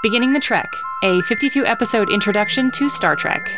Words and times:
Beginning 0.00 0.32
the 0.32 0.38
Trek, 0.38 0.72
a 1.02 1.20
52 1.22 1.66
episode 1.66 2.08
introduction 2.08 2.70
to 2.70 2.88
Star 2.88 3.16
Trek. 3.16 3.50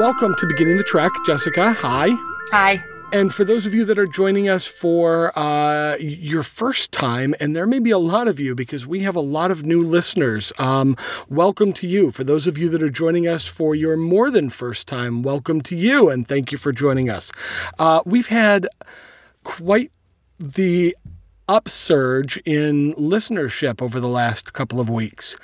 Welcome 0.00 0.34
to 0.34 0.46
Beginning 0.48 0.78
the 0.78 0.84
Trek, 0.84 1.12
Jessica. 1.24 1.72
Hi. 1.74 2.08
Hi. 2.50 2.84
And 3.12 3.32
for 3.32 3.44
those 3.44 3.66
of 3.66 3.74
you 3.74 3.84
that 3.84 4.00
are 4.00 4.06
joining 4.06 4.48
us 4.48 4.66
for 4.66 5.32
uh, 5.38 5.94
your 6.00 6.42
first 6.42 6.90
time, 6.90 7.36
and 7.38 7.54
there 7.54 7.68
may 7.68 7.78
be 7.78 7.92
a 7.92 7.98
lot 7.98 8.26
of 8.26 8.40
you 8.40 8.56
because 8.56 8.84
we 8.84 9.00
have 9.00 9.14
a 9.14 9.20
lot 9.20 9.52
of 9.52 9.64
new 9.64 9.80
listeners, 9.80 10.52
um, 10.58 10.96
welcome 11.28 11.72
to 11.74 11.86
you. 11.86 12.10
For 12.10 12.24
those 12.24 12.48
of 12.48 12.58
you 12.58 12.68
that 12.70 12.82
are 12.82 12.90
joining 12.90 13.28
us 13.28 13.46
for 13.46 13.76
your 13.76 13.96
more 13.96 14.28
than 14.32 14.50
first 14.50 14.88
time, 14.88 15.22
welcome 15.22 15.60
to 15.60 15.76
you, 15.76 16.10
and 16.10 16.26
thank 16.26 16.50
you 16.50 16.58
for 16.58 16.72
joining 16.72 17.08
us. 17.08 17.30
Uh, 17.78 18.02
we've 18.04 18.26
had 18.26 18.66
quite 19.44 19.92
the 20.40 20.96
upsurge 21.48 22.36
in 22.44 22.94
listenership 22.94 23.80
over 23.82 24.00
the 24.00 24.08
last 24.08 24.52
couple 24.52 24.80
of 24.80 24.88
weeks, 24.90 25.36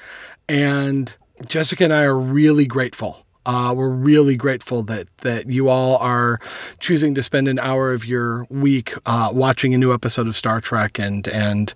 and 0.49 1.15
Jessica 1.47 1.85
and 1.85 1.93
I 1.93 2.05
are 2.05 2.19
really 2.19 2.67
grateful. 2.67 3.25
Uh, 3.47 3.75
we're 3.77 3.91
really 3.91 4.37
grateful 4.37 4.83
that 4.85 5.07
that 5.19 5.51
you 5.51 5.69
all 5.69 5.99
are 5.99 6.41
choosing 6.81 7.15
to 7.15 7.23
spend 7.23 7.47
an 7.47 7.59
hour 7.59 7.93
of 7.93 8.07
your 8.07 8.47
week 8.49 8.95
uh, 9.05 9.29
watching 9.35 9.75
a 9.75 9.79
new 9.79 9.93
episode 9.93 10.27
of 10.27 10.35
Star 10.35 10.63
Trek 10.63 10.99
and 10.99 11.29
and 11.29 11.75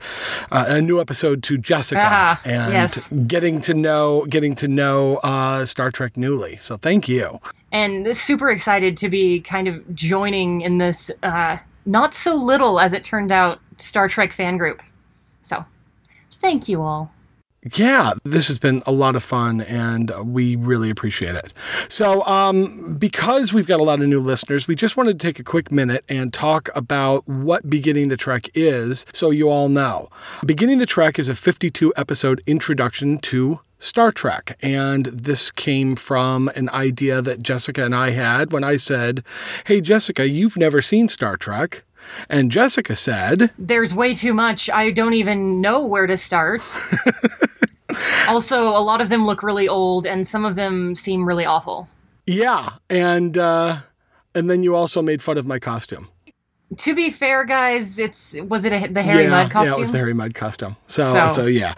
uh, 0.50 0.64
a 0.68 0.80
new 0.80 0.98
episode 0.98 1.42
to 1.42 1.58
Jessica 1.58 2.00
Ah, 2.02 2.40
and 2.46 2.72
yes. 2.72 3.12
getting 3.26 3.60
to 3.60 3.74
know 3.74 4.24
getting 4.30 4.54
to 4.54 4.68
know 4.68 5.16
uh, 5.22 5.66
Star 5.66 5.90
Trek 5.90 6.16
newly. 6.16 6.56
So 6.56 6.78
thank 6.78 7.06
you. 7.06 7.38
And 7.70 8.16
super 8.16 8.50
excited 8.50 8.96
to 8.96 9.10
be 9.10 9.40
kind 9.40 9.68
of 9.68 9.94
joining 9.94 10.62
in 10.62 10.78
this 10.78 11.10
uh, 11.22 11.58
not 11.84 12.14
so 12.14 12.34
little, 12.34 12.80
as 12.80 12.94
it 12.94 13.02
turned 13.04 13.30
out, 13.30 13.60
Star 13.78 14.08
Trek 14.08 14.32
fan 14.32 14.56
group. 14.56 14.82
So 15.42 15.64
thank 16.40 16.68
you 16.68 16.82
all. 16.82 17.12
Yeah, 17.74 18.12
this 18.24 18.46
has 18.46 18.58
been 18.60 18.82
a 18.86 18.92
lot 18.92 19.16
of 19.16 19.22
fun 19.22 19.60
and 19.62 20.12
we 20.24 20.54
really 20.54 20.90
appreciate 20.90 21.34
it. 21.34 21.52
So, 21.88 22.24
um, 22.24 22.94
because 22.94 23.52
we've 23.52 23.66
got 23.66 23.80
a 23.80 23.82
lot 23.82 24.00
of 24.00 24.06
new 24.06 24.20
listeners, 24.20 24.68
we 24.68 24.76
just 24.76 24.96
wanted 24.96 25.18
to 25.18 25.26
take 25.26 25.40
a 25.40 25.44
quick 25.44 25.72
minute 25.72 26.04
and 26.08 26.32
talk 26.32 26.68
about 26.76 27.26
what 27.28 27.68
Beginning 27.68 28.10
the 28.10 28.16
Trek 28.16 28.48
is 28.54 29.04
so 29.12 29.30
you 29.30 29.48
all 29.50 29.68
know. 29.68 30.08
Beginning 30.46 30.78
the 30.78 30.86
Trek 30.86 31.18
is 31.18 31.28
a 31.28 31.34
52 31.34 31.92
episode 31.96 32.42
introduction 32.46 33.18
to 33.18 33.58
Star 33.80 34.12
Trek. 34.12 34.56
And 34.62 35.06
this 35.06 35.50
came 35.50 35.96
from 35.96 36.48
an 36.54 36.68
idea 36.70 37.20
that 37.22 37.42
Jessica 37.42 37.84
and 37.84 37.94
I 37.94 38.10
had 38.10 38.52
when 38.52 38.64
I 38.64 38.76
said, 38.76 39.24
Hey, 39.64 39.80
Jessica, 39.80 40.28
you've 40.28 40.56
never 40.56 40.80
seen 40.80 41.08
Star 41.08 41.36
Trek. 41.36 41.84
And 42.28 42.50
Jessica 42.50 42.96
said, 42.96 43.50
There's 43.58 43.94
way 43.94 44.14
too 44.14 44.34
much. 44.34 44.68
I 44.70 44.90
don't 44.90 45.14
even 45.14 45.60
know 45.60 45.84
where 45.84 46.06
to 46.06 46.16
start. 46.16 46.62
also, 48.28 48.68
a 48.68 48.82
lot 48.82 49.00
of 49.00 49.08
them 49.08 49.26
look 49.26 49.42
really 49.42 49.68
old, 49.68 50.06
and 50.06 50.26
some 50.26 50.44
of 50.44 50.54
them 50.54 50.94
seem 50.94 51.26
really 51.26 51.44
awful. 51.44 51.88
Yeah. 52.26 52.70
And, 52.90 53.38
uh, 53.38 53.78
and 54.34 54.50
then 54.50 54.62
you 54.62 54.74
also 54.74 55.02
made 55.02 55.22
fun 55.22 55.38
of 55.38 55.46
my 55.46 55.58
costume. 55.58 56.08
To 56.76 56.94
be 56.94 57.08
fair, 57.08 57.44
guys, 57.46 57.98
it's 57.98 58.34
was 58.42 58.66
it 58.66 58.74
a, 58.74 58.92
the 58.92 59.02
Harry 59.02 59.22
yeah, 59.24 59.30
Mudd 59.30 59.50
costume? 59.50 59.72
Yeah, 59.72 59.76
it 59.78 59.80
was 59.80 59.90
the 59.90 59.96
Harry 59.96 60.12
Mudd 60.12 60.34
costume. 60.34 60.76
So, 60.86 61.14
So- 61.14 61.28
so, 61.28 61.46
yeah. 61.46 61.72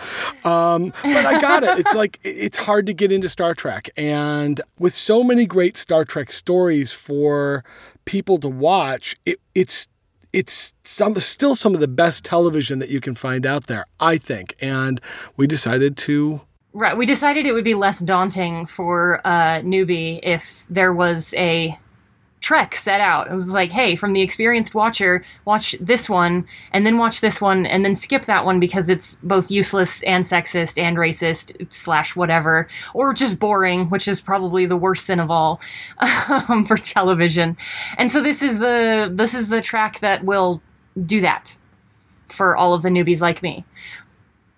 Um, 0.45 0.91
but 1.05 1.27
I 1.27 1.41
got 1.41 1.63
it. 1.63 1.79
It's 1.79 1.95
like 1.95 2.19
it's 2.25 2.57
hard 2.57 2.87
to 2.87 2.93
get 2.93 3.13
into 3.13 3.29
Star 3.29 3.55
Trek, 3.55 3.91
and 3.97 4.61
with 4.81 4.93
so 4.93 5.23
many 5.23 5.47
great 5.47 5.77
Star 5.77 6.05
Trek 6.05 6.33
stories 6.33 6.91
for 6.91 7.63
people 8.05 8.39
to 8.39 8.49
watch, 8.49 9.15
it, 9.25 9.39
it's 9.55 9.87
it's 10.33 10.75
some 10.85 11.15
still 11.17 11.57
some 11.57 11.75
of 11.75 11.81
the 11.81 11.89
best 11.89 12.25
television 12.25 12.79
that 12.79 12.89
you 12.89 13.01
can 13.01 13.15
find 13.15 13.47
out 13.47 13.67
there, 13.67 13.87
I 13.99 14.19
think. 14.19 14.55
And 14.61 15.01
we 15.37 15.47
decided 15.47 15.97
to 15.99 16.41
Right. 16.73 16.97
We 16.97 17.05
decided 17.05 17.47
it 17.47 17.53
would 17.53 17.65
be 17.65 17.75
less 17.75 17.99
daunting 17.99 18.65
for 18.65 19.21
a 19.25 19.61
newbie 19.65 20.21
if 20.23 20.65
there 20.71 20.95
was 20.95 21.35
a 21.35 21.77
trek 22.41 22.75
set 22.75 23.01
out. 23.01 23.31
It 23.31 23.33
was 23.33 23.53
like, 23.53 23.71
hey, 23.71 23.95
from 23.95 24.13
the 24.13 24.23
experienced 24.23 24.75
watcher, 24.75 25.23
watch 25.45 25.77
this 25.81 26.09
one, 26.09 26.47
and 26.73 26.87
then 26.87 26.99
watch 26.99 27.21
this 27.21 27.41
one, 27.41 27.67
and 27.67 27.85
then 27.85 27.95
skip 27.95 28.25
that 28.25 28.45
one 28.45 28.59
because 28.59 28.89
it's 28.89 29.17
both 29.23 29.51
useless 29.51 30.03
and 30.05 30.25
sexist 30.25 30.79
and 30.79 30.97
racist 30.97 31.73
slash 31.73 32.17
whatever, 32.17 32.67
or 32.95 33.13
just 33.13 33.39
boring, 33.39 33.89
which 33.91 34.09
is 34.09 34.21
probably 34.21 34.67
the 34.67 34.77
worst 34.77 35.07
sin 35.07 35.21
of 35.21 35.31
all 35.31 35.61
um, 36.49 36.65
for 36.65 36.77
television. 36.77 37.57
And 37.99 38.11
so 38.11 38.23
this 38.23 38.43
is 38.43 38.59
the 38.59 39.11
this 39.13 39.35
is 39.35 39.49
the 39.49 39.61
track 39.61 40.01
that 40.01 40.25
will 40.25 40.63
do 41.03 41.21
that 41.21 41.57
for 42.31 42.57
all 42.57 42.75
of 42.75 42.83
the 42.83 42.89
newbies 42.89 43.21
like 43.21 43.43
me. 43.43 43.65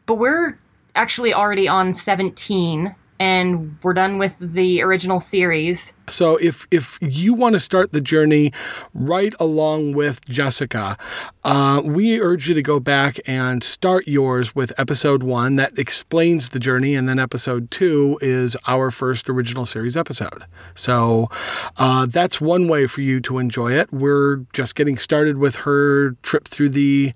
But 0.07 0.15
we're 0.15 0.59
actually 0.95 1.33
already 1.33 1.69
on 1.69 1.93
17 1.93 2.95
and 3.23 3.77
we're 3.85 3.95
done 3.95 4.19
with 4.19 4.37
the 4.41 4.83
original 4.83 5.21
series. 5.21 5.95
So 6.09 6.37
if 6.39 6.67
if 6.73 6.99
you 7.01 7.35
want 7.35 7.53
to 7.53 7.61
start 7.61 7.93
the 7.93 8.01
journey 8.01 8.53
right 8.93 9.33
along 9.39 9.93
with 9.93 10.25
Jessica, 10.25 10.97
uh, 11.45 11.81
we 11.85 12.21
urge 12.21 12.49
you 12.49 12.55
to 12.55 12.63
go 12.63 12.81
back 12.81 13.21
and 13.25 13.63
start 13.63 14.09
yours 14.09 14.57
with 14.57 14.73
episode 14.77 15.23
one 15.23 15.55
that 15.57 15.79
explains 15.79 16.49
the 16.49 16.59
journey, 16.59 16.97
and 16.97 17.09
then 17.09 17.21
episode 17.21 17.71
two 17.71 18.19
is 18.21 18.57
our 18.67 18.91
first 18.91 19.31
original 19.31 19.65
series 19.65 19.97
episode. 19.97 20.45
So 20.75 21.31
uh, 21.77 22.07
that's 22.07 22.41
one 22.41 22.67
way 22.67 22.89
for 22.89 23.03
you 23.03 23.21
to 23.21 23.39
enjoy 23.39 23.73
it. 23.73 23.93
We're 23.93 24.39
just 24.53 24.75
getting 24.75 24.97
started 24.97 25.39
with 25.39 25.55
her 25.57 26.17
trip 26.23 26.49
through 26.49 26.71
the 26.71 27.13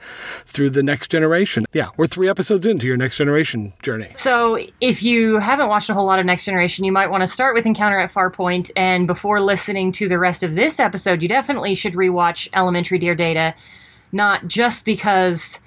through 0.47 0.71
the 0.71 0.85
next 0.85 1.11
generation. 1.11 1.65
Yeah, 1.73 1.89
we're 1.97 2.07
three 2.07 2.29
episodes 2.29 2.65
into 2.65 2.87
your 2.87 2.97
next 2.97 3.17
generation 3.19 3.73
journey. 3.83 4.09
So 4.15 4.59
if 4.81 5.03
you 5.03 5.39
haven't 5.39 5.69
watched 5.69 5.91
a 5.91 5.95
whole 5.97 6.07
lot 6.07 6.21
of 6.21 6.27
Next 6.27 6.45
Generation, 6.45 6.85
you 6.85 6.93
might 6.93 7.11
want 7.11 7.23
to 7.23 7.27
start 7.27 7.55
with 7.55 7.67
Encounter 7.67 7.99
at 7.99 8.13
Farpoint. 8.13 8.71
And 8.77 9.07
before 9.07 9.41
listening 9.41 9.91
to 9.93 10.09
the 10.09 10.19
rest 10.19 10.43
of 10.43 10.55
this 10.55 10.79
episode, 10.79 11.23
you 11.23 11.29
definitely 11.29 11.75
should 11.75 11.95
rewatch 11.95 12.49
Elementary 12.55 12.99
Dear 12.99 13.15
Data. 13.15 13.55
Not 14.13 14.47
just 14.47 14.85
because 14.85 15.61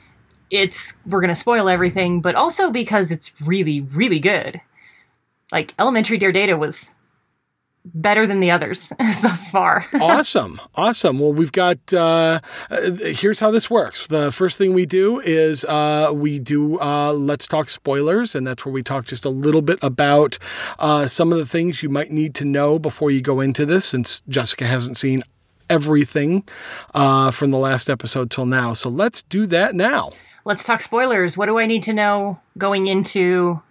it's 0.51 0.93
we're 1.07 1.19
going 1.19 1.29
to 1.29 1.35
spoil 1.35 1.67
everything, 1.67 2.21
but 2.21 2.35
also 2.35 2.71
because 2.71 3.11
it's 3.11 3.31
really, 3.41 3.81
really 3.81 4.19
good. 4.19 4.61
Like 5.51 5.73
Elementary 5.79 6.17
Dear 6.17 6.31
Data 6.31 6.55
was 6.57 6.95
better 7.85 8.27
than 8.27 8.39
the 8.39 8.51
others 8.51 8.91
thus 8.99 9.49
far. 9.49 9.85
awesome 10.01 10.59
awesome 10.75 11.19
well 11.19 11.33
we've 11.33 11.51
got 11.51 11.77
uh, 11.93 12.39
uh, 12.69 12.91
here's 13.05 13.39
how 13.39 13.49
this 13.51 13.69
works 13.69 14.07
the 14.07 14.31
first 14.31 14.57
thing 14.57 14.73
we 14.73 14.85
do 14.85 15.19
is 15.21 15.65
uh, 15.65 16.11
we 16.13 16.39
do 16.39 16.79
uh, 16.79 17.13
let's 17.13 17.47
talk 17.47 17.69
spoilers 17.69 18.35
and 18.35 18.45
that's 18.45 18.65
where 18.65 18.73
we 18.73 18.83
talk 18.83 19.05
just 19.05 19.25
a 19.25 19.29
little 19.29 19.61
bit 19.61 19.79
about 19.81 20.37
uh, 20.77 21.07
some 21.07 21.31
of 21.31 21.39
the 21.39 21.45
things 21.45 21.81
you 21.81 21.89
might 21.89 22.11
need 22.11 22.35
to 22.35 22.45
know 22.45 22.77
before 22.77 23.11
you 23.11 23.21
go 23.21 23.39
into 23.39 23.65
this 23.65 23.85
since 23.85 24.21
jessica 24.27 24.65
hasn't 24.65 24.97
seen 24.97 25.21
everything 25.69 26.43
uh, 26.93 27.31
from 27.31 27.51
the 27.51 27.59
last 27.59 27.89
episode 27.89 28.29
till 28.29 28.45
now 28.45 28.73
so 28.73 28.89
let's 28.89 29.23
do 29.23 29.45
that 29.45 29.73
now 29.73 30.09
Let's 30.45 30.63
talk 30.63 30.81
spoilers. 30.81 31.37
What 31.37 31.45
do 31.45 31.59
I 31.59 31.65
need 31.65 31.83
to 31.83 31.93
know 31.93 32.39
going 32.57 32.87
into 32.87 33.61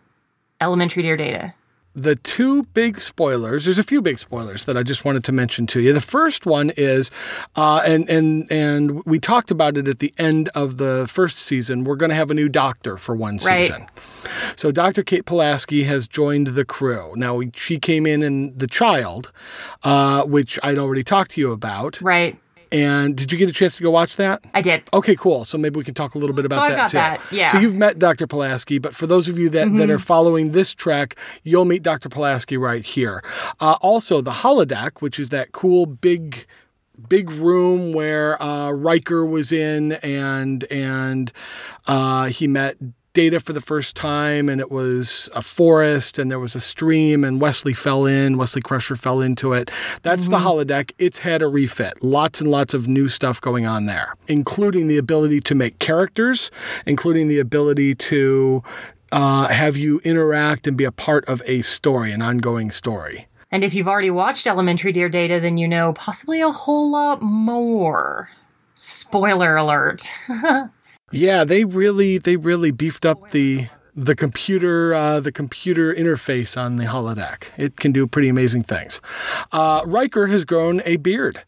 Elementary 0.61 1.03
Dear 1.03 1.17
Data? 1.17 1.55
The 2.03 2.17
two 2.17 2.63
big 2.75 3.01
spoilers 3.01 3.65
there's 3.65 3.79
a 3.79 3.83
few 3.85 4.01
big 4.01 4.19
spoilers 4.19 4.65
that 4.67 4.77
i 4.77 4.83
just 4.83 5.05
wanted 5.05 5.25
to 5.25 5.33
mention 5.33 5.67
to 5.67 5.81
you. 5.81 5.93
The 5.93 6.01
first 6.01 6.47
one 6.47 6.71
is 6.77 7.11
uh, 7.57 7.83
and 7.87 8.09
and 8.09 8.51
and 8.51 9.05
we 9.05 9.19
talked 9.19 9.51
about 9.51 9.77
it 9.77 9.89
at 9.89 9.99
the 9.99 10.13
end 10.19 10.49
of 10.55 10.79
the 10.79 11.07
first 11.09 11.39
season. 11.39 11.85
We're 11.85 11.97
going 11.97 12.11
to 12.11 12.17
have 12.17 12.31
a 12.31 12.35
new 12.35 12.49
doctor 12.49 12.97
for 12.97 13.15
one 13.17 13.39
Right. 13.49 13.65
season. 13.65 13.87
So 14.57 14.71
dr 14.71 15.03
kate 15.05 15.25
pulaski 15.27 15.85
has 15.85 16.07
joined 16.09 16.49
the 16.49 16.65
crew. 16.65 17.13
Now 17.17 17.41
she 17.55 17.79
came 17.79 18.07
in 18.07 18.23
in 18.23 18.57
the 18.57 18.67
child 18.67 19.33
uh, 19.83 20.25
which 20.25 20.59
i'd 20.63 20.79
already 20.79 21.03
talked 21.05 21.33
to 21.33 21.41
you 21.41 21.51
about. 21.53 22.01
Right. 22.01 22.39
And 22.71 23.17
did 23.17 23.33
you 23.33 23.39
get 23.39 23.49
a 23.49 23.53
chance 23.53 23.77
to 23.77 23.83
go 23.83 23.91
watch 23.91 24.17
that 24.17 24.45
I 24.55 24.63
did. 24.63 24.83
Okay, 24.93 25.17
cool. 25.17 25.45
So 25.45 25.59
maybe 25.59 25.79
we 25.79 25.85
can 25.85 25.95
talk 25.95 26.15
a 26.15 26.19
little 26.19 26.35
bit 26.35 26.45
about 26.45 26.63
I've 26.63 26.77
that 26.77 26.89
too. 26.89 26.97
that, 26.97 27.21
yeah. 27.33 27.47
Mm-hmm. 27.47 27.57
So 27.57 27.63
you've 27.63 27.75
met 27.75 27.99
Dr. 27.99 28.27
Pulaski, 28.27 28.79
but 28.79 28.95
for 28.95 29.07
those 29.07 29.29
of 29.29 29.39
you 29.39 29.49
that, 29.51 29.75
that 29.77 29.91
are 29.91 29.99
following 29.99 30.53
this 30.53 30.75
track, 30.75 31.17
you'll 31.43 31.65
meet 31.65 31.83
Dr. 31.83 32.09
Pulaski 32.09 32.57
right 32.57 32.85
here. 32.85 33.23
Uh, 33.61 33.77
also, 33.81 34.21
the 34.21 34.31
holodeck, 34.31 35.01
which 35.01 35.19
is 35.19 35.29
that 35.31 35.53
cool 35.53 35.87
big 35.87 36.47
big 37.09 37.31
room 37.31 37.93
where 37.93 38.41
uh, 38.43 38.71
Riker 38.71 39.25
was 39.25 39.53
in, 39.53 39.93
and 39.93 40.65
and 40.65 41.33
uh, 41.87 42.27
he 42.27 42.49
met 42.49 42.77
Data 43.19 43.41
for 43.41 43.53
the 43.53 43.61
first 43.61 43.97
time, 43.97 44.49
and 44.49 44.61
it 44.61 44.71
was 44.71 45.29
a 45.35 45.43
forest, 45.43 46.21
and 46.21 46.31
there 46.31 46.39
was 46.39 46.55
a 46.55 46.61
stream, 46.61 47.25
and 47.25 47.41
Wesley 47.41 47.75
fell 47.75 48.07
in. 48.07 48.37
Wesley 48.39 48.63
Crusher 48.63 48.95
fell 48.95 49.21
into 49.21 49.53
it. 49.53 49.73
That's 50.03 50.29
the 50.29 50.37
holodeck. 50.37 50.93
It's 50.99 51.19
had 51.19 51.43
a 51.43 51.49
refit. 51.49 52.01
Lots 52.01 52.41
and 52.41 52.49
lots 52.49 52.75
of 52.75 52.87
new 52.87 53.09
stuff 53.09 53.41
going 53.41 53.67
on 53.67 53.87
there, 53.87 54.15
including 54.29 54.87
the 54.87 54.99
ability 54.99 55.41
to 55.41 55.57
make 55.57 55.81
characters, 55.81 56.53
including 56.87 57.27
the 57.27 57.41
ability 57.41 57.97
to 57.97 58.63
uh, 59.11 59.49
have 59.49 59.77
you 59.77 59.99
interact 60.05 60.69
and 60.69 60.77
be 60.77 60.85
a 60.85 60.93
part 60.93 61.25
of 61.25 61.43
a 61.47 61.63
story, 61.63 62.13
an 62.13 62.23
ongoing 62.23 62.71
story. 62.71 63.27
And 63.51 63.65
if 63.65 63.75
you've 63.75 63.89
already 63.89 64.11
watched 64.11 64.47
Elementary 64.47 64.93
Dear 64.93 65.09
Data, 65.09 65.41
then 65.41 65.57
you 65.57 65.67
know 65.67 65.93
possibly 65.93 66.41
a 66.41 66.53
whole 66.53 66.89
lot 66.89 67.21
more. 67.21 68.31
Spoiler 68.75 69.57
alert. 69.57 70.09
Yeah, 71.11 71.45
they 71.45 71.65
really 71.65 72.19
they 72.19 72.37
really 72.37 72.71
beefed 72.71 73.07
up 73.07 73.31
the 73.31 73.69
the 73.95 74.15
computer 74.15 74.95
uh, 74.95 75.21
the 75.21 75.33
computer 75.33 75.93
interface 75.93 76.61
on 76.61 76.77
the 76.77 76.85
holodeck. 76.85 77.49
It 77.57 77.77
can 77.77 77.93
do 77.93 78.07
pretty 78.07 78.29
amazing 78.29 78.63
things. 78.63 79.01
Uh, 79.51 79.83
Riker 79.87 80.29
has 80.29 80.45
grown 80.45 80.83
a 80.85 80.97
beard. 80.97 81.43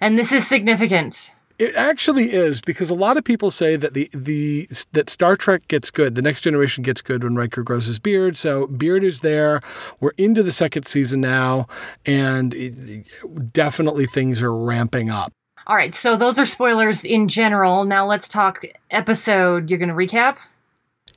And 0.00 0.18
this 0.18 0.30
is 0.30 0.46
significant. 0.46 1.34
It 1.58 1.74
actually 1.74 2.32
is 2.32 2.60
because 2.60 2.88
a 2.88 2.94
lot 2.94 3.16
of 3.16 3.24
people 3.24 3.50
say 3.50 3.74
that 3.74 3.92
the 3.92 4.08
the 4.12 4.68
that 4.92 5.10
Star 5.10 5.34
Trek 5.34 5.66
gets 5.66 5.90
good, 5.90 6.14
the 6.14 6.22
next 6.22 6.42
generation 6.42 6.84
gets 6.84 7.02
good 7.02 7.24
when 7.24 7.34
Riker 7.34 7.62
grows 7.64 7.86
his 7.86 7.98
beard. 7.98 8.36
So 8.36 8.68
beard 8.68 9.02
is 9.02 9.20
there. 9.20 9.60
We're 9.98 10.12
into 10.16 10.44
the 10.44 10.52
second 10.52 10.86
season 10.86 11.20
now, 11.20 11.66
and 12.06 12.54
it, 12.54 13.08
definitely 13.52 14.06
things 14.06 14.40
are 14.40 14.54
ramping 14.54 15.10
up. 15.10 15.32
All 15.68 15.76
right, 15.76 15.94
so 15.94 16.16
those 16.16 16.38
are 16.38 16.46
spoilers 16.46 17.04
in 17.04 17.28
general. 17.28 17.84
Now 17.84 18.06
let's 18.06 18.26
talk 18.26 18.64
episode. 18.90 19.68
You're 19.68 19.78
going 19.78 19.90
to 19.90 19.94
recap? 19.94 20.38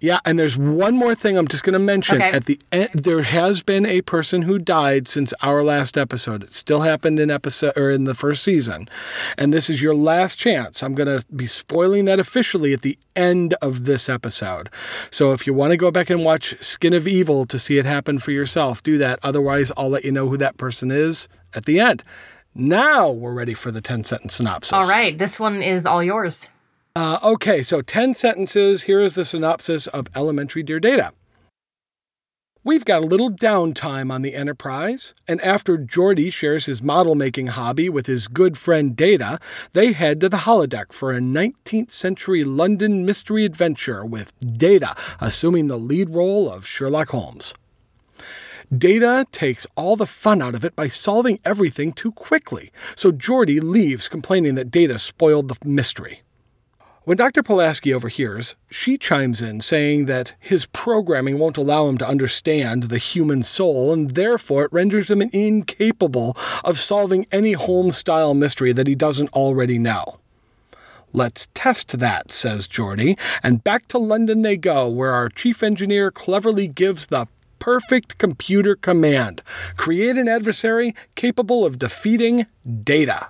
Yeah, 0.01 0.19
and 0.25 0.38
there's 0.38 0.57
one 0.57 0.95
more 0.95 1.13
thing 1.13 1.38
I'm 1.38 1.48
just 1.48 1.63
going 1.63 1.74
to 1.74 1.80
mention. 1.80 2.15
Okay. 2.15 2.31
At 2.31 2.45
the 2.45 2.59
end, 2.71 2.89
there 2.89 3.21
has 3.21 3.62
been 3.62 3.86
a 3.86 4.01
person 4.01 4.42
who 4.42 4.57
died 4.57 5.07
since 5.07 5.31
our 5.42 5.63
last 5.63 5.95
episode. 5.95 6.44
It 6.44 6.53
still 6.53 6.81
happened 6.81 7.19
in 7.19 7.30
episode 7.30 7.77
or 7.77 7.92
in 7.92 8.06
the 8.06 8.15
first 8.15 8.44
season, 8.44 8.89
and 9.38 9.53
this 9.53 9.69
is 9.69 9.81
your 9.81 9.94
last 9.94 10.39
chance. 10.39 10.81
I'm 10.81 10.95
going 10.95 11.19
to 11.19 11.24
be 11.33 11.45
spoiling 11.45 12.06
that 12.06 12.19
officially 12.19 12.74
at 12.74 12.81
the 12.81 12.98
end 13.15 13.53
of 13.62 13.86
this 13.86 14.09
episode. 14.09 14.69
So 15.12 15.33
if 15.33 15.45
you 15.45 15.53
want 15.53 15.71
to 15.71 15.77
go 15.77 15.92
back 15.92 16.09
and 16.09 16.25
watch 16.25 16.62
Skin 16.62 16.94
of 16.94 17.07
Evil 17.07 17.45
to 17.45 17.59
see 17.59 17.77
it 17.77 17.86
happen 17.86 18.18
for 18.18 18.31
yourself, 18.31 18.81
do 18.81 18.98
that. 18.98 19.19
Otherwise, 19.21 19.71
I'll 19.77 19.89
let 19.89 20.03
you 20.03 20.12
know 20.12 20.27
who 20.27 20.38
that 20.38 20.57
person 20.57 20.89
is 20.89 21.30
at 21.56 21.65
the 21.65 21.80
end. 21.80 22.03
Now 22.53 23.09
we're 23.09 23.33
ready 23.33 23.53
for 23.53 23.71
the 23.71 23.81
10 23.81 24.03
sentence 24.03 24.36
synopsis. 24.36 24.74
All 24.74 24.88
right, 24.89 25.18
this 25.18 25.39
one 25.39 25.63
is 25.63 25.86
all 25.86 26.03
yours. 26.03 26.50
Uh, 26.95 27.18
okay, 27.24 27.63
so 27.63 27.81
10 27.81 28.13
sentences. 28.13 28.83
Here 28.83 29.00
is 29.00 29.15
the 29.15 29.24
synopsis 29.24 29.88
of 29.88 30.07
Elementary 30.15 30.62
Dear 30.62 30.80
Data. 30.80 31.13
We've 32.63 32.86
got 32.86 33.01
a 33.01 33.07
little 33.07 33.31
downtime 33.31 34.12
on 34.12 34.21
the 34.21 34.36
Enterprise, 34.36 35.15
and 35.27 35.42
after 35.42 35.80
Geordi 35.80 36.31
shares 36.31 36.68
his 36.68 36.83
model 36.83 37.15
making 37.15 37.48
hobby 37.48 37.89
with 37.89 38.06
his 38.06 38.27
good 38.27 38.56
friend 38.56 38.95
Data, 38.95 39.39
they 39.74 39.94
head 39.94 40.21
to 40.21 40.30
the 40.30 40.38
holodeck 40.38 40.94
for 40.94 41.12
a 41.12 41.19
19th 41.19 41.89
century 41.89 42.44
London 42.44 43.03
mystery 43.03 43.45
adventure 43.45 44.06
with 44.06 44.31
Data 44.39 44.94
assuming 45.19 45.69
the 45.69 45.80
lead 45.80 46.12
role 46.12 46.51
of 46.51 46.68
Sherlock 46.68 47.09
Holmes. 47.09 47.56
Data 48.76 49.26
takes 49.34 49.68
all 49.76 49.98
the 49.98 50.06
fun 50.06 50.42
out 50.42 50.56
of 50.56 50.64
it 50.64 50.78
by 50.78 50.88
solving 50.88 51.40
everything 51.44 51.92
too 51.92 52.14
quickly, 52.14 52.72
so 52.96 53.12
Geordi 53.12 53.62
leaves 53.62 54.08
complaining 54.08 54.56
that 54.56 54.72
Data 54.72 54.98
spoiled 54.98 55.50
the 55.50 55.58
mystery. 55.66 56.22
When 57.04 57.18
Dr. 57.18 57.44
Pulaski 57.44 57.94
overhears, 57.94 58.56
she 58.70 58.98
chimes 58.98 59.42
in 59.42 59.60
saying 59.60 60.06
that 60.06 60.36
his 60.40 60.68
programming 60.68 61.38
won't 61.38 61.58
allow 61.58 61.90
him 61.90 61.98
to 61.98 62.08
understand 62.08 62.84
the 62.84 62.98
human 62.98 63.44
soul, 63.44 63.92
and 63.92 64.12
therefore 64.12 64.64
it 64.64 64.72
renders 64.72 65.12
him 65.12 65.22
incapable 65.22 66.38
of 66.64 66.80
solving 66.80 67.26
any 67.30 67.54
Holmes 67.54 67.98
style 67.98 68.34
mystery 68.34 68.72
that 68.72 68.88
he 68.88 68.96
doesn't 68.96 69.34
already 69.34 69.80
know. 69.80 70.20
Let's 71.12 71.50
test 71.54 72.00
that, 72.00 72.32
says 72.32 72.70
Geordi, 72.70 73.20
and 73.44 73.66
back 73.66 73.88
to 73.88 73.98
London 73.98 74.44
they 74.44 74.56
go, 74.56 74.88
where 74.88 75.12
our 75.12 75.28
chief 75.28 75.62
engineer 75.62 76.10
cleverly 76.10 76.70
gives 76.70 77.08
the 77.08 77.28
perfect 77.62 78.18
computer 78.18 78.75
command 78.75 79.42
create 79.78 80.18
an 80.18 80.28
adversary 80.28 80.94
capable 81.16 81.63
of 81.63 81.80
defeating 81.80 82.48
data. 82.84 83.30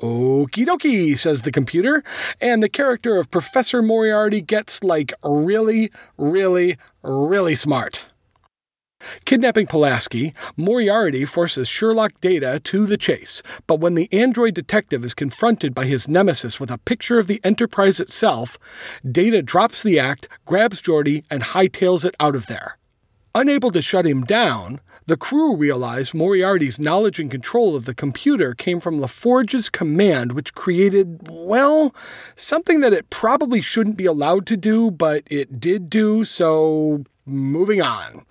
Okie 0.00 0.66
dokie, 0.66 1.18
says 1.18 1.42
the 1.42 1.50
computer, 1.50 2.04
and 2.38 2.62
the 2.62 2.68
character 2.68 3.16
of 3.16 3.30
Professor 3.30 3.80
Moriarty 3.80 4.42
gets 4.42 4.84
like 4.84 5.14
really, 5.24 5.90
really, 6.18 6.76
really 7.02 7.54
smart. 7.56 8.02
Kidnapping 9.24 9.66
Pulaski, 9.66 10.34
Moriarty 10.56 11.24
forces 11.24 11.68
Sherlock 11.68 12.20
Data 12.20 12.60
to 12.60 12.86
the 12.86 12.96
chase, 12.96 13.42
but 13.66 13.80
when 13.80 13.94
the 13.94 14.08
android 14.12 14.54
detective 14.54 15.04
is 15.04 15.14
confronted 15.14 15.74
by 15.74 15.84
his 15.86 16.08
nemesis 16.08 16.60
with 16.60 16.70
a 16.70 16.78
picture 16.78 17.18
of 17.18 17.26
the 17.26 17.40
Enterprise 17.42 17.98
itself, 17.98 18.56
Data 19.08 19.42
drops 19.42 19.82
the 19.82 19.98
act, 19.98 20.28
grabs 20.44 20.80
Geordi, 20.80 21.24
and 21.30 21.42
hightails 21.42 22.04
it 22.04 22.14
out 22.20 22.36
of 22.36 22.46
there. 22.46 22.78
Unable 23.34 23.70
to 23.72 23.82
shut 23.82 24.06
him 24.06 24.22
down, 24.22 24.80
the 25.06 25.16
crew 25.16 25.56
realize 25.56 26.14
Moriarty's 26.14 26.78
knowledge 26.78 27.20
and 27.20 27.30
control 27.30 27.76
of 27.76 27.84
the 27.84 27.94
computer 27.94 28.54
came 28.54 28.80
from 28.80 28.98
LaForge's 28.98 29.68
command, 29.68 30.32
which 30.32 30.54
created, 30.54 31.28
well, 31.28 31.94
something 32.34 32.80
that 32.80 32.92
it 32.92 33.10
probably 33.10 33.60
shouldn't 33.60 33.96
be 33.96 34.06
allowed 34.06 34.46
to 34.46 34.56
do, 34.56 34.90
but 34.90 35.22
it 35.26 35.60
did 35.60 35.90
do, 35.90 36.24
so 36.24 37.04
moving 37.24 37.82
on. 37.82 38.24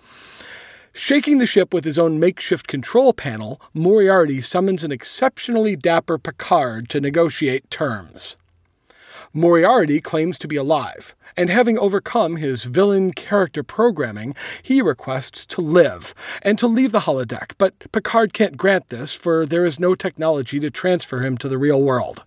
Shaking 0.98 1.36
the 1.36 1.46
ship 1.46 1.74
with 1.74 1.84
his 1.84 1.98
own 1.98 2.18
makeshift 2.18 2.66
control 2.66 3.12
panel, 3.12 3.60
Moriarty 3.74 4.40
summons 4.40 4.82
an 4.82 4.90
exceptionally 4.90 5.76
dapper 5.76 6.16
Picard 6.16 6.88
to 6.88 7.02
negotiate 7.02 7.70
terms. 7.70 8.38
Moriarty 9.34 10.00
claims 10.00 10.38
to 10.38 10.48
be 10.48 10.56
alive, 10.56 11.14
and 11.36 11.50
having 11.50 11.78
overcome 11.78 12.36
his 12.36 12.64
villain 12.64 13.12
character 13.12 13.62
programming, 13.62 14.34
he 14.62 14.80
requests 14.80 15.44
to 15.44 15.60
live 15.60 16.14
and 16.40 16.58
to 16.58 16.66
leave 16.66 16.92
the 16.92 17.00
holodeck, 17.00 17.52
but 17.58 17.74
Picard 17.92 18.32
can't 18.32 18.56
grant 18.56 18.88
this, 18.88 19.12
for 19.12 19.44
there 19.44 19.66
is 19.66 19.78
no 19.78 19.94
technology 19.94 20.58
to 20.60 20.70
transfer 20.70 21.20
him 21.20 21.36
to 21.36 21.48
the 21.48 21.58
real 21.58 21.82
world. 21.82 22.24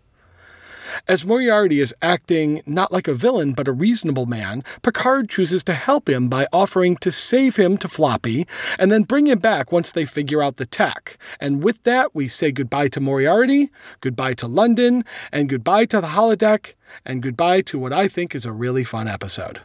As 1.08 1.26
Moriarty 1.26 1.80
is 1.80 1.94
acting 2.02 2.62
not 2.66 2.92
like 2.92 3.08
a 3.08 3.14
villain 3.14 3.54
but 3.54 3.68
a 3.68 3.72
reasonable 3.72 4.26
man, 4.26 4.64
Picard 4.82 5.30
chooses 5.30 5.64
to 5.66 5.74
help 5.74 6.10
him 6.10 6.30
by 6.30 6.48
offering 6.52 6.96
to 6.98 7.12
save 7.12 7.56
him 7.56 7.78
to 7.78 7.88
Floppy 7.88 8.48
and 8.78 8.92
then 8.92 9.04
bring 9.04 9.28
him 9.28 9.40
back 9.40 9.72
once 9.72 9.92
they 9.92 10.06
figure 10.06 10.42
out 10.42 10.58
the 10.58 10.66
tech. 10.66 11.18
And 11.40 11.64
with 11.64 11.84
that, 11.84 12.14
we 12.16 12.28
say 12.28 12.52
goodbye 12.52 12.90
to 12.90 13.00
Moriarty, 13.00 13.72
goodbye 14.02 14.34
to 14.36 14.48
London, 14.48 15.04
and 15.32 15.50
goodbye 15.50 15.86
to 15.86 16.02
the 16.02 16.08
holodeck, 16.08 16.76
and 17.06 17.22
goodbye 17.22 17.62
to 17.62 17.80
what 17.80 17.94
I 17.94 18.08
think 18.08 18.36
is 18.36 18.46
a 18.46 18.52
really 18.52 18.84
fun 18.84 19.08
episode. 19.08 19.62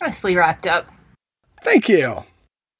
Nicely 0.00 0.36
wrapped 0.36 0.66
up. 0.66 0.90
Thank 1.62 1.88
you. 1.88 2.24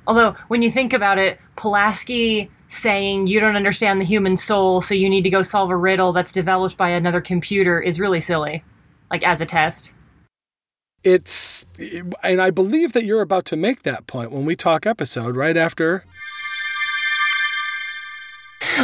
Although, 0.07 0.33
when 0.49 0.63
you 0.63 0.71
think 0.71 0.93
about 0.93 1.19
it, 1.19 1.41
Pulaski 1.57 2.51
saying 2.69 3.27
you 3.27 3.41
don't 3.41 3.57
understand 3.57 4.01
the 4.01 4.05
human 4.05 4.37
soul, 4.37 4.81
so 4.81 4.95
you 4.95 5.09
need 5.09 5.23
to 5.23 5.31
go 5.31 5.43
solve 5.43 5.71
a 5.71 5.77
riddle 5.77 6.13
that's 6.13 6.33
developed 6.33 6.77
by 6.77 6.91
another 6.91 7.21
computer 7.21 7.81
is 7.81 8.01
really 8.01 8.21
silly, 8.21 8.63
like 9.11 9.27
as 9.27 9.41
a 9.41 9.47
test. 9.47 9.93
It's, 11.03 11.67
and 12.23 12.41
I 12.41 12.51
believe 12.51 12.95
that 12.95 13.05
you're 13.05 13.21
about 13.21 13.45
to 13.47 13.57
make 13.57 13.83
that 13.83 14.07
point 14.07 14.33
when 14.33 14.47
we 14.47 14.57
talk 14.57 14.87
episode 14.87 15.37
right 15.37 15.57
after. 15.57 16.05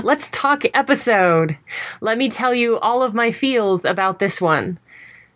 Let's 0.03 0.29
talk 0.29 0.65
episode. 0.75 1.57
Let 2.01 2.19
me 2.19 2.29
tell 2.29 2.55
you 2.55 2.79
all 2.79 3.03
of 3.03 3.15
my 3.15 3.33
feels 3.33 3.85
about 3.85 4.19
this 4.19 4.41
one. 4.41 4.79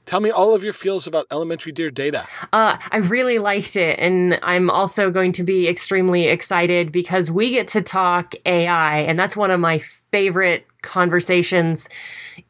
Tell 0.06 0.20
me 0.20 0.30
all 0.30 0.54
of 0.54 0.62
your 0.62 0.74
feels 0.74 1.06
about 1.06 1.26
Elementary 1.32 1.72
Dear 1.72 1.90
Data. 1.90 2.26
Uh, 2.52 2.76
I 2.90 2.98
really 2.98 3.38
liked 3.38 3.74
it, 3.74 3.98
and 3.98 4.38
I'm 4.42 4.68
also 4.68 5.10
going 5.10 5.32
to 5.32 5.42
be 5.42 5.66
extremely 5.66 6.26
excited 6.26 6.92
because 6.92 7.30
we 7.30 7.50
get 7.50 7.68
to 7.68 7.80
talk 7.80 8.34
AI, 8.44 8.98
and 8.98 9.18
that's 9.18 9.36
one 9.36 9.50
of 9.50 9.60
my 9.60 9.78
favorite 10.10 10.66
conversations 10.82 11.88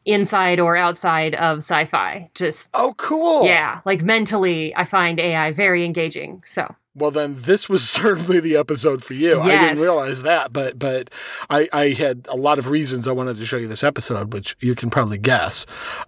inside 0.03 0.59
or 0.59 0.75
outside 0.75 1.35
of 1.35 1.59
sci-fi. 1.59 2.29
Just 2.35 2.69
Oh, 2.73 2.93
cool. 2.97 3.45
yeah, 3.45 3.79
like 3.85 4.03
mentally, 4.03 4.75
I 4.75 4.83
find 4.83 5.17
AI 5.19 5.51
very 5.53 5.85
engaging. 5.85 6.41
So 6.45 6.73
Well, 6.95 7.11
then 7.11 7.41
this 7.41 7.67
was 7.67 7.87
certainly 7.89 8.39
the 8.39 8.55
episode 8.55 9.03
for 9.03 9.13
you. 9.13 9.41
I 9.41 9.57
didn't 9.57 9.81
realize 9.81 10.23
that, 10.23 10.53
but 10.53 10.79
but 10.79 11.09
I, 11.49 11.67
I 11.73 11.89
had 11.89 12.27
a 12.29 12.35
lot 12.35 12.57
of 12.59 12.67
reasons 12.67 13.07
I 13.07 13.11
wanted 13.11 13.37
to 13.37 13.45
show 13.45 13.57
you 13.57 13.67
this 13.67 13.83
episode, 13.83 14.33
which 14.33 14.55
you 14.59 14.75
can 14.75 14.89
probably 14.89 15.17
guess. 15.17 15.65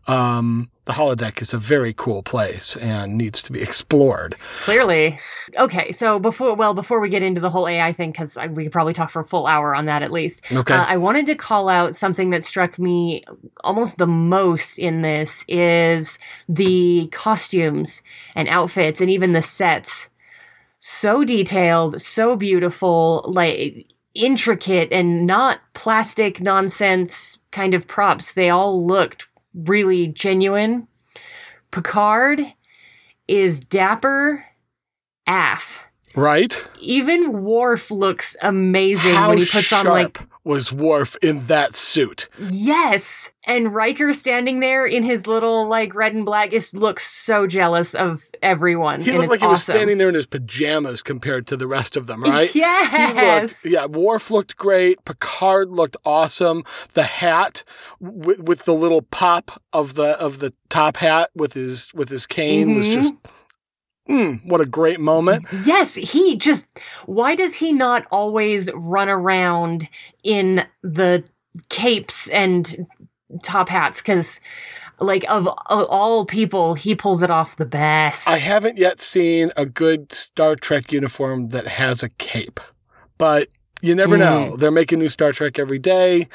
Um, 0.08 0.70
the 0.86 0.94
holodeck 0.94 1.42
is 1.42 1.54
a 1.54 1.58
very 1.58 1.94
cool 1.94 2.24
place 2.24 2.78
and 2.78 3.18
needs 3.18 3.42
to 3.44 3.52
be 3.52 3.62
explored. 3.68 4.38
clearly, 4.62 5.20
okay. 5.58 5.92
So 5.92 6.18
before, 6.18 6.56
well, 6.56 6.74
before 6.74 7.02
we 7.02 7.10
get 7.10 7.22
into 7.22 7.42
the 7.42 7.50
whole 7.50 7.68
AI 7.68 7.92
thing, 7.92 8.12
because 8.12 8.38
we 8.52 8.64
could 8.64 8.72
probably 8.72 8.94
talk 8.94 9.12
for 9.12 9.20
a 9.20 9.26
full 9.26 9.46
hour 9.46 9.76
on 9.76 9.86
that 9.88 10.02
at 10.02 10.12
least. 10.12 10.50
Okay. 10.52 10.74
Uh, 10.74 10.86
I 10.86 10.96
wanted 10.96 11.26
to 11.26 11.36
call 11.36 11.68
out 11.68 11.94
something 11.94 12.30
that 12.30 12.44
struck 12.44 12.80
me 12.80 13.24
almost 13.66 13.98
the 13.98 14.08
most 14.08 14.80
in 14.80 15.02
this 15.02 15.44
is 15.50 16.18
the 16.48 17.10
costumes 17.12 18.02
and 18.36 18.48
outfits 18.48 19.02
and 19.02 19.10
even 19.10 19.34
the 19.34 19.42
sets. 19.42 20.10
So 20.80 21.24
detailed, 21.24 22.00
so 22.02 22.36
beautiful, 22.36 23.26
like 23.28 23.88
intricate 24.14 24.92
and 24.92 25.26
not 25.26 25.60
plastic 25.74 26.42
nonsense 26.42 27.40
kind 27.52 27.74
of 27.74 27.88
props. 27.88 28.34
They 28.34 28.50
all 28.50 28.86
looked 28.86 29.28
really 29.54 30.08
genuine. 30.08 30.88
Picard 31.72 32.42
is 33.28 33.60
dapper 33.60 34.46
AF. 35.28 35.84
right? 36.16 36.68
Even 36.80 37.44
Worf 37.44 37.92
looks 37.92 38.36
amazing 38.42 39.14
How 39.14 39.30
when 39.30 39.40
he 39.40 39.44
puts 39.44 39.66
sharp 39.66 39.86
on 39.86 39.92
like 39.92 40.20
was 40.48 40.72
Worf 40.72 41.16
in 41.22 41.46
that 41.48 41.76
suit. 41.76 42.28
Yes. 42.50 43.30
And 43.46 43.74
Riker 43.74 44.12
standing 44.14 44.60
there 44.62 44.86
in 44.86 45.04
his 45.04 45.28
little 45.28 45.68
like 45.68 45.94
red 45.94 46.14
and 46.16 46.26
black 46.26 46.50
just 46.50 46.74
looks 46.74 47.06
so 47.06 47.46
jealous 47.48 47.94
of 47.94 48.24
everyone. 48.42 49.02
He 49.02 49.12
looked 49.12 49.30
like 49.30 49.38
it's 49.38 49.44
he 49.44 49.48
was 49.48 49.64
standing 49.64 49.98
there 50.00 50.10
in 50.10 50.16
his 50.16 50.26
pajamas 50.26 51.04
compared 51.04 51.46
to 51.48 51.58
the 51.58 51.68
rest 51.68 51.96
of 51.96 52.08
them, 52.08 52.24
right? 52.24 52.50
Yes. 52.56 53.64
looked, 53.64 53.74
yeah, 53.74 53.86
Worf 53.86 54.32
looked 54.32 54.58
great. 54.58 55.04
Picard 55.06 55.70
looked 55.70 55.98
awesome. 56.06 56.64
The 56.94 57.04
hat 57.04 57.64
with, 58.00 58.42
with 58.44 58.66
the 58.66 58.74
little 58.74 59.02
pop 59.02 59.62
of 59.74 59.94
the 59.96 60.20
of 60.20 60.40
the 60.40 60.54
top 60.70 60.98
hat 60.98 61.30
with 61.36 61.54
his 61.54 61.94
with 61.94 62.10
his 62.10 62.26
cane 62.26 62.76
was 62.76 62.88
Mhm. 62.88 62.94
just, 62.94 63.14
mm, 64.10 64.46
what 64.46 64.62
a 64.62 64.66
great 64.66 65.00
moment. 65.00 65.46
Yes, 65.66 65.96
he 65.96 66.36
just 66.38 66.68
why 67.06 67.36
does 67.36 67.56
he 67.56 67.72
not 67.74 68.06
always 68.12 68.70
run 68.74 69.10
around 69.10 69.88
in 70.24 70.66
the 70.84 71.24
capes 71.70 72.28
and 72.30 72.88
top 73.44 73.70
hats 73.70 74.02
cuz 74.02 74.40
like 75.00 75.24
of, 75.30 75.48
of 75.48 75.88
all 75.90 76.26
people 76.26 76.74
he 76.74 76.96
pulls 76.96 77.22
it 77.22 77.30
off 77.30 77.56
the 77.58 77.66
best. 77.66 78.28
I 78.28 78.38
haven't 78.38 78.78
yet 78.78 79.00
seen 79.00 79.52
a 79.56 79.66
good 79.66 80.12
Star 80.12 80.56
Trek 80.56 80.92
uniform 80.92 81.50
that 81.50 81.68
has 81.68 82.02
a 82.02 82.10
cape, 82.10 82.60
but 83.18 83.48
you 83.82 83.94
never 83.94 84.16
Mm. 84.16 84.20
know. 84.20 84.56
They're 84.58 84.72
making 84.72 84.98
new 85.00 85.10
Star 85.10 85.32
Trek 85.34 85.60
every 85.60 85.78
day. 85.80 86.28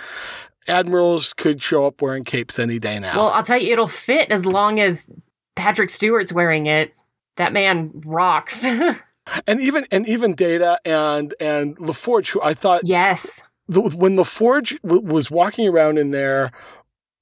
Admirals 0.68 1.32
could 1.32 1.60
show 1.60 1.86
up 1.86 2.00
wearing 2.00 2.22
capes 2.22 2.58
any 2.58 2.78
day 2.78 3.00
now. 3.00 3.16
well, 3.16 3.28
I'll 3.30 3.42
tell 3.42 3.58
you 3.58 3.72
it'll 3.72 3.88
fit 3.88 4.30
as 4.30 4.46
long 4.46 4.78
as 4.78 5.10
Patrick 5.56 5.90
Stewart's 5.90 6.32
wearing 6.32 6.66
it. 6.68 6.94
That 7.36 7.52
man 7.52 7.90
rocks. 8.04 8.64
and 9.46 9.60
even 9.60 9.86
and 9.90 10.06
even 10.08 10.34
Data 10.34 10.78
and 10.84 11.34
and 11.40 11.76
LaForge, 11.78 12.28
who 12.28 12.42
I 12.42 12.54
thought 12.54 12.82
yes. 12.84 13.42
the, 13.68 13.80
when 13.80 14.16
LaForge 14.16 14.80
w- 14.82 15.02
was 15.02 15.30
walking 15.30 15.66
around 15.68 15.98
in 15.98 16.10
there, 16.10 16.50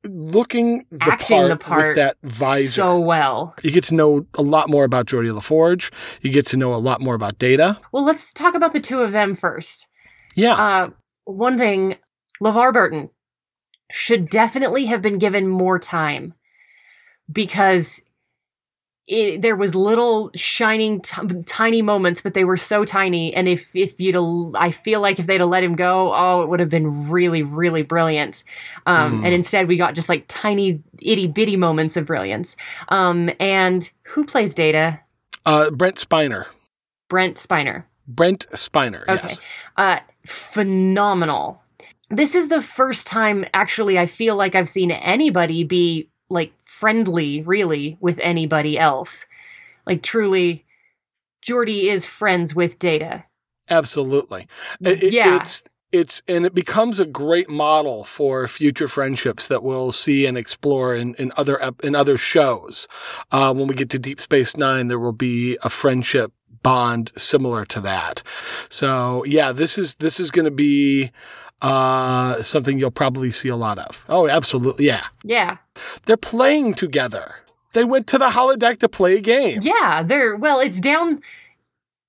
looking 0.04 0.84
the 0.90 0.98
Acting 1.12 1.36
part, 1.36 1.50
the 1.50 1.56
part 1.56 1.86
with 1.88 1.96
that 1.96 2.16
visor, 2.22 2.70
So 2.70 2.98
well. 2.98 3.54
you 3.62 3.70
get 3.70 3.84
to 3.84 3.94
know 3.94 4.26
a 4.34 4.42
lot 4.42 4.68
more 4.68 4.84
about 4.84 5.06
Geordi 5.06 5.30
LaForge. 5.32 5.92
You 6.22 6.30
get 6.32 6.46
to 6.46 6.56
know 6.56 6.74
a 6.74 6.76
lot 6.76 7.00
more 7.00 7.14
about 7.14 7.38
Data. 7.38 7.78
Well, 7.92 8.04
let's 8.04 8.32
talk 8.32 8.54
about 8.54 8.72
the 8.72 8.80
two 8.80 9.00
of 9.00 9.12
them 9.12 9.34
first. 9.34 9.86
Yeah, 10.34 10.54
Uh, 10.54 10.90
one 11.24 11.58
thing, 11.58 11.96
LeVar 12.42 12.72
Burton 12.72 13.10
should 13.92 14.28
definitely 14.30 14.86
have 14.86 15.02
been 15.02 15.18
given 15.18 15.46
more 15.48 15.78
time 15.78 16.32
because 17.30 18.00
it, 19.10 19.42
there 19.42 19.56
was 19.56 19.74
little 19.74 20.30
shining 20.34 21.00
t- 21.00 21.42
tiny 21.46 21.82
moments, 21.82 22.20
but 22.20 22.34
they 22.34 22.44
were 22.44 22.56
so 22.56 22.84
tiny. 22.84 23.34
And 23.34 23.48
if 23.48 23.74
if 23.74 24.00
you'd, 24.00 24.16
I 24.56 24.70
feel 24.70 25.00
like 25.00 25.18
if 25.18 25.26
they'd 25.26 25.40
have 25.40 25.50
let 25.50 25.64
him 25.64 25.72
go, 25.74 26.12
oh, 26.14 26.42
it 26.42 26.48
would 26.48 26.60
have 26.60 26.68
been 26.68 27.08
really 27.10 27.42
really 27.42 27.82
brilliant. 27.82 28.44
Um, 28.86 29.20
Mm. 29.20 29.24
And 29.24 29.34
instead, 29.34 29.66
we 29.68 29.76
got 29.76 29.94
just 29.94 30.08
like 30.08 30.24
tiny 30.28 30.82
itty 31.02 31.26
bitty 31.26 31.56
moments 31.56 31.96
of 31.96 32.06
brilliance. 32.06 32.56
Um, 32.90 33.30
and 33.40 33.90
who 34.04 34.24
plays 34.24 34.54
Data? 34.54 35.00
uh, 35.46 35.70
Brent 35.70 35.96
Spiner. 35.96 36.46
Brent 37.08 37.36
Spiner. 37.36 37.84
Brent 38.06 38.46
Spiner. 38.52 39.02
Okay. 39.02 39.14
Yes. 39.22 39.40
Uh, 39.76 39.98
phenomenal. 40.26 41.62
This 42.10 42.34
is 42.34 42.48
the 42.48 42.60
first 42.60 43.06
time, 43.06 43.44
actually, 43.54 43.98
I 43.98 44.06
feel 44.06 44.34
like 44.36 44.54
I've 44.56 44.68
seen 44.68 44.90
anybody 44.90 45.62
be 45.64 46.09
like 46.30 46.52
friendly, 46.62 47.42
really, 47.42 47.96
with 48.00 48.18
anybody 48.22 48.78
else. 48.78 49.26
Like, 49.86 50.02
truly, 50.02 50.64
Geordi 51.46 51.84
is 51.88 52.06
friends 52.06 52.54
with 52.54 52.78
Data. 52.78 53.24
Absolutely. 53.68 54.46
It- 54.80 55.12
Yeah. 55.12 55.36
It's 55.40 55.62
it's 55.92 56.22
and 56.28 56.46
it 56.46 56.54
becomes 56.54 57.00
a 57.00 57.04
great 57.04 57.48
model 57.48 58.04
for 58.04 58.46
future 58.46 58.86
friendships 58.86 59.48
that 59.48 59.64
we'll 59.64 59.90
see 59.90 60.24
and 60.24 60.38
explore 60.38 60.94
in, 60.94 61.14
in 61.16 61.32
other 61.36 61.58
in 61.82 61.96
other 61.96 62.16
shows. 62.16 62.86
Uh, 63.32 63.52
when 63.52 63.66
we 63.66 63.74
get 63.74 63.90
to 63.90 63.98
Deep 63.98 64.20
Space 64.20 64.56
Nine, 64.56 64.86
there 64.86 65.00
will 65.00 65.12
be 65.12 65.58
a 65.64 65.68
friendship 65.70 66.32
bond 66.62 67.10
similar 67.16 67.64
to 67.64 67.80
that. 67.80 68.22
So 68.68 69.24
yeah, 69.24 69.50
this 69.50 69.76
is 69.78 69.96
this 69.96 70.20
is 70.20 70.30
going 70.30 70.44
to 70.44 70.52
be 70.52 71.10
uh, 71.62 72.42
something 72.42 72.78
you'll 72.78 72.90
probably 72.90 73.30
see 73.30 73.48
a 73.48 73.56
lot 73.56 73.78
of. 73.78 74.04
Oh, 74.08 74.28
absolutely, 74.28 74.86
yeah. 74.86 75.06
Yeah. 75.24 75.58
They're 76.06 76.16
playing 76.16 76.74
together. 76.74 77.36
They 77.72 77.84
went 77.84 78.06
to 78.08 78.18
the 78.18 78.30
holodeck 78.30 78.78
to 78.80 78.88
play 78.88 79.16
a 79.16 79.20
game. 79.20 79.58
Yeah. 79.62 80.02
They're, 80.02 80.36
well, 80.36 80.60
it's 80.60 80.80
down. 80.80 81.20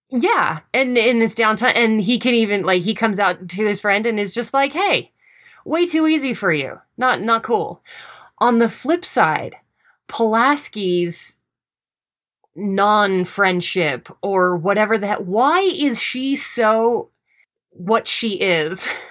Yeah. 0.09 0.59
And 0.73 0.97
in 0.97 1.19
this 1.19 1.35
downtime, 1.35 1.73
and 1.75 2.01
he 2.01 2.17
can 2.17 2.33
even, 2.33 2.63
like, 2.63 2.81
he 2.81 2.93
comes 2.93 3.19
out 3.19 3.47
to 3.49 3.65
his 3.67 3.79
friend 3.79 4.05
and 4.05 4.19
is 4.19 4.33
just 4.33 4.53
like, 4.53 4.73
hey, 4.73 5.11
way 5.65 5.85
too 5.85 6.07
easy 6.07 6.33
for 6.33 6.51
you. 6.51 6.79
Not, 6.97 7.21
not 7.21 7.43
cool. 7.43 7.83
On 8.39 8.59
the 8.59 8.69
flip 8.69 9.05
side, 9.05 9.55
Pulaski's 10.07 11.35
non-friendship 12.55 14.09
or 14.21 14.57
whatever 14.57 14.97
that 14.97 15.25
why 15.25 15.61
is 15.61 16.01
she 16.01 16.35
so 16.35 17.09
what 17.69 18.05
she 18.05 18.33
is 18.33 18.87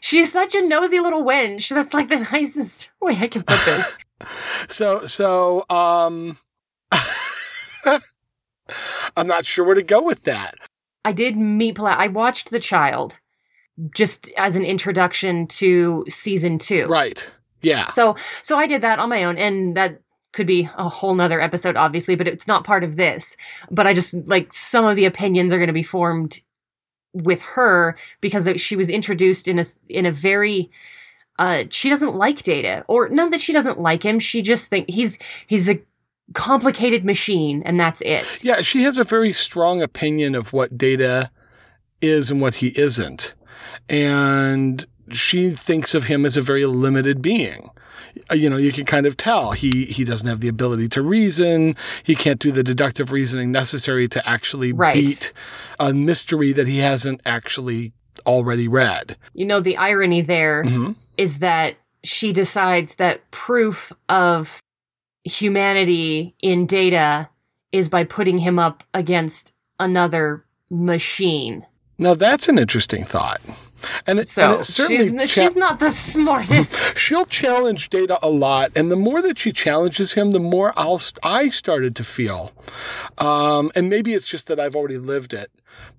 she's 0.00 0.30
such 0.32 0.54
a 0.54 0.62
nosy 0.62 1.00
little 1.00 1.24
wench 1.24 1.68
that's 1.74 1.94
like 1.94 2.08
the 2.08 2.16
nicest 2.32 2.90
way 3.00 3.16
i 3.20 3.26
can 3.26 3.42
put 3.42 3.58
this 3.64 3.96
So 4.68 5.06
so 5.06 5.64
um 5.70 6.38
I'm 9.16 9.26
not 9.26 9.46
sure 9.46 9.64
where 9.64 9.74
to 9.74 9.82
go 9.82 10.02
with 10.02 10.24
that. 10.24 10.54
i 11.04 11.12
did 11.12 11.36
meet 11.36 11.76
Pula- 11.76 11.96
i 11.96 12.08
watched 12.08 12.50
the 12.50 12.60
child 12.60 13.18
just 13.94 14.30
as 14.36 14.56
an 14.56 14.64
introduction 14.64 15.46
to 15.46 16.04
season 16.08 16.58
two 16.58 16.86
Right. 16.86 17.30
Yeah. 17.62 17.86
So 17.88 18.14
so 18.42 18.56
I 18.56 18.66
did 18.66 18.80
that 18.82 18.98
on 18.98 19.08
my 19.08 19.24
own 19.24 19.36
and 19.38 19.76
that 19.76 20.00
could 20.32 20.46
be 20.46 20.68
a 20.76 20.88
whole 20.88 21.14
nother 21.14 21.40
episode 21.40 21.76
obviously, 21.76 22.14
but 22.14 22.28
it's 22.28 22.46
not 22.46 22.62
part 22.64 22.84
of 22.84 22.94
this. 22.96 23.36
But 23.70 23.86
I 23.86 23.94
just 23.94 24.14
like 24.26 24.52
some 24.52 24.84
of 24.84 24.94
the 24.96 25.06
opinions 25.06 25.52
are 25.52 25.58
going 25.58 25.66
to 25.68 25.72
be 25.72 25.82
formed 25.82 26.40
with 27.24 27.42
her 27.42 27.96
because 28.20 28.48
she 28.60 28.76
was 28.76 28.88
introduced 28.90 29.48
in 29.48 29.58
a 29.58 29.64
in 29.88 30.06
a 30.06 30.12
very 30.12 30.70
uh 31.38 31.64
she 31.70 31.88
doesn't 31.88 32.14
like 32.14 32.42
Data 32.42 32.84
or 32.88 33.08
not 33.08 33.30
that 33.30 33.40
she 33.40 33.52
doesn't 33.52 33.78
like 33.78 34.02
him, 34.02 34.18
she 34.18 34.42
just 34.42 34.68
think 34.70 34.90
he's 34.90 35.18
he's 35.46 35.68
a 35.68 35.80
complicated 36.34 37.04
machine 37.04 37.62
and 37.64 37.78
that's 37.80 38.00
it. 38.02 38.44
Yeah, 38.44 38.62
she 38.62 38.82
has 38.82 38.98
a 38.98 39.04
very 39.04 39.32
strong 39.32 39.82
opinion 39.82 40.34
of 40.34 40.52
what 40.52 40.76
data 40.76 41.30
is 42.00 42.30
and 42.30 42.40
what 42.40 42.56
he 42.56 42.78
isn't. 42.78 43.34
And 43.88 44.86
she 45.10 45.50
thinks 45.50 45.94
of 45.94 46.04
him 46.04 46.26
as 46.26 46.36
a 46.36 46.42
very 46.42 46.66
limited 46.66 47.22
being. 47.22 47.70
Uh, 48.30 48.34
You 48.34 48.48
know, 48.50 48.56
you 48.56 48.72
can 48.72 48.84
kind 48.84 49.06
of 49.06 49.16
tell 49.16 49.52
he 49.52 49.84
he 49.86 50.04
doesn't 50.04 50.28
have 50.28 50.40
the 50.40 50.48
ability 50.48 50.88
to 50.90 51.02
reason. 51.02 51.76
He 52.02 52.14
can't 52.14 52.38
do 52.40 52.50
the 52.52 52.62
deductive 52.62 53.12
reasoning 53.12 53.50
necessary 53.52 54.08
to 54.08 54.28
actually 54.28 54.72
Right. 54.72 54.94
beat 54.94 55.32
a 55.78 55.92
mystery 55.92 56.52
that 56.52 56.66
he 56.66 56.78
hasn't 56.78 57.20
actually 57.26 57.92
already 58.26 58.68
read. 58.68 59.16
You 59.34 59.46
know 59.46 59.60
the 59.60 59.76
irony 59.76 60.20
there 60.22 60.64
Mhm. 60.64 60.96
is 61.16 61.38
that 61.38 61.76
she 62.04 62.32
decides 62.32 62.96
that 62.96 63.28
proof 63.30 63.92
of 64.08 64.60
humanity 65.24 66.34
in 66.42 66.66
data 66.66 67.28
is 67.72 67.88
by 67.88 68.04
putting 68.04 68.38
him 68.38 68.58
up 68.58 68.82
against 68.94 69.52
another 69.78 70.44
machine. 70.70 71.64
Now 71.98 72.14
that's 72.14 72.48
an 72.48 72.58
interesting 72.58 73.04
thought. 73.04 73.40
And 74.06 74.18
it, 74.18 74.22
and 74.22 74.28
So 74.28 74.52
it 74.58 74.64
certainly 74.64 75.08
she's, 75.08 75.34
cha- 75.34 75.42
she's 75.42 75.56
not 75.56 75.78
the 75.78 75.90
smartest. 75.90 76.96
She'll 76.98 77.26
challenge 77.26 77.88
Data 77.90 78.18
a 78.22 78.28
lot, 78.28 78.72
and 78.74 78.90
the 78.90 78.96
more 78.96 79.22
that 79.22 79.38
she 79.38 79.52
challenges 79.52 80.14
him, 80.14 80.32
the 80.32 80.40
more 80.40 80.72
I'll 80.76 81.00
I 81.22 81.48
started 81.48 81.94
to 81.96 82.04
feel, 82.04 82.52
um, 83.18 83.70
and 83.74 83.88
maybe 83.88 84.14
it's 84.14 84.26
just 84.28 84.46
that 84.48 84.58
I've 84.58 84.74
already 84.76 84.98
lived 84.98 85.32
it, 85.32 85.50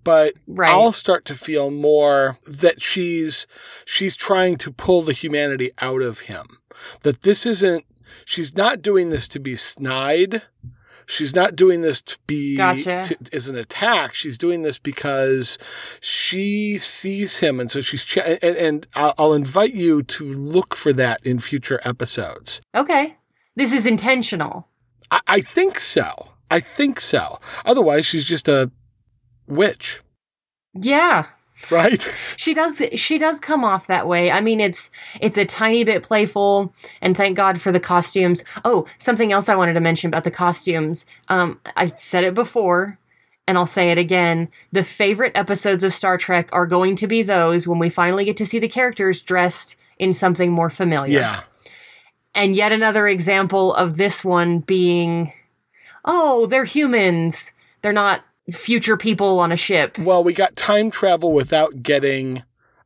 but 0.03 0.33
Right. 0.47 0.71
I'll 0.71 0.91
start 0.93 1.25
to 1.25 1.35
feel 1.35 1.71
more 1.71 2.37
that 2.47 2.81
she's 2.81 3.47
she's 3.85 4.15
trying 4.15 4.57
to 4.57 4.71
pull 4.71 5.01
the 5.01 5.13
humanity 5.13 5.71
out 5.79 6.01
of 6.01 6.21
him. 6.21 6.59
That 7.03 7.21
this 7.21 7.45
isn't. 7.45 7.85
She's 8.25 8.55
not 8.55 8.81
doing 8.81 9.09
this 9.09 9.27
to 9.29 9.39
be 9.39 9.55
snide. 9.55 10.43
She's 11.11 11.33
not 11.33 11.55
doing 11.55 11.81
this 11.81 12.03
to 12.03 12.17
be 12.27 12.55
Gotcha. 12.55 13.03
to, 13.03 13.17
as 13.35 13.49
an 13.49 13.55
attack. 13.55 14.13
She's 14.13 14.37
doing 14.37 14.61
this 14.61 14.77
because 14.77 15.57
she 15.99 16.77
sees 16.77 17.39
him, 17.39 17.59
and 17.59 17.71
so 17.71 17.81
she's. 17.81 18.05
Ch- 18.05 18.17
and, 18.19 18.43
and 18.43 18.87
I'll, 18.95 19.15
I'll 19.17 19.33
invite 19.33 19.73
you 19.73 20.03
to 20.03 20.23
look 20.31 20.75
for 20.75 20.93
that 20.93 21.25
in 21.25 21.39
future 21.39 21.79
episodes. 21.83 22.61
okay. 22.75 23.15
This 23.55 23.73
is 23.73 23.85
intentional. 23.87 24.67
I, 25.11 25.19
I 25.27 25.41
think 25.41 25.79
so. 25.79 26.29
I 26.51 26.59
think 26.59 26.99
so. 26.99 27.39
Otherwise, 27.65 28.05
she's 28.05 28.23
just 28.23 28.47
a 28.47 28.71
witch, 29.47 30.01
Yeah. 30.75 31.25
right? 31.71 32.15
She 32.37 32.53
does 32.53 32.81
she 32.93 33.17
does 33.17 33.39
come 33.39 33.63
off 33.63 33.87
that 33.87 34.07
way. 34.07 34.31
I 34.31 34.41
mean 34.41 34.59
it's 34.59 34.89
it's 35.21 35.37
a 35.37 35.45
tiny 35.45 35.83
bit 35.83 36.03
playful 36.03 36.73
and 37.01 37.15
thank 37.15 37.35
God 37.35 37.59
for 37.59 37.71
the 37.71 37.79
costumes. 37.79 38.43
Oh, 38.65 38.85
something 38.97 39.31
else 39.31 39.49
I 39.49 39.55
wanted 39.55 39.73
to 39.73 39.81
mention 39.81 40.07
about 40.07 40.23
the 40.23 40.31
costumes. 40.31 41.05
Um 41.27 41.59
I 41.75 41.87
said 41.87 42.23
it 42.23 42.33
before 42.33 42.97
and 43.49 43.57
I'll 43.57 43.65
say 43.65 43.89
it 43.89 43.97
again, 43.97 44.47
the 44.73 44.83
favorite 44.83 45.31
episodes 45.35 45.83
of 45.83 45.91
Star 45.91 46.19
Trek 46.19 46.49
are 46.53 46.67
going 46.67 46.95
to 46.97 47.07
be 47.07 47.23
those 47.23 47.67
when 47.67 47.79
we 47.79 47.89
finally 47.89 48.23
get 48.23 48.37
to 48.37 48.45
see 48.45 48.59
the 48.59 48.67
characters 48.67 49.23
dressed 49.23 49.75
in 49.97 50.13
something 50.13 50.51
more 50.51 50.69
familiar. 50.69 51.19
Yeah. 51.19 51.41
And 52.35 52.55
yet 52.55 52.71
another 52.71 53.07
example 53.07 53.73
of 53.73 53.97
this 53.97 54.23
one 54.23 54.59
being, 54.59 55.33
oh, 56.05 56.45
they're 56.45 56.63
humans. 56.63 57.51
They're 57.81 57.91
not 57.91 58.21
future 58.51 58.97
people 58.97 59.39
on 59.39 59.51
a 59.51 59.57
ship. 59.57 59.97
Well, 59.97 60.23
we 60.23 60.33
got 60.33 60.55
time 60.55 60.91
travel 60.91 61.31
without 61.31 61.83
getting 61.83 62.43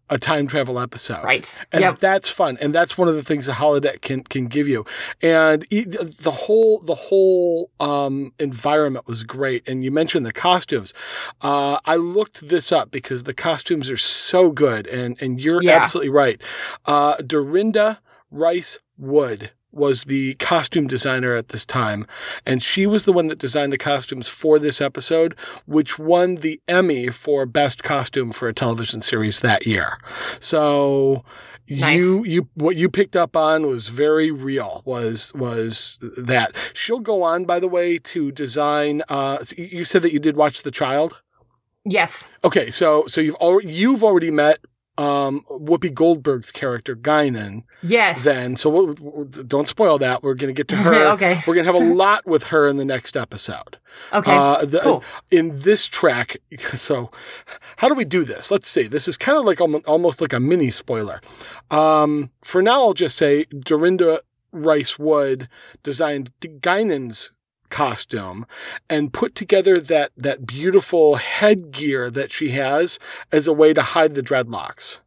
a 0.10 0.18
time 0.20 0.48
travel 0.48 0.80
episode. 0.80 1.24
Right. 1.24 1.66
And 1.72 1.82
yep. 1.82 2.00
that's 2.00 2.30
fun. 2.30 2.58
And 2.62 2.76
that's 2.76 2.98
one 2.98 3.08
of 3.08 3.16
the 3.16 3.24
things 3.24 3.48
a 3.48 3.54
holodeck 3.54 4.02
can 4.02 4.24
can 4.24 4.48
give 4.48 4.68
you. 4.68 4.86
And 5.22 5.64
the 5.70 6.32
whole 6.32 6.80
the 6.80 6.96
whole 6.96 7.72
um, 7.80 8.34
environment 8.38 9.08
was 9.08 9.24
great. 9.24 9.68
And 9.68 9.84
you 9.84 9.92
mentioned 9.92 10.26
the 10.26 10.34
costumes. 10.34 10.94
Uh, 11.42 11.80
I 11.86 11.96
looked 11.96 12.48
this 12.48 12.72
up 12.72 12.92
because 12.92 13.24
the 13.24 13.34
costumes 13.34 13.90
are 13.90 13.98
so 13.98 14.52
good. 14.52 14.88
And 14.88 15.20
and 15.22 15.40
you're 15.40 15.64
Yeah. 15.64 15.78
absolutely 15.78 16.10
right. 16.10 16.42
Uh, 16.86 17.16
Durinda 17.18 18.00
Rice 18.30 18.78
Wood 18.98 19.52
was 19.74 20.06
the 20.06 20.36
costume 20.36 20.88
designer 20.88 21.36
at 21.36 21.50
this 21.50 21.66
time 21.66 22.06
and 22.46 22.62
she 22.64 22.86
was 22.86 23.06
the 23.06 23.14
one 23.14 23.28
that 23.28 23.38
designed 23.40 23.74
the 23.74 23.78
costumes 23.78 24.28
for 24.28 24.60
this 24.60 24.80
episode 24.80 25.36
which 25.66 25.98
won 25.98 26.36
the 26.36 26.62
emmy 26.68 27.10
for 27.10 27.46
best 27.46 27.84
costume 27.84 28.32
for 28.32 28.48
a 28.48 28.54
television 28.54 29.02
series 29.02 29.40
that 29.42 29.66
year 29.66 29.98
so 30.40 31.24
Nice. 31.70 31.98
you 31.98 32.26
you 32.26 32.50
what 32.56 32.76
you 32.76 32.90
picked 32.90 33.16
up 33.16 33.38
on 33.38 33.68
was 33.68 33.88
very 33.88 34.32
real 34.32 34.82
was 34.86 35.32
was 35.34 35.98
that 36.18 36.54
she'll 36.74 37.00
go 37.00 37.24
on 37.24 37.46
by 37.46 37.60
the 37.60 37.70
way 37.70 37.98
to 38.00 38.32
design 38.34 39.02
uh 39.08 39.38
you 39.58 39.86
said 39.86 40.02
that 40.02 40.12
you 40.12 40.20
did 40.20 40.36
watch 40.36 40.64
the 40.64 40.72
child 40.72 41.22
yes. 41.86 42.28
okay 42.44 42.70
so 42.70 43.06
so 43.08 43.22
you've 43.22 43.36
already 43.36 43.72
you've 43.72 44.04
already 44.04 44.30
met 44.30 44.60
um 45.00 45.44
whoopi 45.50 45.92
goldberg's 45.92 46.52
character 46.52 46.96
guinan 46.96 47.64
Yes. 47.82 48.24
then 48.24 48.56
so 48.56 48.70
we'll, 48.70 48.94
we'll- 49.02 49.26
don't 49.26 49.68
spoil 49.68 49.98
that 49.98 50.22
we're 50.22 50.36
going 50.36 50.54
to 50.54 50.58
get 50.58 50.68
to 50.68 50.76
her 50.84 51.10
okay. 51.14 51.42
we're 51.48 51.56
going 51.56 51.66
to 51.66 51.74
have 51.74 51.82
a 51.82 51.94
lot 51.96 52.28
with 52.28 52.46
her 52.46 52.68
in 52.68 52.78
the 52.78 52.86
next 52.86 53.18
episode 53.18 53.80
Okay. 54.14 54.32
uh, 54.32 54.64
the, 54.66 54.80
cool. 54.80 55.04
in 55.32 55.62
this 55.62 55.88
track 55.88 56.38
so 56.76 57.10
how 57.78 57.90
do 57.90 57.96
we 57.96 58.06
do 58.06 58.24
this 58.24 58.52
let's 58.52 58.70
see 58.70 58.84
this 58.84 59.08
is 59.08 59.18
kind 59.18 59.38
of 59.38 59.46
like 59.46 59.60
almo- 59.60 59.82
almost 59.88 60.22
like 60.22 60.32
a 60.34 60.40
mini 60.40 60.70
spoiler 60.70 61.20
um, 61.72 62.30
for 62.44 62.62
now 62.62 62.84
i'll 62.84 62.94
just 62.94 63.18
say 63.18 63.46
durinda 63.46 64.20
rice 64.52 65.00
wood 65.00 65.50
designed 65.82 66.32
guinan's 66.62 67.32
costume 67.74 68.46
and 68.90 69.12
put 69.12 69.34
together 69.36 69.80
that 69.80 70.12
that 70.16 70.46
beautiful 70.46 71.16
headgear 71.16 72.10
that 72.10 72.32
she 72.32 72.50
has 72.50 73.00
as 73.32 73.48
a 73.48 73.54
way 73.54 73.74
to 73.74 73.82
hide 73.82 74.14
the 74.16 74.24
dreadlocks 74.24 75.00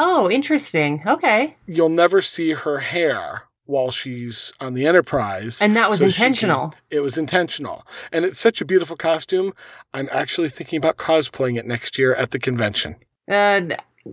Oh, 0.00 0.30
interesting. 0.30 1.02
Okay. 1.06 1.56
you'll 1.66 1.88
never 2.04 2.20
see 2.22 2.50
her 2.52 2.78
hair 2.78 3.44
while 3.64 3.90
she's 3.90 4.52
on 4.60 4.74
the 4.74 4.86
enterprise 4.86 5.60
And 5.60 5.74
that 5.76 5.90
was 5.90 5.98
So 5.98 6.08
she 6.08 6.16
can- 6.18 6.26
intentional. 6.28 6.72
it 6.90 7.00
was 7.00 7.18
intentional. 7.18 7.84
And 8.12 8.24
it's 8.24 8.38
such 8.38 8.60
a 8.60 8.64
beautiful 8.64 8.96
costume. 8.96 9.52
I'm 9.92 10.08
actually 10.12 10.48
thinking 10.50 10.76
about 10.78 10.96
cosplaying 10.96 11.58
it 11.58 11.66
next 11.66 11.98
year 11.98 12.14
at 12.14 12.30
the 12.30 12.38
convention. 12.38 12.96
Uh, 13.30 13.60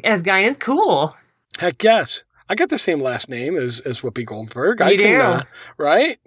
as 0.04 0.22
Guinan, 0.24 0.60
cool. 0.60 1.16
Heck 1.60 1.82
yes. 1.84 2.24
I 2.50 2.56
got 2.56 2.70
the 2.70 2.78
same 2.78 3.00
last 3.00 3.30
name 3.30 3.56
as, 3.56 3.80
as 3.82 4.02
Whoopi 4.02 4.26
Goldberg. 4.26 4.82
I 4.82 4.90
You 4.92 4.98
can, 4.98 5.20
do. 5.20 5.26
uh, 5.26 5.42
right? 5.78 6.20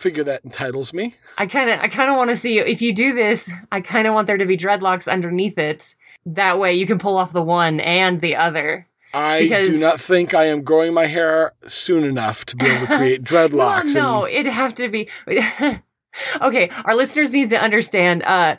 Figure 0.00 0.24
that 0.24 0.42
entitles 0.44 0.94
me. 0.94 1.14
I 1.36 1.44
kind 1.46 1.68
of, 1.68 1.78
I 1.78 1.88
kind 1.88 2.10
of 2.10 2.16
want 2.16 2.30
to 2.30 2.36
see 2.36 2.58
if 2.58 2.80
you 2.80 2.94
do 2.94 3.12
this. 3.12 3.52
I 3.70 3.82
kind 3.82 4.06
of 4.06 4.14
want 4.14 4.26
there 4.26 4.38
to 4.38 4.46
be 4.46 4.56
dreadlocks 4.56 5.10
underneath 5.12 5.58
it. 5.58 5.94
That 6.24 6.58
way, 6.58 6.72
you 6.72 6.86
can 6.86 6.98
pull 6.98 7.18
off 7.18 7.34
the 7.34 7.42
one 7.42 7.80
and 7.80 8.18
the 8.22 8.34
other. 8.36 8.86
I 9.12 9.42
Because- 9.42 9.68
do 9.68 9.78
not 9.78 10.00
think 10.00 10.32
I 10.32 10.44
am 10.46 10.62
growing 10.62 10.94
my 10.94 11.04
hair 11.04 11.52
soon 11.66 12.04
enough 12.04 12.46
to 12.46 12.56
be 12.56 12.64
able 12.66 12.86
to 12.86 12.96
create 12.96 13.22
dreadlocks. 13.24 13.94
No, 13.94 14.00
no, 14.20 14.24
and- 14.24 14.34
it'd 14.34 14.52
have 14.52 14.72
to 14.74 14.88
be. 14.88 15.08
okay, 16.40 16.70
our 16.86 16.94
listeners 16.94 17.32
need 17.32 17.50
to 17.50 17.60
understand. 17.60 18.22
Uh, 18.24 18.56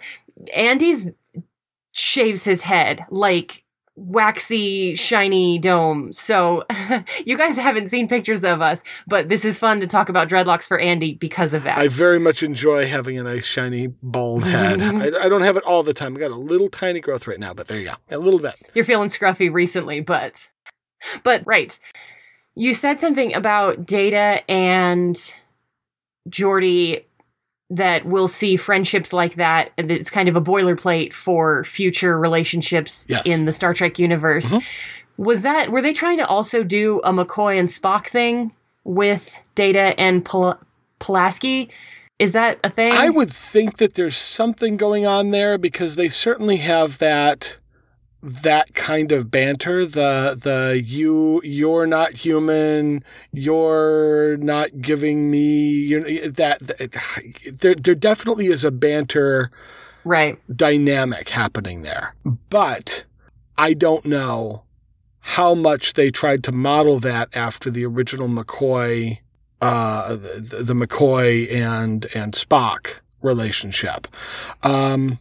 Andy's 0.55 1.09
shaves 1.91 2.43
his 2.43 2.61
head 2.61 3.03
like 3.09 3.60
waxy, 3.95 4.95
shiny 4.95 5.59
dome. 5.59 6.13
So 6.13 6.65
you 7.25 7.37
guys 7.37 7.57
haven't 7.57 7.87
seen 7.87 8.07
pictures 8.07 8.43
of 8.43 8.61
us, 8.61 8.83
but 9.07 9.29
this 9.29 9.45
is 9.45 9.57
fun 9.57 9.79
to 9.79 9.87
talk 9.87 10.09
about 10.09 10.29
dreadlocks 10.29 10.67
for 10.67 10.79
Andy 10.79 11.15
because 11.15 11.53
of 11.53 11.63
that. 11.63 11.77
I 11.77 11.87
very 11.87 12.19
much 12.19 12.43
enjoy 12.43 12.87
having 12.87 13.17
a 13.17 13.23
nice, 13.23 13.45
shiny, 13.45 13.87
bald 13.87 14.43
head. 14.43 14.81
I, 14.81 15.25
I 15.25 15.29
don't 15.29 15.41
have 15.41 15.57
it 15.57 15.63
all 15.63 15.83
the 15.83 15.93
time. 15.93 16.15
I 16.15 16.19
got 16.19 16.31
a 16.31 16.35
little 16.35 16.69
tiny 16.69 16.99
growth 16.99 17.27
right 17.27 17.39
now, 17.39 17.53
but 17.53 17.67
there 17.67 17.79
you 17.79 17.85
go. 17.85 17.95
A 18.09 18.17
little 18.17 18.39
bit. 18.39 18.55
You're 18.73 18.85
feeling 18.85 19.09
scruffy 19.09 19.51
recently, 19.51 20.01
but 20.01 20.49
but 21.23 21.43
right. 21.45 21.77
You 22.55 22.73
said 22.73 22.99
something 22.99 23.33
about 23.33 23.85
Data 23.85 24.43
and 24.49 25.17
Geordi 26.29 27.03
that 27.73 28.05
we'll 28.05 28.27
see 28.27 28.57
friendships 28.57 29.13
like 29.13 29.35
that 29.35 29.71
and 29.77 29.89
it's 29.91 30.09
kind 30.09 30.27
of 30.27 30.35
a 30.35 30.41
boilerplate 30.41 31.13
for 31.13 31.63
future 31.63 32.19
relationships 32.19 33.05
Yes. 33.07 33.25
in 33.25 33.45
the 33.45 33.53
Star 33.53 33.73
Trek 33.73 33.97
universe. 33.97 34.49
Mhm. 34.49 34.61
Was 35.17 35.41
that 35.43 35.71
were 35.71 35.81
they 35.81 35.93
trying 35.93 36.17
to 36.17 36.27
also 36.27 36.63
do 36.63 36.99
a 37.05 37.13
McCoy 37.13 37.57
and 37.57 37.69
Spock 37.69 38.07
thing 38.07 38.51
with 38.83 39.33
Data 39.55 39.97
and 39.99 40.23
Pul- 40.25 40.59
Pulaski? 40.99 41.69
Is 42.19 42.33
that 42.33 42.59
a 42.63 42.69
thing? 42.69 42.91
I 42.91 43.09
would 43.09 43.31
think 43.31 43.77
that 43.77 43.93
there's 43.95 44.15
something 44.17 44.77
going 44.77 45.05
on 45.07 45.31
there 45.31 45.57
because 45.57 45.95
they 45.95 46.09
certainly 46.09 46.57
have 46.57 46.97
that 46.99 47.57
that 48.23 48.73
kind 48.75 49.11
of 49.11 49.31
banter 49.31 49.85
the 49.85 50.37
the 50.39 50.81
you 50.83 51.41
you're 51.43 51.87
not 51.87 52.13
human 52.13 53.03
you're 53.31 54.37
not 54.37 54.81
giving 54.81 55.31
me 55.31 55.69
you 55.69 56.29
that, 56.29 56.59
that 56.59 57.31
there 57.59 57.75
there 57.75 57.95
definitely 57.95 58.47
is 58.47 58.63
a 58.63 58.71
banter 58.71 59.51
right. 60.03 60.39
dynamic 60.55 61.29
happening 61.29 61.81
there 61.81 62.15
but 62.49 63.05
I 63.57 63.73
don't 63.73 64.05
know 64.05 64.63
how 65.19 65.53
much 65.53 65.93
they 65.93 66.11
tried 66.11 66.43
to 66.45 66.51
model 66.51 66.99
that 66.99 67.35
after 67.35 67.69
the 67.69 67.85
original 67.85 68.27
McCoy 68.27 69.19
uh, 69.61 70.15
the, 70.15 70.63
the 70.63 70.73
McCoy 70.73 71.51
and 71.53 72.07
and 72.15 72.33
Spock 72.33 73.01
relationship. 73.21 74.07
Um, 74.63 75.19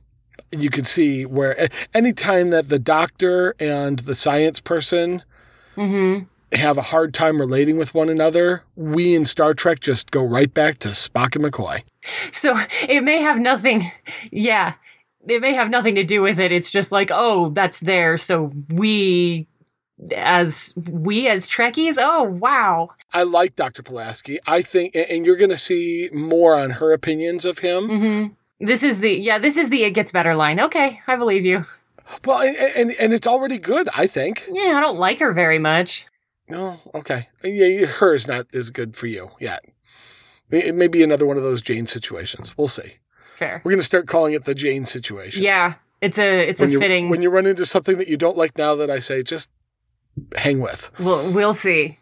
you 0.52 0.70
can 0.70 0.84
see 0.84 1.24
where 1.26 1.68
anytime 1.94 2.50
that 2.50 2.68
the 2.68 2.78
doctor 2.78 3.54
and 3.60 4.00
the 4.00 4.14
science 4.14 4.60
person 4.60 5.22
Mhm. 5.76 6.26
have 6.52 6.76
a 6.76 6.82
hard 6.82 7.14
time 7.14 7.40
relating 7.40 7.76
with 7.76 7.94
one 7.94 8.08
another, 8.08 8.62
we 8.74 9.14
in 9.14 9.24
Star 9.24 9.54
Trek 9.54 9.80
just 9.80 10.10
go 10.10 10.22
right 10.24 10.52
back 10.52 10.78
to 10.80 10.88
Spock 10.88 11.36
and 11.36 11.44
McCoy. 11.44 11.82
So 12.32 12.58
it 12.88 13.02
may 13.04 13.18
have 13.20 13.38
nothing, 13.38 13.84
yeah, 14.32 14.74
it 15.28 15.40
may 15.40 15.52
have 15.52 15.70
nothing 15.70 15.94
to 15.94 16.04
do 16.04 16.22
with 16.22 16.40
it. 16.40 16.50
It's 16.50 16.70
just 16.70 16.90
like, 16.92 17.10
oh, 17.12 17.50
that's 17.50 17.78
there. 17.80 18.16
So 18.16 18.50
we, 18.70 19.46
as 20.16 20.72
we 20.90 21.28
as 21.28 21.46
Trekkies, 21.48 21.96
oh 21.98 22.22
wow, 22.24 22.88
I 23.12 23.22
like 23.24 23.54
Dr. 23.54 23.82
Pulaski. 23.82 24.38
I 24.46 24.62
think, 24.62 24.94
and- 24.96 25.24
you're 25.26 25.36
going 25.36 25.50
to 25.50 25.56
see 25.58 26.08
more 26.12 26.56
on 26.56 26.70
her 26.70 26.92
opinions 26.92 27.44
of 27.44 27.58
him. 27.58 27.86
hmm 27.88 28.26
this 28.60 28.82
is 28.82 29.00
the 29.00 29.10
yeah, 29.10 29.38
this 29.38 29.56
is 29.56 29.70
the 29.70 29.84
it 29.84 29.92
gets 29.92 30.12
better 30.12 30.34
line. 30.34 30.60
Okay, 30.60 31.00
I 31.06 31.16
believe 31.16 31.44
you. 31.44 31.64
Well, 32.24 32.40
and, 32.42 32.56
and 32.56 32.90
and 32.92 33.12
it's 33.12 33.26
already 33.26 33.58
good, 33.58 33.88
I 33.94 34.06
think. 34.06 34.44
Yeah, 34.50 34.76
I 34.76 34.80
don't 34.80 34.98
like 34.98 35.20
her 35.20 35.32
very 35.32 35.58
much. 35.58 36.06
No, 36.48 36.80
okay. 36.94 37.28
Yeah, 37.44 37.86
her 37.86 38.14
is 38.14 38.26
not 38.26 38.54
as 38.54 38.70
good 38.70 38.96
for 38.96 39.06
you 39.06 39.30
yet. 39.38 39.64
It 40.50 40.74
may 40.74 40.88
be 40.88 41.04
another 41.04 41.26
one 41.26 41.36
of 41.36 41.44
those 41.44 41.62
Jane 41.62 41.86
situations. 41.86 42.58
We'll 42.58 42.66
see. 42.66 42.94
Fair. 43.36 43.62
We're 43.64 43.70
going 43.70 43.80
to 43.80 43.84
start 43.84 44.08
calling 44.08 44.34
it 44.34 44.44
the 44.44 44.54
Jane 44.54 44.84
situation. 44.84 45.44
Yeah, 45.44 45.74
it's 46.00 46.18
a 46.18 46.48
it's 46.48 46.60
when 46.60 46.70
a 46.70 46.72
you, 46.72 46.80
fitting. 46.80 47.08
When 47.08 47.22
you 47.22 47.30
run 47.30 47.46
into 47.46 47.64
something 47.64 47.98
that 47.98 48.08
you 48.08 48.16
don't 48.16 48.36
like 48.36 48.58
now, 48.58 48.74
that 48.74 48.90
I 48.90 48.98
say, 48.98 49.22
just 49.22 49.48
hang 50.36 50.60
with. 50.60 50.90
we'll 50.98 51.30
we'll 51.30 51.54
see. 51.54 51.98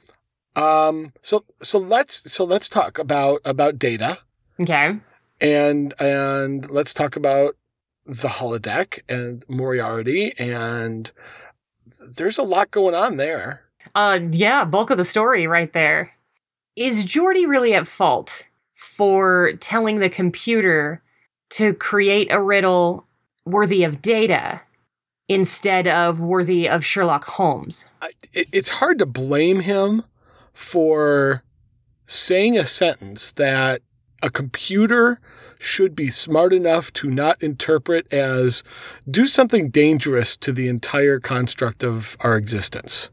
Um. 0.57 1.13
So 1.23 1.45
so 1.63 1.79
let's 1.79 2.33
so 2.33 2.45
let's 2.45 2.69
talk 2.69 2.99
about 2.99 3.41
about 3.45 3.79
data 3.79 4.19
Okay. 4.61 4.99
And 5.41 5.95
and 6.01 6.69
let's 6.71 6.93
talk 6.95 7.17
about 7.17 7.57
the 8.05 8.29
holodeck 8.29 9.01
and 9.09 9.45
Moriarty 9.49 10.33
and 10.39 11.11
there's 12.17 12.39
a 12.39 12.43
lot 12.43 12.71
going 12.71 12.95
on 12.95 13.17
there. 13.19 13.63
Uh, 13.95 14.21
yeah, 14.33 14.65
bulk 14.65 14.91
of 14.91 14.97
the 14.97 15.05
story 15.05 15.47
right 15.47 15.73
there. 15.73 16.11
Is 16.77 17.05
Geordi 17.05 17.47
really 17.47 17.75
at 17.75 17.87
fault 17.87 18.47
for 18.75 19.53
telling 19.61 19.99
the 19.99 20.09
computer 20.09 21.03
to 21.51 21.75
create 21.75 22.33
a 22.33 22.41
riddle 22.41 23.07
worthy 23.45 23.85
of 23.85 24.01
data 24.01 24.61
instead 25.29 25.87
of 25.89 26.21
worthy 26.21 26.69
of 26.69 26.85
Sherlock 26.85 27.25
Holmes? 27.25 27.87
I- 28.01 28.13
it, 28.33 28.49
it's 28.53 28.69
hard 28.69 28.99
to 28.99 29.07
blame 29.07 29.61
him 29.61 30.05
for 30.53 31.43
saying 32.07 32.57
a 32.57 32.67
sentence 32.67 33.33
that 33.33 33.83
a 34.23 34.31
computer 34.31 35.21
should 35.59 35.95
be 35.95 36.11
smart 36.11 36.53
enough 36.53 36.93
to 36.95 37.11
not 37.11 37.43
interpret 37.43 38.13
as 38.13 38.63
do 39.11 39.27
something 39.27 39.69
dangerous 39.69 40.37
to 40.39 40.53
the 40.53 40.69
entire 40.69 41.21
construct 41.21 41.83
of 41.83 42.17
our 42.21 42.37
existence. 42.37 43.11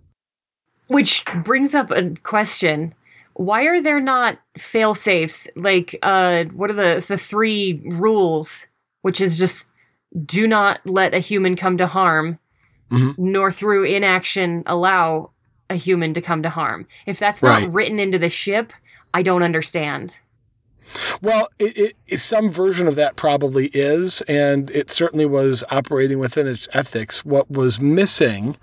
Which 0.87 1.23
brings 1.43 1.73
up 1.73 1.91
a 1.91 2.11
question. 2.23 2.93
Why 3.33 3.63
are 3.63 3.81
there 3.81 3.99
not 3.99 4.39
fail 4.57 4.93
safes? 4.93 5.47
Like, 5.55 5.97
uh, 6.03 6.45
what 6.45 6.69
are 6.69 6.73
the, 6.73 7.03
the 7.07 7.17
three 7.17 7.81
rules? 7.85 8.67
Which 9.01 9.19
is 9.19 9.37
just 9.37 9.69
do 10.25 10.47
not 10.47 10.79
let 10.85 11.13
a 11.13 11.19
human 11.19 11.55
come 11.55 11.77
to 11.77 11.87
harm, 11.87 12.39
Mhm. 12.91 13.17
nor 13.17 13.51
through 13.51 13.83
inaction 13.85 14.63
allow 14.67 15.31
a 15.69 15.75
human 15.75 16.13
to 16.13 16.21
come 16.21 16.43
to 16.43 16.49
harm. 16.49 16.87
If 17.07 17.17
that's 17.19 17.41
not 17.43 17.61
Right. 17.61 17.71
written 17.73 17.99
into 17.99 18.19
the 18.19 18.29
ship, 18.29 18.71
I 19.13 19.23
don't 19.23 19.43
understand. 19.43 20.17
Well, 21.21 21.49
it, 21.59 21.95
it, 22.07 22.19
some 22.19 22.49
version 22.49 22.87
of 22.87 22.95
that 22.95 23.15
probably 23.15 23.67
is, 23.73 24.21
and 24.21 24.69
it 24.71 24.91
certainly 24.91 25.25
was 25.25 25.63
operating 25.71 26.19
within 26.19 26.47
its 26.47 26.67
ethics. 26.73 27.25
What 27.25 27.49
was 27.49 27.79
missing, 27.79 28.57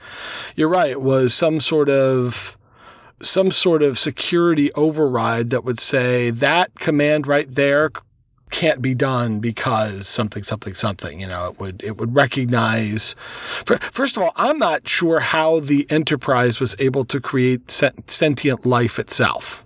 you're 0.56 0.68
right, 0.68 1.00
was 1.00 1.34
some 1.34 1.60
sort 1.60 1.88
of 1.88 2.56
some 3.20 3.52
sort 3.52 3.82
of 3.82 3.98
security 3.98 4.72
override 4.72 5.50
that 5.50 5.64
would 5.64 5.78
say 5.78 6.30
that 6.30 6.74
command 6.80 7.26
right 7.26 7.54
there 7.54 7.90
can't 8.50 8.82
be 8.82 8.94
done 8.94 9.40
because 9.40 10.06
something 10.06 10.42
something 10.42 10.74
something 10.74 11.20
you 11.20 11.26
know 11.26 11.46
it 11.48 11.58
would 11.58 11.82
it 11.82 11.96
would 11.96 12.14
recognize 12.14 13.16
first 13.64 14.16
of 14.16 14.22
all 14.22 14.32
i'm 14.36 14.58
not 14.58 14.86
sure 14.86 15.20
how 15.20 15.58
the 15.58 15.86
enterprise 15.90 16.60
was 16.60 16.76
able 16.78 17.04
to 17.04 17.18
create 17.18 17.70
sentient 17.70 18.66
life 18.66 18.98
itself 18.98 19.64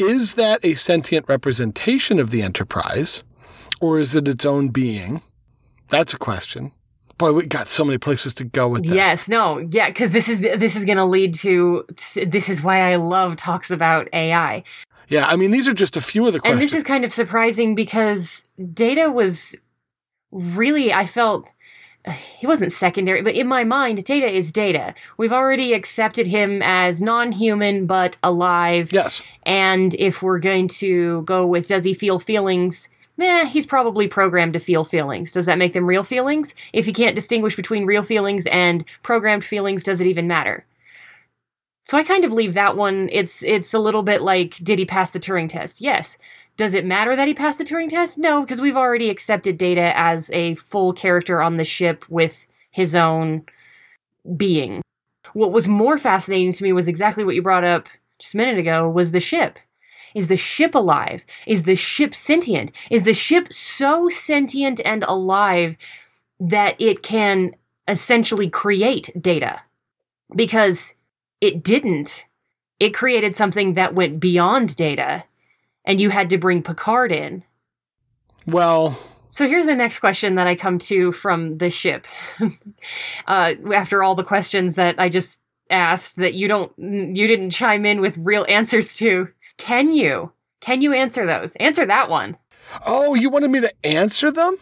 is 0.00 0.34
that 0.34 0.64
a 0.64 0.74
sentient 0.74 1.28
representation 1.28 2.18
of 2.18 2.30
the 2.30 2.42
enterprise 2.42 3.22
or 3.80 3.98
is 3.98 4.14
it 4.14 4.26
its 4.28 4.44
own 4.44 4.68
being? 4.68 5.22
That's 5.88 6.14
a 6.14 6.18
question. 6.18 6.72
Boy 7.18 7.32
we 7.32 7.46
got 7.46 7.68
so 7.68 7.84
many 7.84 7.98
places 7.98 8.32
to 8.34 8.44
go 8.44 8.68
with 8.68 8.84
this. 8.84 8.94
Yes, 8.94 9.28
no, 9.28 9.58
yeah, 9.70 9.88
because 9.88 10.12
this 10.12 10.28
is 10.28 10.40
this 10.40 10.74
is 10.74 10.86
going 10.86 10.96
to 10.96 11.04
lead 11.04 11.34
to 11.34 11.84
this 12.26 12.48
is 12.48 12.62
why 12.62 12.80
I 12.80 12.96
love 12.96 13.36
talks 13.36 13.70
about 13.70 14.08
AI, 14.14 14.62
yeah 15.10 15.26
i 15.26 15.36
mean 15.36 15.50
these 15.50 15.68
are 15.68 15.74
just 15.74 15.96
a 15.96 16.00
few 16.00 16.26
of 16.26 16.32
the 16.32 16.40
questions. 16.40 16.62
and 16.62 16.62
this 16.62 16.74
is 16.74 16.82
kind 16.82 17.04
of 17.04 17.12
surprising 17.12 17.74
because 17.74 18.42
Data 18.72 19.10
was 19.10 19.54
really 20.30 20.92
I 20.92 21.04
felt 21.04 21.50
he 22.16 22.46
wasn't 22.46 22.72
secondary, 22.72 23.20
but 23.20 23.34
in 23.34 23.46
my 23.46 23.62
mind, 23.62 24.02
Data 24.04 24.26
is 24.26 24.52
Data. 24.52 24.94
We've 25.18 25.34
already 25.34 25.74
accepted 25.74 26.26
him 26.26 26.62
as 26.62 27.02
non-human 27.02 27.84
but 27.84 28.16
alive, 28.22 28.90
yes 28.90 29.20
and 29.50 29.96
if 29.98 30.22
we're 30.22 30.38
going 30.38 30.68
to 30.68 31.22
go 31.22 31.44
with 31.44 31.66
does 31.66 31.82
he 31.82 31.92
feel 31.92 32.20
feelings? 32.20 32.88
Meh, 33.16 33.46
he's 33.46 33.66
probably 33.66 34.06
programmed 34.06 34.52
to 34.52 34.60
feel 34.60 34.84
feelings. 34.84 35.32
Does 35.32 35.46
that 35.46 35.58
make 35.58 35.72
them 35.72 35.86
real 35.86 36.04
feelings? 36.04 36.54
If 36.72 36.86
you 36.86 36.92
can't 36.92 37.16
distinguish 37.16 37.56
between 37.56 37.84
real 37.84 38.04
feelings 38.04 38.46
and 38.46 38.84
programmed 39.02 39.44
feelings, 39.44 39.82
does 39.82 40.00
it 40.00 40.06
even 40.06 40.28
matter? 40.28 40.64
So 41.82 41.98
I 41.98 42.04
kind 42.04 42.24
of 42.24 42.32
leave 42.32 42.54
that 42.54 42.76
one. 42.76 43.08
It's 43.10 43.42
it's 43.42 43.74
a 43.74 43.80
little 43.80 44.04
bit 44.04 44.22
like 44.22 44.54
did 44.62 44.78
he 44.78 44.84
pass 44.84 45.10
the 45.10 45.18
Turing 45.18 45.48
test? 45.48 45.80
Yes. 45.80 46.16
Does 46.56 46.72
it 46.72 46.86
matter 46.86 47.16
that 47.16 47.26
he 47.26 47.34
passed 47.34 47.58
the 47.58 47.64
Turing 47.64 47.88
test? 47.88 48.18
No, 48.18 48.42
because 48.42 48.60
we've 48.60 48.76
already 48.76 49.10
accepted 49.10 49.58
Data 49.58 49.98
as 49.98 50.30
a 50.30 50.54
full 50.54 50.92
character 50.92 51.42
on 51.42 51.56
the 51.56 51.64
ship 51.64 52.08
with 52.08 52.46
his 52.70 52.94
own 52.94 53.44
being. 54.36 54.80
What 55.32 55.50
was 55.50 55.66
more 55.66 55.98
fascinating 55.98 56.52
to 56.52 56.62
me 56.62 56.72
was 56.72 56.86
exactly 56.86 57.24
what 57.24 57.34
you 57.34 57.42
brought 57.42 57.64
up 57.64 57.88
just 58.20 58.34
a 58.34 58.36
minute 58.36 58.58
ago 58.58 58.88
was 58.88 59.10
the 59.10 59.20
ship. 59.20 59.58
Is 60.14 60.28
the 60.28 60.36
ship 60.36 60.74
alive? 60.74 61.24
Is 61.46 61.62
the 61.62 61.76
ship 61.76 62.14
sentient? 62.14 62.72
Is 62.90 63.04
the 63.04 63.14
ship 63.14 63.52
so 63.52 64.08
sentient 64.08 64.80
and 64.84 65.04
alive 65.04 65.76
that 66.40 66.80
it 66.80 67.02
can 67.02 67.52
essentially 67.88 68.50
create 68.50 69.10
data? 69.20 69.60
Because 70.34 70.94
it 71.40 71.62
didn't. 71.62 72.26
It 72.78 72.94
created 72.94 73.36
something 73.36 73.74
that 73.74 73.94
went 73.94 74.20
beyond 74.20 74.74
data, 74.76 75.24
and 75.84 76.00
you 76.00 76.10
had 76.10 76.30
to 76.30 76.38
bring 76.38 76.62
Picard 76.62 77.12
in. 77.12 77.44
well 78.46 78.98
So 79.28 79.46
here's 79.46 79.66
the 79.66 79.76
next 79.76 80.00
question 80.00 80.34
that 80.34 80.46
I 80.46 80.56
come 80.56 80.78
to 80.80 81.12
from 81.12 81.52
the 81.52 81.70
ship. 81.70 82.06
uh, 83.26 83.54
after 83.72 84.02
all 84.02 84.14
the 84.14 84.24
questions 84.24 84.74
that 84.74 84.96
I 84.98 85.08
just 85.08 85.40
asked 85.70 86.16
that 86.16 86.34
you 86.34 86.48
don't, 86.48 86.72
you 86.78 87.26
didn't 87.26 87.50
chime 87.50 87.86
in 87.86 88.00
with 88.00 88.18
real 88.18 88.44
answers 88.48 88.96
to. 88.96 89.28
Can 89.56 89.92
you? 89.92 90.32
Can 90.60 90.82
you 90.82 90.92
answer 90.92 91.24
those? 91.26 91.56
Answer 91.56 91.86
that 91.86 92.10
one. 92.10 92.36
oh 92.86 93.14
you 93.14 93.30
wanted 93.30 93.50
me 93.50 93.60
to 93.60 93.72
answer 93.86 94.30
them 94.30 94.56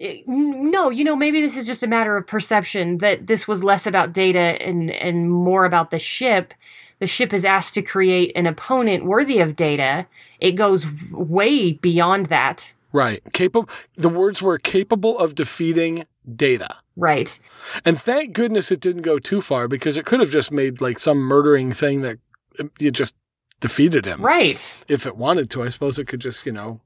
Eh, 0.00 0.22
No, 0.26 0.90
you 0.90 1.04
know, 1.04 1.16
maybe 1.16 1.40
this 1.40 1.56
is 1.56 1.66
just 1.66 1.82
a 1.82 1.86
matter 1.88 2.16
of 2.16 2.26
perception 2.26 2.98
that 2.98 3.26
this 3.26 3.46
was 3.46 3.62
less 3.62 3.86
about 3.86 4.12
data 4.12 4.60
and 4.60 4.90
and 4.90 5.30
more 5.30 5.64
about 5.64 5.90
the 5.90 5.98
ship. 5.98 6.52
The 6.98 7.06
ship 7.06 7.32
is 7.32 7.44
asked 7.44 7.74
to 7.74 7.82
create 7.82 8.32
an 8.34 8.46
opponent 8.46 9.04
worthy 9.04 9.40
of 9.40 9.56
data. 9.56 10.06
It 10.40 10.52
goes 10.52 10.86
way 11.12 11.74
beyond 11.74 12.26
that. 12.26 12.72
Right. 12.94 13.20
Capable 13.32 13.68
the 13.96 14.08
words 14.08 14.40
were 14.40 14.56
capable 14.56 15.18
of 15.18 15.34
defeating 15.34 16.06
data. 16.36 16.78
Right. 16.94 17.36
And 17.84 18.00
thank 18.00 18.32
goodness 18.32 18.70
it 18.70 18.78
didn't 18.78 19.02
go 19.02 19.18
too 19.18 19.40
far 19.40 19.66
because 19.66 19.96
it 19.96 20.06
could 20.06 20.20
have 20.20 20.30
just 20.30 20.52
made 20.52 20.80
like 20.80 21.00
some 21.00 21.18
murdering 21.18 21.72
thing 21.72 22.02
that 22.02 22.20
uh, 22.60 22.66
you 22.78 22.92
just 22.92 23.16
defeated 23.58 24.06
him. 24.06 24.22
Right. 24.22 24.76
If 24.86 25.06
it 25.06 25.16
wanted 25.16 25.50
to, 25.50 25.64
I 25.64 25.70
suppose 25.70 25.98
it 25.98 26.06
could 26.06 26.20
just, 26.20 26.46
you 26.46 26.52
know, 26.52 26.80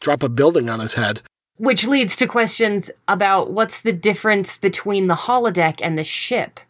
drop 0.00 0.22
a 0.22 0.30
building 0.30 0.70
on 0.70 0.80
his 0.80 0.94
head. 0.94 1.20
Which 1.58 1.86
leads 1.86 2.16
to 2.16 2.26
questions 2.26 2.90
about 3.08 3.52
what's 3.52 3.82
the 3.82 3.92
difference 3.92 4.56
between 4.56 5.08
the 5.08 5.14
holodeck 5.14 5.80
and 5.82 5.98
the 5.98 6.04
ship? 6.04 6.60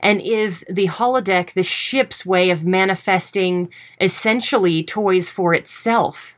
And 0.00 0.20
is 0.20 0.66
the 0.68 0.88
holodeck 0.88 1.54
the 1.54 1.62
ship's 1.62 2.26
way 2.26 2.50
of 2.50 2.62
manifesting 2.62 3.72
essentially 4.02 4.84
toys 4.84 5.30
for 5.30 5.54
itself? 5.54 6.36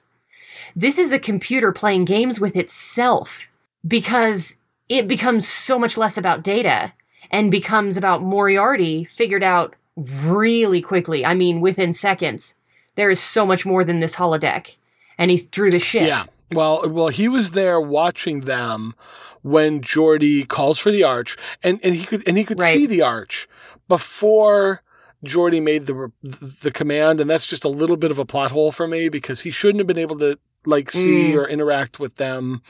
This 0.76 0.98
is 0.98 1.12
a 1.12 1.18
computer 1.18 1.72
playing 1.72 2.04
games 2.04 2.40
with 2.40 2.56
itself 2.56 3.48
because 3.86 4.56
it 4.88 5.06
becomes 5.08 5.46
so 5.46 5.78
much 5.78 5.96
less 5.96 6.16
about 6.18 6.42
data 6.42 6.92
and 7.30 7.50
becomes 7.50 7.96
about 7.96 8.22
Moriarty 8.22 9.04
figured 9.04 9.42
out 9.42 9.74
really 9.96 10.80
quickly. 10.80 11.24
I 11.24 11.34
mean, 11.34 11.60
within 11.60 11.92
seconds. 11.92 12.54
There 12.96 13.10
is 13.10 13.20
so 13.20 13.44
much 13.46 13.64
more 13.66 13.84
than 13.84 14.00
this 14.00 14.14
holodeck. 14.14 14.76
And 15.18 15.30
he 15.30 15.38
drew 15.50 15.70
the 15.70 15.78
ship. 15.78 16.06
Yeah. 16.06 16.26
Well, 16.52 16.88
well, 16.88 17.08
he 17.08 17.28
was 17.28 17.50
there 17.50 17.80
watching 17.80 18.42
them 18.42 18.94
when 19.42 19.80
Geordi 19.80 20.46
calls 20.46 20.78
for 20.78 20.90
the 20.90 21.02
arch, 21.02 21.36
and, 21.62 21.80
and 21.82 21.94
he 21.94 22.04
could 22.04 22.26
and 22.28 22.36
he 22.38 22.44
could 22.44 22.60
Right. 22.60 22.74
see 22.74 22.86
the 22.86 23.02
arch 23.02 23.48
before 23.88 24.82
Geordi 25.24 25.62
made 25.62 25.86
the 25.86 26.12
the 26.22 26.70
command, 26.70 27.20
and 27.20 27.28
that's 27.28 27.46
just 27.46 27.64
a 27.64 27.68
little 27.68 27.96
bit 27.96 28.10
of 28.10 28.18
a 28.18 28.24
plot 28.24 28.50
hole 28.52 28.70
for 28.72 28.86
me 28.86 29.08
because 29.08 29.40
he 29.40 29.50
shouldn't 29.50 29.80
have 29.80 29.86
been 29.86 29.98
able 29.98 30.18
to 30.18 30.38
like 30.66 30.90
see 30.90 31.32
Mm. 31.32 31.36
or 31.36 31.48
interact 31.48 31.98
with 32.00 32.16
them 32.16 32.62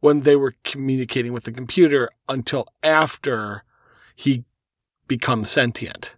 when 0.00 0.20
they 0.20 0.36
were 0.36 0.54
communicating 0.64 1.32
with 1.32 1.44
the 1.44 1.52
computer 1.52 2.08
until 2.28 2.66
after 2.82 3.62
he 4.14 4.44
becomes 5.08 5.50
sentient. 5.50 6.14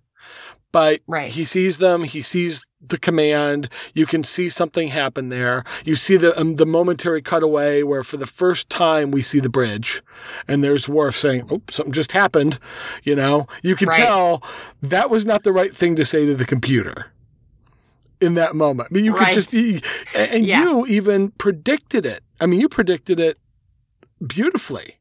But 0.72 1.00
Right. 1.06 1.28
he 1.28 1.44
sees 1.44 1.78
them, 1.78 2.04
he 2.04 2.22
sees 2.22 2.64
the 2.80 2.98
command, 2.98 3.68
you 3.94 4.06
can 4.06 4.24
see 4.24 4.48
something 4.48 4.88
happen 4.88 5.28
there. 5.28 5.64
You 5.84 5.96
see 5.96 6.16
the 6.16 6.38
um, 6.40 6.56
the 6.56 6.64
momentary 6.66 7.20
cutaway 7.22 7.82
where 7.82 8.02
for 8.02 8.16
the 8.16 8.26
first 8.26 8.70
time 8.70 9.10
we 9.10 9.22
see 9.22 9.38
the 9.38 9.50
bridge 9.50 10.02
and 10.48 10.64
there's 10.64 10.88
Worf 10.88 11.16
saying, 11.16 11.46
"Oh, 11.50 11.60
something 11.70 11.92
just 11.92 12.12
happened." 12.12 12.58
You 13.04 13.14
know, 13.14 13.46
you 13.62 13.76
can 13.76 13.88
Right. 13.88 13.98
tell 14.06 14.42
that 14.82 15.10
was 15.10 15.26
not 15.26 15.42
the 15.44 15.52
right 15.52 15.76
thing 15.76 15.94
to 15.96 16.04
say 16.06 16.24
to 16.26 16.34
the 16.34 16.46
computer 16.46 17.11
in 18.22 18.34
that 18.34 18.54
moment. 18.54 18.88
I 18.90 18.94
mean, 18.94 19.04
you 19.04 19.14
Right. 19.14 19.34
could 19.34 19.42
just 19.42 19.52
and 19.52 19.82
and 20.14 20.46
Yeah. 20.46 20.62
you 20.62 20.86
even 20.86 21.30
predicted 21.32 22.06
it. 22.06 22.22
I 22.40 22.46
mean, 22.46 22.60
you 22.60 22.68
predicted 22.68 23.18
it 23.20 23.38
beautifully 24.26 24.98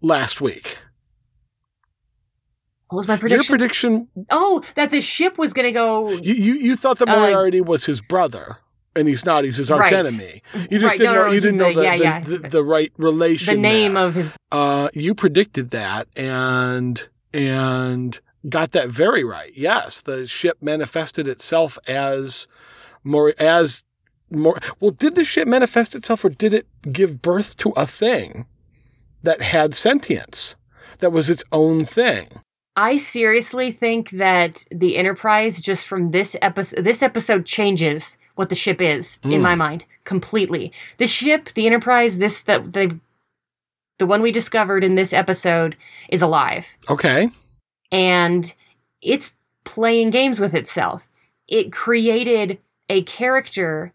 last 0.00 0.40
week. 0.40 0.78
What 2.88 2.98
was 2.98 3.08
my 3.08 3.16
prediction? 3.16 3.52
Your 3.52 3.58
prediction? 3.58 4.08
oh, 4.30 4.62
that 4.76 4.90
the 4.90 5.00
ship 5.00 5.38
was 5.38 5.52
going 5.52 5.64
to 5.66 5.72
go. 5.72 6.10
You, 6.10 6.34
you, 6.34 6.52
you 6.54 6.76
thought 6.76 6.98
that 7.00 7.08
Uh, 7.08 7.16
Moriarty 7.16 7.60
was 7.60 7.86
his 7.86 8.00
brother, 8.00 8.58
and 8.94 9.08
he's 9.08 9.24
not. 9.24 9.42
He's 9.44 9.56
his 9.56 9.72
arch 9.72 9.90
Right. 9.90 9.92
enemy. 10.06 10.40
You 10.70 10.78
just 10.78 10.92
Right, 10.92 10.98
didn't 10.98 11.12
no, 11.14 11.14
know. 11.22 11.26
no, 11.26 11.32
you 11.32 11.40
didn't 11.40 11.56
know 11.58 11.72
the- 11.72 11.80
the, 11.80 11.82
yeah, 11.84 11.96
the, 11.96 12.02
yeah. 12.04 12.20
the, 12.20 12.38
the 12.48 12.62
right 12.64 12.92
relation. 12.96 13.56
The 13.56 13.60
name 13.60 13.94
there. 13.94 14.04
of 14.06 14.14
his. 14.14 14.30
Uh, 14.52 14.88
you 14.94 15.14
predicted 15.16 15.70
that, 15.70 16.06
and 16.16 17.08
and 17.34 18.20
got 18.48 18.72
that 18.72 18.88
very 18.88 19.24
right. 19.24 19.52
Yes, 19.54 20.00
the 20.00 20.26
ship 20.26 20.58
manifested 20.60 21.28
itself 21.28 21.78
as 21.86 22.46
more 23.04 23.34
as 23.38 23.84
more. 24.30 24.58
Well, 24.80 24.90
did 24.90 25.14
the 25.14 25.24
ship 25.24 25.48
manifest 25.48 25.94
itself, 25.94 26.24
or 26.24 26.30
did 26.30 26.54
it 26.54 26.66
give 26.90 27.22
birth 27.22 27.56
to 27.58 27.70
a 27.70 27.86
thing 27.86 28.46
that 29.22 29.42
had 29.42 29.74
sentience? 29.74 30.56
That 30.98 31.12
was 31.12 31.28
its 31.28 31.44
own 31.52 31.84
thing. 31.84 32.28
I 32.76 32.96
seriously 32.98 33.72
think 33.72 34.10
that 34.10 34.64
the 34.70 34.96
Enterprise, 34.96 35.60
just 35.60 35.86
from 35.86 36.10
this 36.10 36.36
episode, 36.42 36.84
this 36.84 37.02
episode 37.02 37.46
changes 37.46 38.18
what 38.36 38.50
the 38.50 38.54
ship 38.54 38.80
is 38.80 39.18
in 39.24 39.40
my 39.40 39.52
hmm. 39.52 39.58
mind 39.58 39.86
completely. 40.04 40.72
The 40.98 41.06
ship, 41.06 41.50
the 41.54 41.66
Enterprise, 41.66 42.18
this 42.18 42.42
that 42.42 42.72
the 42.72 42.98
the 43.98 44.06
one 44.06 44.20
we 44.20 44.30
discovered 44.30 44.84
in 44.84 44.94
this 44.94 45.12
episode 45.12 45.76
is 46.10 46.20
alive 46.20 46.66
Okay. 46.90 47.30
And 47.92 48.52
it's 49.02 49.32
playing 49.64 50.10
games 50.10 50.40
with 50.40 50.54
itself. 50.54 51.08
It 51.48 51.72
created 51.72 52.58
a 52.88 53.02
character 53.02 53.92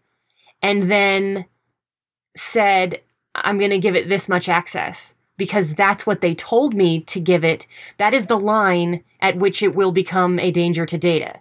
and 0.62 0.90
then 0.90 1.44
said, 2.36 3.00
I'm 3.34 3.58
going 3.58 3.70
to 3.70 3.78
give 3.78 3.96
it 3.96 4.08
this 4.08 4.28
much 4.28 4.48
access 4.48 5.14
because 5.36 5.74
that's 5.74 6.06
what 6.06 6.20
they 6.20 6.34
told 6.34 6.74
me 6.74 7.00
to 7.00 7.18
give 7.18 7.44
it. 7.44 7.66
That 7.98 8.14
is 8.14 8.26
the 8.26 8.38
line 8.38 9.02
at 9.20 9.36
which 9.38 9.62
it 9.62 9.74
will 9.74 9.92
become 9.92 10.38
a 10.38 10.50
danger 10.50 10.86
to 10.86 10.98
data. 10.98 11.40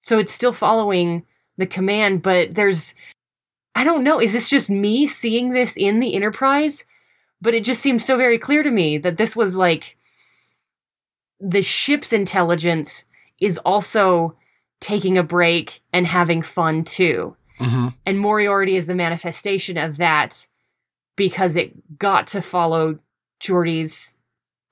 So 0.00 0.18
it's 0.18 0.32
still 0.32 0.52
following 0.52 1.24
the 1.56 1.66
command, 1.66 2.22
but 2.22 2.54
there's, 2.54 2.94
I 3.74 3.84
don't 3.84 4.04
know, 4.04 4.20
is 4.20 4.32
this 4.32 4.48
just 4.48 4.70
me 4.70 5.06
seeing 5.06 5.50
this 5.50 5.76
in 5.76 5.98
the 5.98 6.14
Enterprise? 6.14 6.84
But 7.42 7.54
it 7.54 7.64
just 7.64 7.80
seems 7.80 8.04
so 8.04 8.16
very 8.16 8.38
clear 8.38 8.62
to 8.62 8.70
me 8.70 8.98
that 8.98 9.16
this 9.16 9.36
was 9.36 9.56
like 9.56 9.96
the 11.40 11.62
ship's 11.62 12.12
intelligence 12.12 13.04
is 13.40 13.58
also 13.64 14.34
taking 14.80 15.16
a 15.18 15.22
break 15.22 15.80
and 15.92 16.06
having 16.06 16.42
fun 16.42 16.84
too. 16.84 17.36
hmm 17.58 17.88
And 18.06 18.18
Moriarty 18.18 18.76
is 18.76 18.86
the 18.86 18.94
manifestation 18.94 19.76
of 19.76 19.96
that 19.98 20.46
because 21.16 21.56
it 21.56 21.98
got 21.98 22.26
to 22.28 22.40
follow 22.42 22.98
Geordi's 23.40 24.16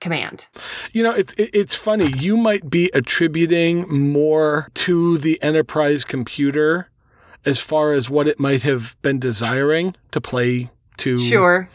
command. 0.00 0.46
You 0.92 1.02
know, 1.02 1.12
it, 1.12 1.32
it, 1.38 1.50
it's 1.54 1.74
funny. 1.74 2.06
You 2.16 2.36
might 2.36 2.68
be 2.70 2.90
attributing 2.94 3.88
more 3.88 4.68
to 4.74 5.18
the 5.18 5.42
Enterprise 5.42 6.04
computer 6.04 6.90
as 7.44 7.58
far 7.60 7.92
as 7.92 8.10
what 8.10 8.28
it 8.28 8.38
might 8.38 8.62
have 8.62 8.96
been 9.02 9.18
desiring 9.18 9.94
to 10.10 10.20
play 10.20 10.70
to 10.98 11.16
Sure. 11.18 11.68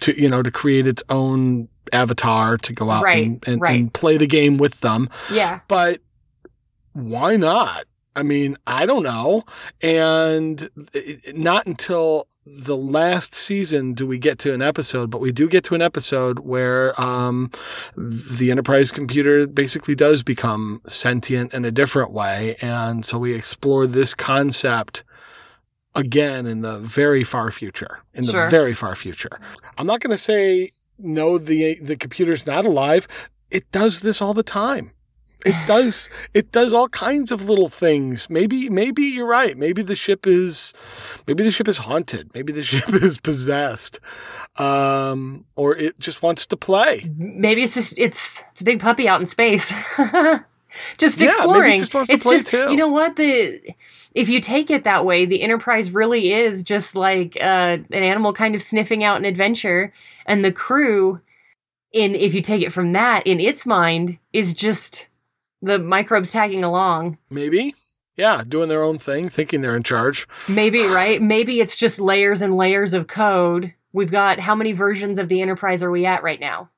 to 0.00 0.20
you 0.20 0.28
know 0.28 0.42
to 0.42 0.50
create 0.50 0.86
its 0.86 1.02
own 1.08 1.68
avatar 1.92 2.56
to 2.58 2.72
go 2.72 2.90
out 2.90 3.02
Right, 3.04 3.26
and, 3.26 3.44
and, 3.48 3.60
right. 3.60 3.78
and 3.80 3.92
play 3.92 4.16
the 4.16 4.26
game 4.26 4.58
with 4.58 4.80
them. 4.80 5.08
Yeah. 5.30 5.60
But 5.68 6.00
why 6.92 7.36
not? 7.36 7.84
I 8.16 8.24
mean, 8.24 8.56
I 8.66 8.84
don't 8.84 9.04
know. 9.04 9.44
And 9.80 10.68
not 11.34 11.66
until 11.66 12.26
the 12.44 12.76
last 12.76 13.32
season 13.32 13.92
do 13.94 14.08
we 14.08 14.18
get 14.18 14.40
to 14.40 14.52
an 14.52 14.60
episode, 14.60 15.08
but 15.08 15.20
we 15.20 15.30
do 15.30 15.48
get 15.48 15.62
to 15.64 15.76
an 15.76 15.82
episode 15.82 16.40
where 16.40 17.00
um, 17.00 17.52
the 17.96 18.50
Enterprise 18.50 18.90
computer 18.90 19.46
basically 19.46 19.94
does 19.94 20.24
become 20.24 20.80
sentient 20.88 21.54
in 21.54 21.64
a 21.64 21.70
different 21.70 22.10
way. 22.10 22.56
And 22.60 23.04
so 23.04 23.18
we 23.18 23.34
explore 23.34 23.86
this 23.86 24.16
concept 24.16 25.04
again 25.94 26.44
in 26.44 26.62
the 26.62 26.78
very 26.80 27.22
far 27.22 27.52
future. 27.52 28.00
In 28.14 28.26
the 28.26 28.32
Sure. 28.32 28.50
very 28.50 28.74
far 28.74 28.96
future. 28.96 29.38
I'm 29.76 29.86
not 29.86 30.00
going 30.00 30.10
to 30.10 30.18
say 30.18 30.72
no, 30.98 31.38
the 31.38 31.78
the 31.80 31.96
computer's 31.96 32.46
not 32.46 32.64
alive. 32.64 33.08
It 33.50 33.70
does 33.72 34.00
this 34.00 34.20
all 34.20 34.34
the 34.34 34.42
time. 34.42 34.92
It 35.46 35.54
does 35.66 36.10
it 36.34 36.50
does 36.52 36.72
all 36.72 36.88
kinds 36.88 37.30
of 37.30 37.44
little 37.44 37.68
things. 37.68 38.28
Maybe 38.28 38.68
maybe 38.68 39.02
you're 39.02 39.26
right. 39.26 39.56
Maybe 39.56 39.82
the 39.82 39.96
ship 39.96 40.26
is 40.26 40.72
maybe 41.26 41.44
the 41.44 41.52
ship 41.52 41.68
is 41.68 41.78
haunted. 41.78 42.30
Maybe 42.34 42.52
the 42.52 42.62
ship 42.72 42.92
is 42.92 43.18
possessed. 43.18 44.00
Um 44.56 45.44
or 45.56 45.76
it 45.76 45.98
just 45.98 46.22
wants 46.22 46.46
to 46.46 46.56
play. 46.56 47.10
Maybe 47.16 47.62
it's 47.62 47.74
just 47.74 47.96
it's 47.98 48.42
it's 48.52 48.60
a 48.60 48.64
big 48.64 48.80
puppy 48.80 49.08
out 49.08 49.20
in 49.20 49.26
space. 49.26 49.72
just 50.98 51.22
exploring. 51.22 51.54
Yeah, 51.54 51.62
maybe 51.62 51.74
it 51.76 51.78
just 51.78 51.94
wants 51.94 52.08
to 52.08 52.14
it's 52.16 52.24
play 52.24 52.36
just 52.36 52.48
too. 52.48 52.70
you 52.70 52.76
know 52.76 52.88
what 52.88 53.16
the 53.16 53.60
if 54.14 54.28
you 54.28 54.40
take 54.40 54.70
it 54.70 54.84
that 54.84 55.04
way, 55.04 55.24
the 55.24 55.42
Enterprise 55.42 55.90
really 55.90 56.32
is 56.32 56.62
just 56.62 56.94
like 56.94 57.36
uh, 57.40 57.78
an 57.90 58.02
animal 58.02 58.32
kind 58.32 58.54
of 58.54 58.62
sniffing 58.62 59.04
out 59.04 59.18
an 59.18 59.24
adventure, 59.24 59.92
and 60.26 60.44
the 60.44 60.52
crew, 60.52 61.20
in 61.92 62.14
if 62.14 62.34
you 62.34 62.40
take 62.40 62.62
it 62.62 62.72
from 62.72 62.92
that, 62.92 63.26
in 63.26 63.40
its 63.40 63.66
mind, 63.66 64.18
is 64.32 64.54
just 64.54 65.08
the 65.60 65.78
microbes 65.78 66.32
tagging 66.32 66.64
along. 66.64 67.18
Maybe. 67.30 67.74
Yeah, 68.16 68.42
doing 68.46 68.68
their 68.68 68.82
own 68.82 68.98
thing, 68.98 69.28
thinking 69.28 69.60
they're 69.60 69.76
in 69.76 69.84
charge. 69.84 70.26
Maybe 70.48 70.82
right? 70.86 71.22
Maybe 71.22 71.60
it's 71.60 71.76
just 71.76 72.00
layers 72.00 72.42
and 72.42 72.54
layers 72.54 72.94
of 72.94 73.06
code. 73.06 73.74
We've 73.92 74.10
got 74.10 74.40
how 74.40 74.54
many 74.54 74.72
versions 74.72 75.18
of 75.18 75.28
the 75.28 75.40
Enterprise 75.40 75.82
are 75.82 75.90
we 75.90 76.04
at 76.04 76.22
right 76.22 76.40
now? 76.40 76.70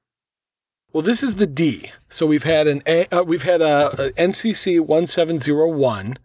Well, 0.92 1.02
this 1.02 1.22
is 1.22 1.36
the 1.36 1.46
D. 1.46 1.92
So 2.08 2.26
we've 2.26 2.42
had 2.42 2.66
an 2.66 2.82
A, 2.86 3.06
uh, 3.06 3.22
we've 3.22 3.44
had 3.44 3.60
a, 3.60 3.88
a 3.88 4.10
NCC 4.12 4.80
1701 4.80 6.18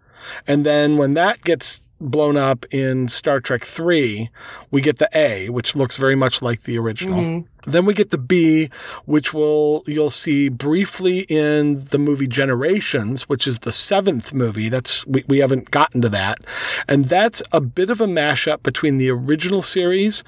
and 0.47 0.65
then 0.65 0.97
when 0.97 1.13
that 1.15 1.43
gets 1.43 1.82
blown 2.01 2.36
up 2.36 2.65
in 2.71 3.08
Star 3.08 3.39
Trek 3.39 3.63
3, 3.63 4.30
we 4.69 4.82
get 4.82 4.97
the 4.97 5.10
A, 5.15 5.49
which 5.49 5.78
looks 5.78 5.95
very 5.95 6.13
much 6.15 6.41
like 6.41 6.63
the 6.63 6.78
original. 6.78 7.21
Mhm. 7.21 7.45
Then 7.65 7.86
we 7.86 7.93
get 7.93 8.10
the 8.10 8.17
B, 8.17 8.69
which 9.06 9.34
will 9.34 9.82
you'll 9.88 10.10
see 10.12 10.49
briefly 10.49 11.19
in 11.30 11.86
the 11.91 11.97
movie 11.97 12.28
Generations, 12.28 13.23
which 13.30 13.47
is 13.47 13.60
the 13.60 13.71
seventh 13.71 14.34
movie. 14.34 14.67
That's 14.67 15.08
we, 15.08 15.23
we 15.28 15.39
haven't 15.39 15.71
gotten 15.71 16.01
to 16.01 16.10
that. 16.10 16.39
And 16.88 17.06
that's 17.06 17.41
a 17.54 17.62
bit 17.62 17.89
of 17.89 18.01
a 18.01 18.08
mashup 18.08 18.62
between 18.62 18.97
the 18.97 19.10
original 19.10 19.62
series 19.62 20.21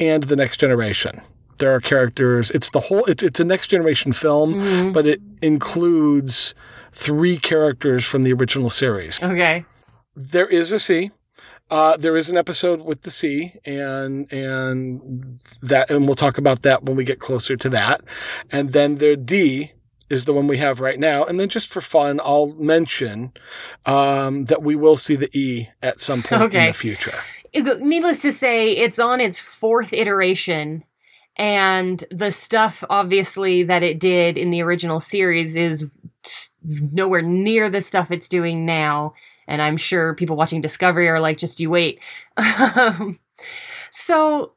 and 0.00 0.24
the 0.24 0.36
next 0.36 0.58
generation. 0.58 1.20
There 1.58 1.72
are 1.72 1.80
characters, 1.80 2.50
it's 2.50 2.68
the 2.70 2.80
whole 2.80 3.04
it's 3.04 3.22
it's 3.22 3.38
a 3.38 3.44
next 3.44 3.68
generation 3.68 4.12
film, 4.12 4.92
but 4.92 5.06
it 5.06 5.20
includes 5.40 6.54
three 6.92 7.36
characters 7.38 8.04
from 8.04 8.22
the 8.22 8.32
original 8.32 8.70
series. 8.70 9.20
Okay. 9.22 9.64
There 10.14 10.48
is 10.48 10.72
a 10.72 10.78
C. 10.78 11.10
Uh, 11.70 11.96
there 11.96 12.18
is 12.18 12.28
an 12.28 12.36
episode 12.36 12.82
with 12.82 13.02
the 13.02 13.10
C, 13.10 13.54
and 13.64 14.30
and 14.30 15.38
that, 15.62 15.90
and 15.90 16.04
we'll 16.06 16.14
talk 16.14 16.36
about 16.36 16.62
that 16.62 16.84
when 16.84 16.96
we 16.96 17.04
get 17.04 17.18
closer 17.18 17.56
to 17.56 17.68
that. 17.70 18.02
And 18.50 18.74
then 18.74 18.98
the 18.98 19.16
D 19.16 19.72
is 20.10 20.26
the 20.26 20.34
one 20.34 20.46
we 20.46 20.58
have 20.58 20.80
right 20.80 21.00
now. 21.00 21.24
And 21.24 21.40
then 21.40 21.48
just 21.48 21.72
for 21.72 21.80
fun, 21.80 22.20
I'll 22.22 22.52
mention 22.56 23.32
um, 23.86 24.44
that 24.44 24.62
we 24.62 24.76
will 24.76 24.98
see 24.98 25.16
the 25.16 25.30
E 25.32 25.68
at 25.82 26.00
some 26.00 26.22
point 26.22 26.54
in 26.54 26.66
the 26.66 26.74
future. 26.74 27.14
Needless 27.54 28.20
to 28.20 28.32
say, 28.32 28.72
it's 28.72 28.98
on 28.98 29.22
its 29.22 29.40
fourth 29.40 29.94
iteration, 29.94 30.84
and 31.36 32.04
the 32.10 32.32
stuff 32.32 32.84
obviously 32.90 33.62
that 33.62 33.82
it 33.82 33.98
did 33.98 34.36
in 34.36 34.50
the 34.50 34.60
original 34.62 35.00
series 35.00 35.56
is 35.56 35.86
nowhere 36.64 37.22
near 37.22 37.68
the 37.68 37.80
stuff 37.80 38.10
it's 38.10 38.28
doing 38.28 38.64
now. 38.64 39.14
And 39.48 39.60
I'm 39.60 39.76
sure 39.76 40.14
people 40.14 40.36
watching 40.36 40.60
Discovery 40.60 41.08
are 41.08 41.20
like, 41.20 41.38
just 41.38 41.60
you 41.60 41.70
wait. 41.70 42.00
So 43.92 44.54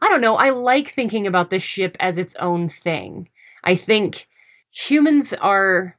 I 0.00 0.08
don't 0.08 0.20
know. 0.20 0.36
I 0.36 0.50
like 0.50 0.88
thinking 0.88 1.26
about 1.26 1.50
this 1.50 1.62
ship 1.62 1.96
as 2.00 2.16
its 2.16 2.34
own 2.36 2.68
thing. 2.68 3.28
I 3.64 3.74
think 3.74 4.28
humans 4.70 5.34
are 5.34 5.96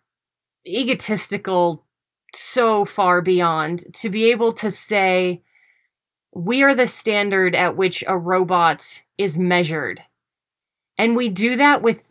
egotistical 0.65 1.85
so 2.33 2.85
far 2.85 3.21
beyond 3.21 3.93
to 3.95 4.09
be 4.09 4.31
able 4.31 4.53
to 4.53 4.71
say, 4.71 5.41
we 6.33 6.63
are 6.63 6.73
the 6.73 6.87
standard 6.87 7.53
at 7.55 7.75
which 7.75 8.03
a 8.07 8.17
robot 8.17 9.03
is 9.17 9.37
measured. 9.37 10.01
And 10.97 11.15
we 11.17 11.27
do 11.27 11.57
that 11.57 11.81
with 11.81 12.03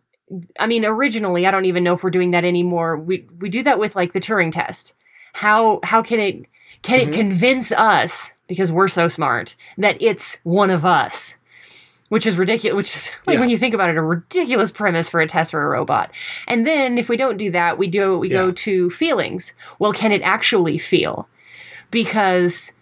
I 0.58 0.66
mean 0.66 0.84
originally 0.84 1.46
I 1.46 1.50
don't 1.50 1.64
even 1.64 1.84
know 1.84 1.94
if 1.94 2.02
we're 2.04 2.10
doing 2.10 2.32
that 2.32 2.44
anymore. 2.44 2.96
We 2.98 3.26
we 3.38 3.48
do 3.48 3.62
that 3.62 3.78
with 3.78 3.96
like 3.96 4.12
the 4.12 4.20
Turing 4.20 4.52
test. 4.52 4.92
How 5.32 5.80
how 5.82 6.02
can 6.02 6.20
it 6.20 6.46
can 6.82 6.98
Mhm. 7.00 7.08
it 7.08 7.12
convince 7.14 7.72
us 7.72 8.32
because 8.46 8.70
we're 8.70 8.88
so 8.88 9.08
smart 9.08 9.56
that 9.78 10.00
it's 10.00 10.38
one 10.44 10.70
of 10.70 10.84
us? 10.84 11.34
Which 12.10 12.26
is 12.26 12.38
ridiculous, 12.38 12.76
which 12.76 12.94
is 12.96 13.10
like 13.26 13.34
Yeah. 13.34 13.40
when 13.40 13.50
you 13.50 13.58
think 13.58 13.74
about 13.74 13.90
it 13.90 13.96
a 13.96 14.02
ridiculous 14.02 14.70
premise 14.72 15.08
for 15.08 15.20
a 15.20 15.26
test 15.26 15.50
for 15.50 15.62
a 15.62 15.68
robot. 15.68 16.12
And 16.46 16.66
then 16.66 16.96
if 16.98 17.08
we 17.08 17.16
don't 17.16 17.36
do 17.36 17.50
that, 17.50 17.78
we 17.78 17.86
do 17.88 18.18
we 18.18 18.28
Yeah. 18.30 18.38
go 18.38 18.52
to 18.52 18.90
feelings. 18.90 19.52
Well, 19.78 19.92
can 19.92 20.12
it 20.12 20.22
actually 20.22 20.78
feel? 20.78 21.28
Because 21.90 22.72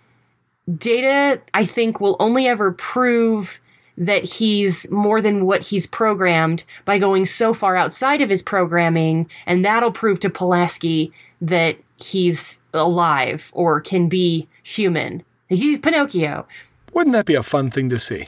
data 0.78 1.40
i 1.54 1.64
think 1.64 2.00
will 2.00 2.16
only 2.18 2.48
ever 2.48 2.72
prove 2.72 3.60
that 3.98 4.24
he's 4.24 4.88
more 4.90 5.20
than 5.20 5.46
what 5.46 5.62
he's 5.62 5.86
programmed 5.86 6.64
by 6.84 6.98
going 6.98 7.24
so 7.26 7.52
far 7.54 7.76
outside 7.76 8.20
of 8.20 8.28
his 8.30 8.42
programming 8.42 9.28
and 9.46 9.64
that'll 9.64 9.92
prove 9.92 10.20
to 10.20 10.30
pulaski 10.30 11.12
that 11.40 11.76
he's 11.96 12.60
alive 12.74 13.50
or 13.54 13.80
can 13.80 14.08
be 14.08 14.46
human 14.62 15.22
he's 15.48 15.78
pinocchio 15.78 16.46
Wouldn't 16.92 17.14
that 17.14 17.26
be 17.26 17.34
a 17.34 17.42
fun 17.42 17.70
thing 17.70 17.88
to 17.90 17.98
see? 17.98 18.26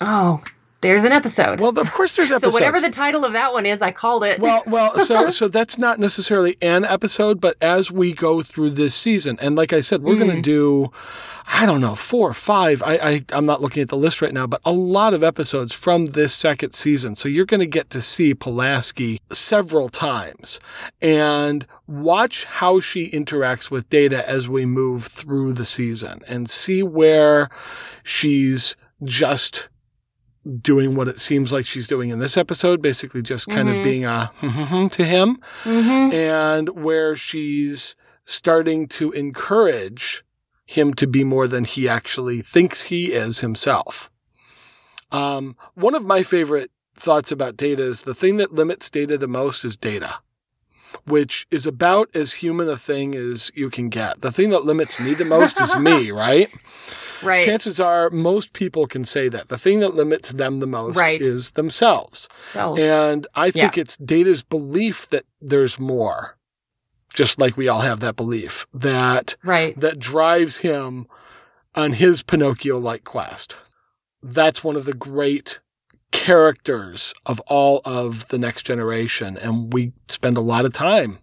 oh 0.00 0.42
There's 0.84 1.04
an 1.04 1.12
episode. 1.12 1.60
Well, 1.60 1.78
of 1.78 1.92
course 1.92 2.14
there's 2.14 2.30
episode. 2.30 2.50
so 2.52 2.56
whatever 2.56 2.78
the 2.78 2.90
title 2.90 3.24
of 3.24 3.32
that 3.32 3.54
one 3.54 3.64
is, 3.64 3.80
I 3.80 3.90
called 3.90 4.22
it. 4.22 4.38
well, 4.38 4.62
well, 4.66 4.98
so 4.98 5.30
so 5.38 5.48
that's 5.48 5.78
not 5.78 5.98
necessarily 5.98 6.58
an 6.60 6.84
episode, 6.84 7.40
but 7.40 7.56
as 7.62 7.90
we 7.90 8.12
go 8.12 8.42
through 8.42 8.68
this 8.72 8.94
season, 8.94 9.38
and 9.40 9.56
like 9.56 9.72
I 9.72 9.80
said, 9.80 10.02
we're 10.02 10.16
going 10.16 10.30
to 10.30 10.36
mm. 10.36 10.42
do, 10.42 10.92
I 11.46 11.64
don't 11.64 11.80
know, 11.80 11.94
four 11.94 12.28
or 12.28 12.34
five. 12.34 12.82
I, 12.82 12.96
I 12.96 13.24
I'm 13.32 13.46
not 13.46 13.62
looking 13.62 13.82
at 13.82 13.88
the 13.88 13.96
list 13.96 14.20
right 14.20 14.34
now, 14.34 14.46
but 14.46 14.60
a 14.62 14.72
lot 14.72 15.14
of 15.14 15.24
episodes 15.24 15.72
from 15.72 16.08
this 16.08 16.34
second 16.34 16.74
season. 16.74 17.16
So 17.16 17.30
you're 17.30 17.46
going 17.46 17.60
to 17.60 17.66
get 17.66 17.88
to 17.88 18.02
see 18.02 18.34
Pulaski 18.34 19.22
several 19.32 19.88
times, 19.88 20.60
and 21.00 21.66
watch 21.86 22.44
how 22.44 22.80
she 22.80 23.10
interacts 23.10 23.70
with 23.70 23.88
Data 23.88 24.28
as 24.28 24.50
we 24.50 24.66
move 24.66 25.06
through 25.06 25.54
the 25.54 25.64
season, 25.64 26.20
and 26.28 26.50
see 26.50 26.82
where 26.82 27.48
she's 28.02 28.76
just 29.02 29.70
doing 30.62 30.94
what 30.94 31.08
it 31.08 31.18
seems 31.20 31.52
like 31.52 31.66
she's 31.66 31.86
doing 31.86 32.10
in 32.10 32.18
this 32.18 32.36
episode, 32.36 32.82
basically 32.82 33.22
just 33.22 33.48
kind 33.48 33.68
of 33.68 33.82
being 33.82 34.04
a 34.04 34.30
to 34.92 35.04
him, 35.04 35.38
Mhm. 35.64 36.12
and 36.12 36.68
where 36.70 37.16
she's 37.16 37.96
starting 38.24 38.86
to 38.88 39.10
encourage 39.12 40.22
him 40.66 40.94
to 40.94 41.06
be 41.06 41.24
more 41.24 41.46
than 41.46 41.64
he 41.64 41.88
actually 41.88 42.40
thinks 42.40 42.84
he 42.84 43.12
is 43.12 43.40
himself. 43.40 44.10
Um, 45.12 45.56
one 45.74 45.94
of 45.94 46.04
my 46.04 46.22
favorite 46.22 46.70
thoughts 46.96 47.30
about 47.30 47.56
data 47.56 47.82
is 47.82 48.02
the 48.02 48.14
thing 48.14 48.36
that 48.38 48.52
limits 48.54 48.88
data 48.90 49.18
the 49.18 49.28
most 49.28 49.64
is 49.64 49.76
data. 49.76 50.16
Which 51.06 51.46
is 51.50 51.66
about 51.66 52.08
as 52.14 52.34
human 52.34 52.68
a 52.68 52.76
thing 52.78 53.14
as 53.14 53.50
you 53.54 53.68
can 53.68 53.88
get. 53.88 54.20
The 54.22 54.30
thing 54.32 54.50
that 54.50 54.64
limits 54.64 54.98
me 55.00 55.12
the 55.12 55.24
most 55.24 55.60
is 55.60 55.76
me, 55.76 56.10
right? 56.26 56.48
Right. 57.24 57.44
chances 57.44 57.80
are 57.80 58.10
most 58.10 58.52
people 58.52 58.86
can 58.86 59.04
say 59.04 59.28
that 59.28 59.48
the 59.48 59.58
thing 59.58 59.80
that 59.80 59.94
limits 59.94 60.32
them 60.32 60.58
the 60.58 60.66
most 60.66 60.96
Right. 60.96 61.20
is 61.20 61.52
themselves 61.52 62.28
and 62.80 63.26
i 63.34 63.50
think 63.50 63.76
Yeah. 63.76 63.82
it's 63.82 63.96
data's 63.96 64.42
belief 64.42 65.08
that 65.08 65.24
there's 65.40 65.78
more 65.78 66.36
just 67.14 67.38
like 67.40 67.56
we 67.56 67.68
all 67.68 67.80
have 67.80 68.00
that 68.00 68.16
belief 68.16 68.66
that 68.74 69.36
right. 69.44 69.78
that 69.78 69.98
drives 69.98 70.58
him 70.58 71.06
on 71.74 71.92
his 71.94 72.22
pinocchio 72.22 72.78
like 72.78 73.04
quest 73.04 73.56
that's 74.22 74.64
one 74.64 74.76
of 74.76 74.84
the 74.84 74.94
great 74.94 75.60
characters 76.12 77.12
of 77.26 77.40
all 77.40 77.80
of 77.84 78.28
the 78.28 78.38
next 78.38 78.64
generation 78.64 79.36
and 79.36 79.72
we 79.72 79.92
spend 80.08 80.36
a 80.36 80.40
lot 80.40 80.64
of 80.64 80.72
time 80.72 81.18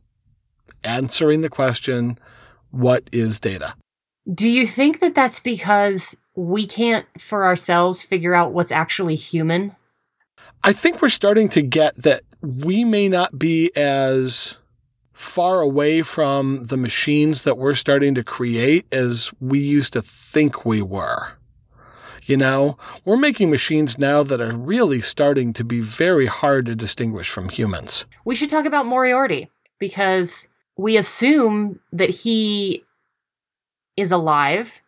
answering 0.84 1.42
the 1.42 1.50
question 1.50 2.18
what 2.72 3.10
is 3.12 3.40
data 3.40 3.74
Do 4.34 4.50
you 4.50 4.66
think 4.66 5.00
that 5.00 5.16
that's 5.16 5.40
because 5.40 6.16
we 6.36 6.66
can't 6.66 7.06
for 7.20 7.46
ourselves 7.46 8.04
figure 8.04 8.34
out 8.34 8.54
what's 8.54 8.72
actually 8.72 9.16
human? 9.16 9.76
I 10.64 10.74
think 10.74 11.02
we're 11.02 11.10
starting 11.10 11.50
to 11.50 11.62
get 11.62 11.96
that 11.98 12.22
we 12.42 12.84
may 12.84 13.10
not 13.10 13.38
be 13.38 13.72
as 13.76 14.58
far 15.12 15.62
away 15.62 16.02
from 16.02 16.66
the 16.68 16.78
machines 16.78 17.44
that 17.44 17.58
we're 17.58 17.76
starting 17.76 18.16
to 18.16 18.24
create 18.24 18.92
as 18.92 19.32
we 19.40 19.60
used 19.60 19.94
to 19.94 20.02
think 20.02 20.66
we 20.66 20.82
were. 20.82 21.34
You 22.24 22.38
know, 22.38 22.78
we're 23.04 23.18
making 23.18 23.50
machines 23.50 23.98
now 23.98 24.24
that 24.24 24.42
are 24.42 24.56
really 24.56 25.02
starting 25.02 25.54
to 25.54 25.64
be 25.64 25.82
very 25.82 26.28
hard 26.28 26.68
to 26.68 26.76
distinguish 26.76 27.30
from 27.30 27.50
humans. 27.50 28.06
We 28.26 28.36
should 28.36 28.50
talk 28.50 28.66
about 28.66 28.86
Moriarty 28.86 29.50
because 29.80 30.48
we 30.78 30.98
assume 30.98 31.80
that 31.92 32.10
he 32.10 32.84
is 34.02 34.12
alive, 34.12 34.82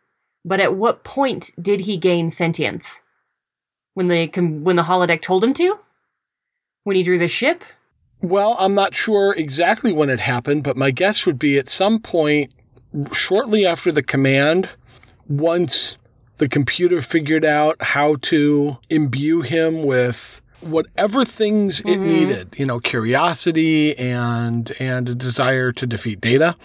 but 0.44 0.60
at 0.60 0.76
what 0.76 1.04
point 1.04 1.52
did 1.62 1.80
he 1.80 1.98
gain 1.98 2.30
sentience? 2.30 3.02
When 3.94 4.08
the 4.08 4.28
when 4.64 4.76
the 4.76 4.84
holodeck 4.84 5.22
told 5.22 5.44
him 5.44 5.54
to? 5.54 5.80
When 6.84 6.96
he 6.96 7.04
drew 7.04 7.18
the 7.18 7.28
ship? 7.28 7.64
Well, 8.22 8.56
I'm 8.60 8.74
not 8.74 8.96
sure 8.96 9.34
exactly 9.36 9.92
when 9.94 10.10
it 10.10 10.20
happened, 10.20 10.64
but 10.64 10.76
my 10.78 10.92
guess 10.92 11.26
would 11.26 11.38
be 11.40 11.58
at 11.58 11.70
some 11.70 12.00
point 12.00 12.54
shortly 13.12 13.66
after 13.66 13.92
the 13.92 14.04
command, 14.04 14.70
once 15.28 15.98
the 16.38 16.48
computer 16.50 17.02
figured 17.02 17.46
out 17.46 17.82
how 17.82 18.16
to 18.22 18.78
imbue 18.90 19.42
him 19.42 19.84
with 19.84 20.42
whatever 20.62 21.24
things 21.26 21.82
it 21.82 22.00
Mhm. 22.00 22.06
needed, 22.06 22.56
you 22.58 22.66
know, 22.66 22.80
curiosity 22.80 23.98
and 23.98 24.72
and 24.80 25.10
a 25.10 25.16
desire 25.16 25.72
to 25.74 25.86
defeat 25.86 26.20
data. 26.22 26.56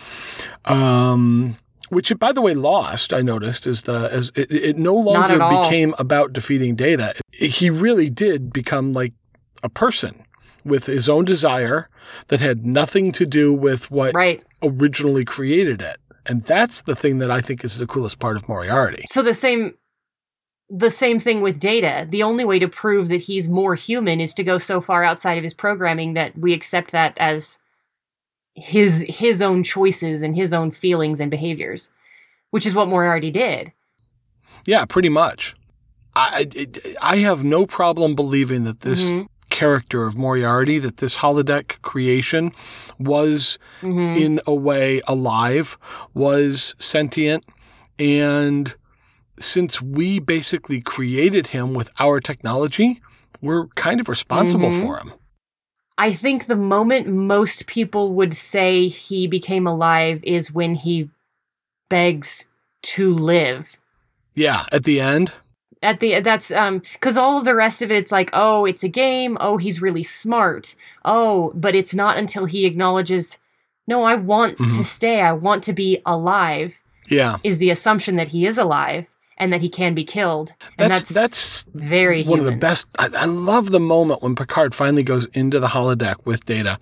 Um 0.65 1.57
which 1.91 2.11
it, 2.11 2.19
by 2.19 2.33
the 2.33 2.41
way, 2.41 2.55
lost. 2.55 3.13
I 3.13 3.23
noticed 3.23 3.67
is 3.67 3.83
the 3.85 4.09
as 4.13 4.31
it, 4.35 4.51
it 4.51 4.77
no 4.77 4.95
longer 4.95 5.39
became 5.39 5.95
about 5.99 6.33
defeating 6.33 6.77
data. 6.77 7.15
He 7.33 7.71
really 7.71 8.11
did 8.11 8.53
become 8.53 8.93
like 8.93 9.13
a 9.63 9.69
person 9.69 10.25
with 10.65 10.87
his 10.87 11.09
own 11.09 11.25
desire 11.25 11.89
that 12.29 12.41
had 12.41 12.67
nothing 12.67 13.13
to 13.13 13.25
do 13.27 13.53
with 13.53 13.91
what 13.91 14.15
Right. 14.15 14.43
originally 14.63 15.25
created 15.25 15.81
it. 15.81 15.99
And 16.27 16.43
that's 16.45 16.83
the 16.83 16.95
thing 16.95 17.19
that 17.19 17.31
I 17.31 17.41
think 17.41 17.65
is 17.65 17.79
the 17.79 17.87
coolest 17.87 18.19
part 18.19 18.37
of 18.37 18.49
Moriarty. 18.49 19.05
So 19.09 19.23
the 19.23 19.35
same 19.35 19.75
the 20.71 20.91
same 20.91 21.19
thing 21.19 21.41
with 21.41 21.59
data. 21.59 22.07
The 22.11 22.23
only 22.23 22.45
way 22.45 22.59
to 22.59 22.69
prove 22.69 23.09
that 23.09 23.23
he's 23.23 23.49
more 23.49 23.75
human 23.75 24.21
is 24.21 24.35
to 24.35 24.45
go 24.45 24.59
so 24.59 24.83
far 24.83 25.03
outside 25.03 25.39
of 25.39 25.43
his 25.45 25.55
programming 25.55 26.13
that 26.13 26.37
we 26.37 26.53
accept 26.53 26.91
that 26.91 27.17
as 27.19 27.59
his 28.63 29.05
his 29.09 29.41
own 29.43 29.63
choices 29.63 30.23
and 30.23 30.35
his 30.37 30.53
own 30.53 30.71
feelings 30.71 31.21
and 31.21 31.31
behaviors, 31.31 31.91
which 32.51 32.67
is 32.67 32.75
what 32.75 32.89
Moriarty 32.89 33.31
did. 33.31 33.73
Yeah, 34.67 34.85
pretty 34.85 35.09
much. 35.09 35.55
I, 36.15 36.47
I, 36.57 36.67
I 37.01 37.17
have 37.19 37.45
no 37.45 37.65
problem 37.67 38.15
believing 38.15 38.65
that 38.65 38.81
this 38.81 39.11
Mhm. 39.11 39.27
character 39.51 40.05
of 40.07 40.17
Moriarty, 40.17 40.79
that 40.81 40.97
this 40.99 41.17
holodeck 41.17 41.81
creation 41.83 42.53
was 42.99 43.59
Mhm. 43.83 44.17
in 44.17 44.41
a 44.47 44.55
way 44.55 45.01
alive, 45.07 45.79
was 46.15 46.75
sentient, 46.79 47.45
and 47.99 48.75
since 49.39 49.81
we 49.81 50.19
basically 50.19 50.81
created 50.81 51.49
him 51.49 51.73
with 51.73 51.89
our 52.01 52.21
technology, 52.21 53.01
we're 53.41 53.69
kind 53.69 54.01
of 54.01 54.09
responsible 54.09 54.71
Mhm. 54.71 54.81
for 54.81 54.99
him. 54.99 55.13
I 55.99 56.13
think 56.13 56.47
the 56.47 56.57
moment 56.57 57.09
most 57.09 57.67
people 57.67 58.13
would 58.15 58.33
say 58.33 58.87
he 58.87 59.27
became 59.27 59.67
alive 59.67 60.21
is 60.23 60.53
when 60.53 60.75
he 60.75 61.11
begs 61.91 62.45
to 62.83 63.13
live. 63.13 63.79
Yeah, 64.35 64.65
at 64.71 64.85
the 64.85 65.01
end. 65.01 65.33
At 65.83 66.01
the 66.01 66.21
that's 66.21 66.51
um 66.51 66.83
cuz 67.01 67.17
all 67.17 67.39
of 67.39 67.45
the 67.45 67.55
rest 67.55 67.83
of 67.83 67.91
it 67.91 67.97
it's 67.97 68.13
like, 68.13 68.31
"Oh, 68.33 68.65
it's 68.65 68.85
a 68.85 68.89
game. 68.89 69.37
Oh, 69.41 69.57
he's 69.59 69.83
really 69.83 70.03
smart. 70.05 70.75
Oh, 71.05 71.53
but 71.55 71.75
it's 71.75 71.95
not 71.95 72.17
until 72.17 72.45
he 72.47 72.67
acknowledges, 72.67 73.39
"No, 73.87 74.05
I 74.05 74.15
want 74.15 74.57
to 74.59 74.65
Mhm. 74.65 74.85
stay. 74.85 75.21
I 75.21 75.33
want 75.33 75.63
to 75.65 75.73
be 75.73 76.01
alive." 76.07 76.81
Yeah. 77.09 77.37
Is 77.43 77.59
the 77.59 77.71
assumption 77.71 78.17
that 78.17 78.29
he 78.29 78.47
is 78.47 78.59
alive 78.59 79.07
and 79.39 79.53
that 79.53 79.61
he 79.61 79.69
can 79.69 79.95
be 79.95 80.05
killed. 80.05 80.53
And 80.77 80.93
That's 80.93 81.09
that's, 81.09 81.65
that's 81.65 81.67
very 81.75 82.25
one 82.25 82.39
of 82.41 82.45
the 82.45 82.53
best. 82.57 82.87
I, 82.99 83.09
I 83.17 83.25
love 83.25 83.71
the 83.71 83.81
moment 83.81 84.23
when 84.23 84.35
Picard 84.35 84.75
finally 84.75 85.03
goes 85.03 85.27
into 85.27 85.59
the 85.61 85.69
holodeck 85.69 86.27
with 86.27 86.45
Data, 86.45 86.79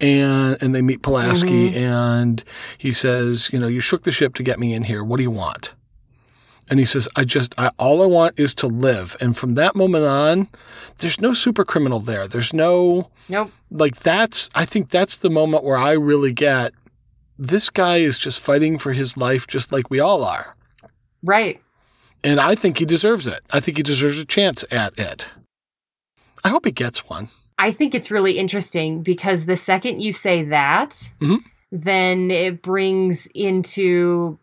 and 0.00 0.56
and 0.62 0.74
they 0.74 0.82
meet 0.82 1.02
Pulaski, 1.02 1.70
Mm-hmm. 1.70 1.78
and 1.78 2.44
he 2.78 2.92
says, 2.92 3.50
you 3.52 3.58
know, 3.58 3.68
you 3.68 3.80
shook 3.80 4.02
the 4.04 4.12
ship 4.12 4.34
to 4.34 4.42
get 4.42 4.58
me 4.60 4.72
in 4.74 4.84
here. 4.84 5.02
What 5.02 5.16
do 5.16 5.22
you 5.22 5.30
want? 5.30 5.74
And 6.68 6.80
he 6.80 6.84
says, 6.84 7.08
I 7.14 7.24
just, 7.24 7.54
I, 7.56 7.70
all 7.78 8.02
I 8.02 8.06
want 8.06 8.40
is 8.40 8.52
to 8.56 8.66
live. 8.66 9.16
And 9.20 9.36
from 9.36 9.54
that 9.54 9.76
moment 9.76 10.04
on, 10.04 10.48
there's 10.98 11.20
no 11.20 11.32
super 11.32 11.64
criminal 11.64 12.00
there. 12.00 12.26
There's 12.26 12.52
no 12.52 13.08
Nope. 13.28 13.52
like 13.70 13.96
that's. 14.00 14.50
I 14.52 14.64
think 14.64 14.90
that's 14.90 15.16
the 15.18 15.30
moment 15.30 15.62
where 15.62 15.76
I 15.76 15.92
really 15.92 16.32
get 16.32 16.72
this 17.38 17.70
guy 17.70 17.98
is 17.98 18.18
just 18.18 18.40
fighting 18.40 18.78
for 18.78 18.92
his 18.92 19.16
life, 19.16 19.46
just 19.46 19.70
like 19.70 19.90
we 19.90 20.00
all 20.00 20.24
are. 20.24 20.56
Right. 21.22 21.62
And 22.26 22.40
I 22.40 22.56
think 22.56 22.78
he 22.78 22.84
deserves 22.84 23.28
it. 23.28 23.40
I 23.52 23.60
think 23.60 23.76
he 23.76 23.84
deserves 23.84 24.18
a 24.18 24.24
chance 24.24 24.64
at 24.72 24.98
it. 24.98 25.28
I 26.42 26.48
hope 26.48 26.64
he 26.64 26.72
gets 26.72 27.08
one. 27.08 27.28
I 27.56 27.70
think 27.70 27.94
it's 27.94 28.10
really 28.10 28.36
interesting 28.36 29.00
because 29.04 29.46
the 29.46 29.56
second 29.56 30.00
you 30.02 30.10
say 30.10 30.42
that, 30.42 30.90
Mhm. 31.20 31.38
then 31.70 32.32
it 32.32 32.62
brings 32.62 33.28
into 33.28 34.36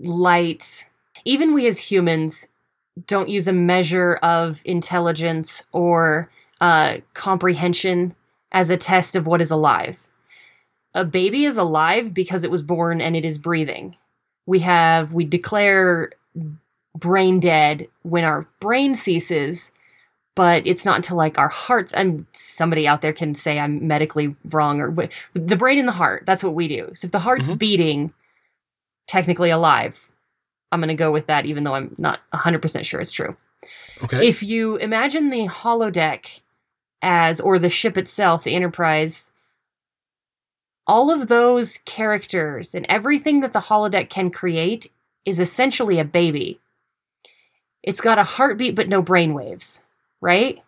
light. 0.00 0.84
Even 1.24 1.54
we 1.54 1.68
as 1.68 1.78
humans 1.78 2.48
don't 3.06 3.28
use 3.28 3.46
a 3.46 3.52
measure 3.52 4.16
of 4.24 4.60
intelligence 4.64 5.62
or 5.70 6.28
uh, 6.60 6.98
comprehension 7.14 8.12
as 8.50 8.70
a 8.70 8.76
test 8.76 9.14
of 9.14 9.26
what 9.26 9.40
is 9.40 9.50
alive. 9.52 9.96
A 10.94 11.04
baby 11.04 11.44
is 11.44 11.58
alive 11.58 12.12
because 12.12 12.42
it 12.42 12.50
was 12.50 12.62
born 12.62 13.00
and 13.00 13.14
it 13.14 13.24
is 13.24 13.38
breathing. 13.38 13.96
We 14.46 14.58
have, 14.60 15.12
we 15.12 15.24
declare 15.24 16.10
brain 16.96 17.40
dead 17.40 17.88
when 18.02 18.24
our 18.24 18.46
brain 18.60 18.94
ceases 18.94 19.70
but 20.36 20.66
it's 20.66 20.84
not 20.84 20.96
until 20.96 21.16
like 21.16 21.38
our 21.38 21.48
hearts 21.48 21.92
and 21.92 22.26
somebody 22.32 22.86
out 22.86 23.00
there 23.02 23.12
can 23.12 23.34
say 23.34 23.58
i'm 23.58 23.86
medically 23.86 24.34
wrong 24.50 24.80
or 24.80 24.90
wh- 24.92 25.08
the 25.34 25.56
brain 25.56 25.78
and 25.78 25.88
the 25.88 25.92
heart 25.92 26.22
that's 26.26 26.42
what 26.44 26.54
we 26.54 26.68
do 26.68 26.88
so 26.94 27.06
if 27.06 27.12
the 27.12 27.18
heart's 27.18 27.50
Mhm. 27.50 27.58
beating 27.58 28.12
technically 29.06 29.50
alive 29.50 30.08
i'm 30.72 30.80
going 30.80 30.88
to 30.88 30.94
go 30.94 31.10
with 31.12 31.26
that 31.26 31.46
even 31.46 31.64
though 31.64 31.74
i'm 31.74 31.94
not 31.98 32.20
100% 32.32 32.84
sure 32.84 33.00
it's 33.00 33.12
true 33.12 33.36
Okay. 34.02 34.26
If 34.28 34.42
you 34.42 34.76
imagine 34.76 35.30
the 35.30 35.46
holodeck 35.46 36.40
as, 37.00 37.40
or 37.40 37.58
the 37.58 37.70
ship 37.70 37.96
itself, 37.96 38.44
the 38.44 38.54
Enterprise, 38.54 39.30
all 40.86 41.10
of 41.10 41.28
those 41.28 41.78
characters 41.86 42.74
and 42.74 42.84
everything 42.88 43.40
that 43.40 43.52
the 43.54 43.60
holodeck 43.60 44.10
can 44.10 44.30
create 44.30 44.90
is 45.24 45.40
essentially 45.40 45.98
a 45.98 46.04
baby. 46.04 46.60
It's 47.84 48.00
got 48.00 48.18
a 48.18 48.24
heartbeat 48.24 48.74
but 48.74 48.88
no 48.88 49.02
brainwaves, 49.02 49.82
right? 50.20 50.58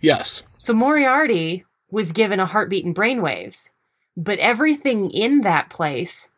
yes. 0.00 0.42
So 0.58 0.72
Moriarty 0.72 1.64
was 1.90 2.12
given 2.12 2.40
a 2.40 2.46
heartbeat 2.46 2.84
and 2.84 2.94
brainwaves, 2.94 3.70
but 4.16 4.38
everything 4.38 5.10
in 5.10 5.40
that 5.42 5.70
place 5.70 6.30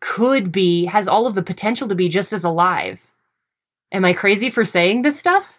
could 0.00 0.50
be, 0.50 0.84
has 0.86 1.06
all 1.06 1.26
of 1.26 1.34
the 1.34 1.42
potential 1.42 1.86
to 1.88 1.94
be 1.94 2.08
just 2.08 2.32
as 2.32 2.44
alive. 2.44 3.06
Am 3.92 4.04
I 4.04 4.14
crazy 4.14 4.48
for 4.48 4.64
saying 4.64 5.02
this 5.02 5.18
stuff? 5.18 5.58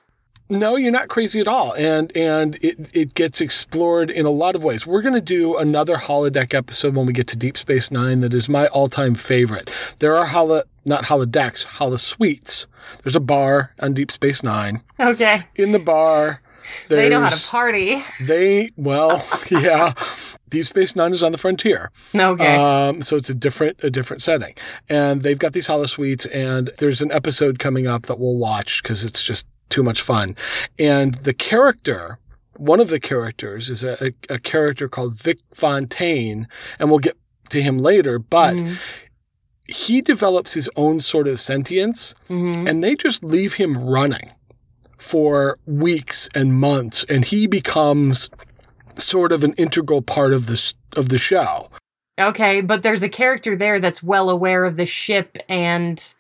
No, 0.50 0.76
you're 0.76 0.92
not 0.92 1.08
crazy 1.08 1.40
at 1.40 1.48
all. 1.48 1.74
And 1.76 2.16
and 2.16 2.56
it, 2.62 2.96
it 2.96 3.14
gets 3.14 3.42
explored 3.42 4.10
in 4.10 4.26
a 4.26 4.30
lot 4.30 4.56
of 4.56 4.64
ways. 4.64 4.86
We're 4.86 5.02
going 5.02 5.14
to 5.16 5.22
do 5.22 5.58
another 5.58 5.96
holodeck 5.96 6.54
episode 6.54 6.96
when 6.96 7.06
we 7.06 7.14
get 7.14 7.28
to 7.28 7.36
Deep 7.36 7.58
Space 7.58 7.92
Nine 7.92 8.20
that 8.20 8.34
is 8.34 8.50
my 8.50 8.68
all-time 8.68 9.16
favorite. 9.16 9.70
There 10.00 10.16
are 10.16 10.26
holo 10.26 10.64
not 10.86 11.06
holodecks, 11.06 11.66
holosuites. 11.66 12.68
There's 13.04 13.16
a 13.16 13.22
bar 13.22 13.74
on 13.80 13.94
Deep 13.94 14.12
Space 14.12 14.44
Nine. 14.44 14.82
Okay. 15.00 15.44
In 15.56 15.72
the 15.72 15.80
bar, 15.80 16.42
They 16.90 17.10
know 17.10 17.22
how 17.22 17.30
to 17.30 17.48
party. 17.48 18.04
They 18.22 18.70
well, 18.76 19.26
yeah. 19.50 19.94
Deep 20.50 20.66
Space 20.66 20.96
Nine 20.96 21.14
is 21.14 21.24
on 21.24 21.32
the 21.32 21.38
frontier. 21.38 21.90
Okay. 22.14 22.56
Um, 22.56 23.02
so 23.02 23.16
it's 23.16 23.30
a 23.30 23.34
different 23.34 23.84
a 23.84 23.90
different 23.90 24.22
setting, 24.22 24.54
and 24.90 25.24
they've 25.24 25.40
got 25.40 25.54
these 25.54 25.68
holosuites. 25.68 26.28
And 26.32 26.70
there's 26.78 27.02
an 27.02 27.12
episode 27.12 27.58
coming 27.60 27.88
up 27.88 28.04
that 28.04 28.20
we'll 28.20 28.38
watch 28.38 28.84
because 28.84 29.04
it's 29.04 29.24
just 29.24 29.48
too 29.74 29.84
much 29.84 30.02
fun. 30.02 30.36
And 30.78 31.16
the 31.16 31.34
character, 31.34 32.20
one 32.58 32.80
of 32.80 32.90
the 32.90 33.00
characters, 33.00 33.70
is 33.72 33.84
a, 33.84 33.98
a, 34.30 34.36
a 34.36 34.40
character 34.40 34.88
called 34.88 35.16
Vic 35.20 35.40
Fontaine, 35.52 36.48
and 36.78 36.90
we'll 36.90 37.00
get 37.00 37.18
to 37.50 37.60
him 37.62 37.80
later. 37.80 38.20
But 38.20 38.56
Mhm. 38.56 38.76
he 39.68 40.02
develops 40.02 40.54
his 40.54 40.70
own 40.76 41.02
sort 41.02 41.28
of 41.28 41.40
sentience, 41.40 42.14
Mhm. 42.30 42.70
and 42.70 42.84
they 42.84 42.96
just 42.96 43.24
leave 43.24 43.56
him 43.56 43.78
running 43.78 44.32
for 45.00 45.58
weeks 45.66 46.30
and 46.36 46.54
months, 46.54 47.04
and 47.10 47.26
he 47.26 47.48
becomes 47.48 48.30
sort 48.96 49.32
of 49.32 49.44
an 49.44 49.54
integral 49.54 50.02
part 50.04 50.34
of 50.34 50.46
the 50.46 50.74
of 50.96 51.10
the 51.10 51.18
show. 51.18 51.70
Okay, 52.20 52.62
but 52.62 52.84
there's 52.84 53.02
a 53.02 53.10
character 53.10 53.56
there 53.56 53.80
that's 53.80 54.04
well 54.04 54.30
aware 54.30 54.66
of 54.66 54.78
the 54.78 54.86
ship 54.86 55.36
and 55.50 56.14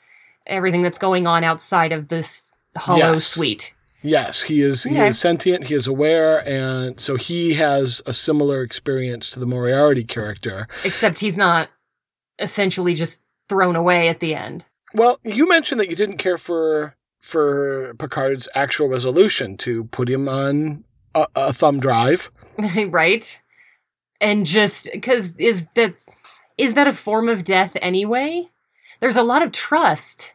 everything 0.47 0.81
that's 0.81 0.97
going 0.97 1.27
on 1.27 1.43
outside 1.43 1.91
of 1.91 2.07
this 2.07 2.51
hollow 2.75 2.99
Yes. 3.13 3.25
suite. 3.25 3.73
Yes, 4.05 4.41
he 4.43 4.61
is. 4.61 4.83
He 4.83 4.97
is 4.97 5.17
sentient. 5.17 5.63
He 5.63 5.75
is 5.75 5.87
aware, 5.87 6.45
and 6.47 6.99
so 6.99 7.15
he 7.15 7.53
has 7.53 8.01
a 8.05 8.11
similar 8.11 8.61
experience 8.61 9.29
to 9.29 9.39
the 9.39 9.45
Moriarty 9.45 10.03
character. 10.03 10.67
Except 10.83 11.21
he's 11.21 11.37
not 11.37 11.69
essentially 12.39 12.95
just 12.95 13.21
thrown 13.47 13.77
away 13.77 14.09
at 14.09 14.19
the 14.19 14.35
end. 14.35 14.65
Well, 14.93 15.19
you 15.23 15.47
mentioned 15.47 15.79
that 15.79 15.89
you 15.89 15.95
didn't 15.95 16.17
care 16.17 16.37
for 16.37 16.97
for 17.21 17.93
Picard's 17.97 18.49
actual 18.55 18.89
resolution 18.89 19.55
to 19.57 19.85
put 19.85 20.09
him 20.09 20.27
on 20.27 20.83
a, 21.15 21.25
a 21.35 21.53
thumb 21.53 21.79
drive. 21.79 22.29
right? 22.89 23.39
And 24.19 24.45
just 24.45 24.89
because 24.91 25.33
is 25.37 25.63
that 25.75 25.93
is 26.57 26.73
that 26.73 26.87
a 26.87 26.93
form 26.93 27.29
of 27.29 27.45
death 27.45 27.77
anyway? 27.81 28.49
There's 28.99 29.15
a 29.15 29.23
lot 29.23 29.41
of 29.43 29.53
trust. 29.53 30.33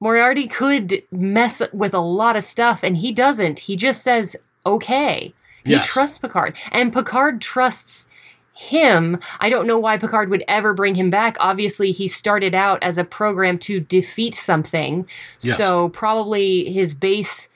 Moriarty 0.00 0.46
could 0.46 1.02
mess 1.12 1.60
with 1.72 1.94
a 1.94 2.00
lot 2.00 2.36
of 2.36 2.42
stuff, 2.44 2.82
and 2.82 2.96
he 2.96 3.12
doesn't. 3.12 3.58
He 3.58 3.76
just 3.76 4.02
says 4.02 4.36
okay. 4.66 5.32
He 5.64 5.72
Yes. 5.72 5.86
trusts 5.86 6.18
Picard, 6.18 6.56
and 6.72 6.92
Picard 6.92 7.40
trusts 7.40 8.06
him. 8.54 9.18
I 9.40 9.48
don't 9.50 9.66
know 9.66 9.78
why 9.78 9.96
Picard 9.98 10.28
would 10.30 10.44
ever 10.48 10.74
bring 10.74 10.94
him 10.94 11.10
back. 11.10 11.36
Obviously, 11.40 11.90
he 11.92 12.08
started 12.08 12.54
out 12.54 12.82
as 12.82 12.98
a 12.98 13.04
program 13.04 13.58
to 13.60 13.80
defeat 13.80 14.34
something, 14.34 15.06
Yes. 15.40 15.56
so 15.58 15.90
probably 15.90 16.64
his 16.72 16.94
base 16.94 17.48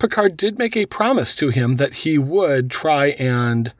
Picard 0.00 0.36
did 0.36 0.58
make 0.58 0.76
a 0.76 0.86
promise 0.86 1.34
to 1.36 1.48
him 1.48 1.76
that 1.76 1.94
he 1.94 2.18
would 2.18 2.70
try 2.70 3.06
and 3.10 3.72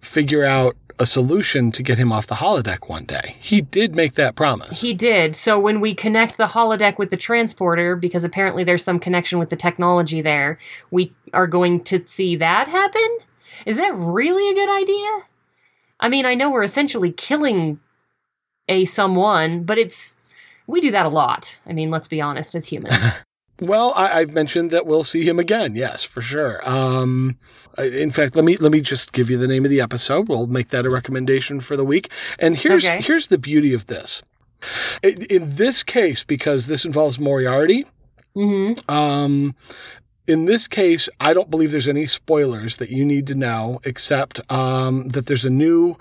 figure 0.00 0.44
out 0.44 0.76
a 1.00 1.06
solution 1.06 1.70
to 1.72 1.82
get 1.82 1.98
him 1.98 2.12
off 2.12 2.26
the 2.26 2.34
holodeck 2.34 2.88
one 2.88 3.04
day. 3.04 3.36
He 3.40 3.60
did 3.60 3.94
make 3.94 4.14
that 4.14 4.34
promise. 4.34 4.80
He 4.80 4.94
did. 4.94 5.36
So 5.36 5.58
when 5.58 5.80
we 5.80 5.94
connect 5.94 6.36
the 6.36 6.46
holodeck 6.46 6.98
with 6.98 7.10
the 7.10 7.16
transporter, 7.16 7.96
because 7.96 8.24
apparently 8.24 8.64
there's 8.64 8.82
some 8.82 8.98
connection 8.98 9.38
with 9.38 9.50
the 9.50 9.56
technology 9.56 10.20
there, 10.20 10.58
we 10.90 11.12
are 11.32 11.46
going 11.46 11.84
to 11.84 12.04
see 12.06 12.36
that 12.36 12.68
happen? 12.68 13.18
Is 13.66 13.76
that 13.76 13.94
really 13.94 14.50
a 14.50 14.54
good 14.54 14.70
idea? 14.82 15.26
I 16.00 16.08
mean, 16.08 16.26
I 16.26 16.34
know 16.34 16.50
we're 16.50 16.62
essentially 16.62 17.12
killing 17.12 17.80
a 18.68 18.84
someone, 18.84 19.64
but 19.64 19.78
it's 19.78 20.16
we 20.66 20.80
do 20.80 20.90
that 20.90 21.06
a 21.06 21.10
lot. 21.10 21.58
I 21.66 21.72
mean, 21.72 21.90
let's 21.90 22.08
be 22.08 22.20
honest 22.20 22.54
as 22.54 22.66
humans. 22.66 23.22
Well, 23.60 23.92
I, 23.96 24.20
I've 24.20 24.30
mentioned 24.32 24.70
that 24.70 24.86
we'll 24.86 25.04
see 25.04 25.24
him 25.28 25.38
again. 25.38 25.74
Yes, 25.74 26.04
for 26.04 26.20
sure. 26.20 26.60
Um, 26.68 27.38
in 27.76 28.12
fact, 28.12 28.36
let 28.36 28.44
me 28.44 28.56
let 28.56 28.70
me 28.72 28.80
just 28.80 29.12
give 29.12 29.28
you 29.30 29.36
the 29.36 29.48
name 29.48 29.64
of 29.64 29.70
the 29.70 29.80
episode. 29.80 30.28
We'll 30.28 30.46
make 30.46 30.68
that 30.68 30.86
a 30.86 30.90
recommendation 30.90 31.60
for 31.60 31.76
the 31.76 31.84
week. 31.84 32.10
And 32.38 32.56
here's 32.56 32.84
Okay. 32.84 33.02
here's 33.02 33.26
the 33.28 33.38
beauty 33.38 33.74
of 33.74 33.86
this. 33.86 34.22
In, 35.02 35.22
in 35.26 35.50
this 35.50 35.82
case, 35.84 36.24
because 36.24 36.66
this 36.66 36.84
involves 36.84 37.18
Moriarty, 37.18 37.84
hmm 38.34 38.72
um, 38.88 39.54
in 40.28 40.44
this 40.44 40.68
case, 40.68 41.08
I 41.18 41.32
don't 41.34 41.50
believe 41.50 41.72
there's 41.72 41.88
any 41.88 42.06
spoilers 42.06 42.76
that 42.76 42.90
you 42.90 43.04
need 43.04 43.26
to 43.28 43.34
know, 43.34 43.80
except 43.84 44.40
um, 44.52 45.08
that 45.08 45.26
there's 45.26 45.44
a 45.44 45.50
new, 45.50 45.96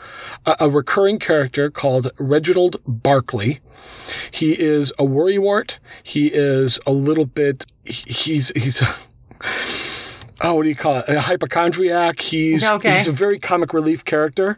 a, 0.45 0.55
a 0.61 0.69
recurring 0.69 1.17
character 1.17 1.69
called 1.71 2.11
Reginald 2.19 2.75
Barclay. 2.85 3.59
He 4.31 4.51
is 4.59 4.91
a 4.99 5.03
worrywart. 5.03 5.77
He 6.03 6.27
is 6.27 6.79
a 6.85 6.91
little 6.91 7.25
bit. 7.25 7.65
he- 7.85 8.11
He's 8.13 8.51
he's. 8.55 8.81
Oh, 10.39 10.53
what 10.53 10.63
do 10.63 10.69
you 10.69 10.75
call 10.75 10.97
it? 10.97 11.09
A 11.09 11.19
hypochondriac. 11.19 12.19
He's 12.19 12.63
Okay. 12.63 12.93
he's 12.93 13.07
a 13.07 13.11
very 13.11 13.39
comic 13.39 13.73
relief 13.73 14.05
character, 14.05 14.55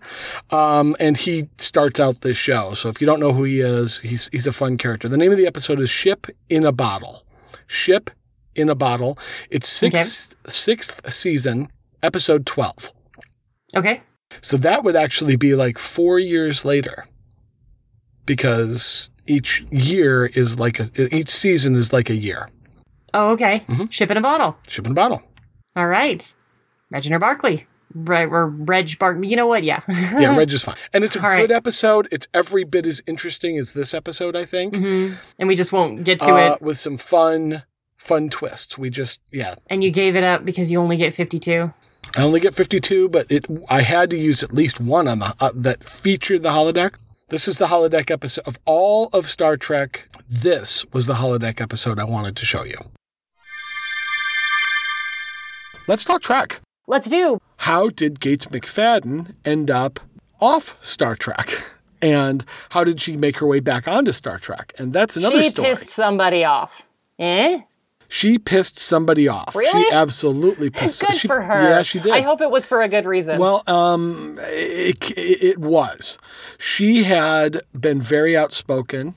um, 0.51 0.93
and 0.99 1.15
he 1.15 1.47
starts 1.57 2.01
out 2.01 2.19
this 2.19 2.37
show. 2.37 2.73
So 2.73 2.89
if 2.89 2.99
you 2.99 3.07
don't 3.07 3.21
know 3.21 3.31
who 3.31 3.45
he 3.45 3.61
is, 3.61 3.99
he's 3.99 4.27
he's 4.33 4.45
a 4.45 4.51
fun 4.51 4.77
character. 4.77 5.07
The 5.07 5.15
name 5.15 5.31
of 5.31 5.37
the 5.37 5.47
episode 5.47 5.79
is 5.79 5.89
"Ship 5.89 6.27
in 6.49 6.65
a 6.65 6.73
Bottle." 6.73 7.23
Ship 7.65 8.09
in 8.55 8.69
a 8.69 8.75
Bottle. 8.75 9.17
It's 9.49 9.67
sixth 9.69 10.35
sixth 10.47 11.11
season, 11.13 11.69
episode 12.03 12.45
twelve. 12.45 12.91
Okay. 13.75 14.01
So 14.41 14.57
that 14.57 14.83
would 14.83 14.95
actually 14.95 15.35
be 15.35 15.55
like 15.55 15.77
four 15.77 16.19
years 16.19 16.63
later, 16.65 17.05
because 18.25 19.09
each 19.27 19.61
year 19.71 20.25
is 20.27 20.59
like 20.59 20.79
a, 20.79 21.15
each 21.15 21.29
season 21.29 21.75
is 21.75 21.91
like 21.93 22.09
a 22.09 22.15
year. 22.15 22.49
Oh, 23.13 23.31
okay. 23.31 23.61
Mhm. 23.67 23.91
Ship 23.91 24.09
in 24.11 24.17
a 24.17 24.21
bottle. 24.21 24.55
Ship 24.67 24.85
in 24.85 24.91
a 24.91 24.95
bottle. 24.95 25.21
All 25.75 25.87
right. 25.87 26.33
Reginald 26.91 27.21
Barclay. 27.21 27.65
Re- 27.95 28.25
or 28.25 28.47
Reg 28.49 28.99
Bark. 28.99 29.17
You 29.25 29.35
know 29.35 29.47
what? 29.47 29.63
Yeah. 29.63 29.81
Yeah, 29.87 30.35
Reg 30.37 30.53
is 30.53 30.61
fine, 30.61 30.75
and 30.93 31.03
it's 31.03 31.15
a 31.15 31.19
All 31.23 31.29
good 31.31 31.49
right. 31.49 31.51
episode. 31.51 32.07
It's 32.11 32.27
every 32.35 32.63
bit 32.63 32.85
as 32.85 33.01
interesting 33.07 33.57
as 33.57 33.73
this 33.73 33.95
episode, 33.95 34.35
I 34.35 34.45
think, 34.45 34.75
hmm 34.75 35.13
And 35.39 35.47
we 35.47 35.55
just 35.55 35.71
won't 35.71 36.03
get 36.03 36.19
to 36.19 36.31
uh, 36.35 36.53
it. 36.53 36.61
with 36.61 36.77
some 36.77 36.97
fun, 36.97 37.63
fun 38.09 38.29
twists. 38.29 38.77
We 38.77 38.89
just, 38.89 39.21
yeah, 39.31 39.55
And 39.69 39.83
you 39.83 39.91
gave 39.91 40.15
it 40.15 40.23
up 40.23 40.43
because 40.43 40.71
you 40.71 40.79
only 40.79 40.97
get 40.97 41.13
52. 41.13 41.71
I 42.17 42.21
only 42.23 42.39
get 42.39 42.55
fifty-two, 42.55 43.09
but 43.09 43.29
it 43.29 43.45
I 43.69 43.81
had 43.81 44.09
to 44.09 44.17
use 44.17 44.41
at 44.41 44.51
least 44.53 44.79
one 44.79 45.07
on 45.07 45.19
the 45.19 45.35
uh, 45.39 45.51
that 45.53 45.83
featured 45.83 46.41
the 46.43 46.49
holodeck. 46.49 46.95
This 47.27 47.47
is 47.47 47.57
the 47.59 47.67
holodeck 47.67 48.09
episode 48.09 48.47
of 48.47 48.57
all 48.65 49.09
of 49.13 49.29
Star 49.29 49.57
Trek. 49.57 50.07
This 50.27 50.85
was 50.91 51.05
the 51.05 51.15
holodeck 51.15 51.61
episode 51.61 51.99
I 51.99 52.05
wanted 52.05 52.35
to 52.37 52.45
show 52.45 52.63
you. 52.63 52.77
Let's 55.87 56.03
talk 56.03 56.21
Trek. 56.21 56.61
Let's 56.87 57.09
do. 57.09 57.37
How 57.57 57.89
did 57.89 58.19
Gates 58.19 58.45
McFadden 58.47 59.35
end 59.45 59.69
up 59.69 59.99
off 60.39 60.77
Star 60.81 61.15
Trek? 61.15 61.73
And 62.01 62.45
how 62.69 62.83
did 62.85 63.01
she 63.01 63.17
make 63.17 63.37
her 63.39 63.45
way 63.45 63.59
back 63.59 63.87
onto 63.87 64.13
Star 64.13 64.39
Trek? 64.39 64.73
And 64.79 64.93
that's 64.93 65.17
another 65.17 65.43
she 65.43 65.49
story. 65.49 65.69
pissed 65.69 65.89
somebody 65.89 66.43
off. 66.45 66.83
Eh? 67.19 67.59
She 68.11 68.39
pissed 68.39 68.79
somebody 68.79 69.27
off. 69.27 69.55
Really? 69.55 69.83
She 69.83 69.91
absolutely 69.91 70.71
pissed. 70.71 70.99
Good 70.99 71.15
she, 71.15 71.27
for 71.27 71.41
her. 71.41 71.61
Yeah, 71.61 71.83
she 71.83 71.99
did. 71.99 72.11
I 72.11 72.21
hope 72.21 72.41
it 72.41 72.49
was 72.49 72.65
for 72.65 72.81
a 72.81 72.89
good 72.89 73.05
reason. 73.05 73.39
Well, 73.39 73.63
um, 73.67 74.35
it, 74.41 75.15
it 75.15 75.59
was. 75.59 76.17
She 76.57 77.03
had 77.03 77.61
been 77.79 78.01
very 78.01 78.35
outspoken, 78.35 79.13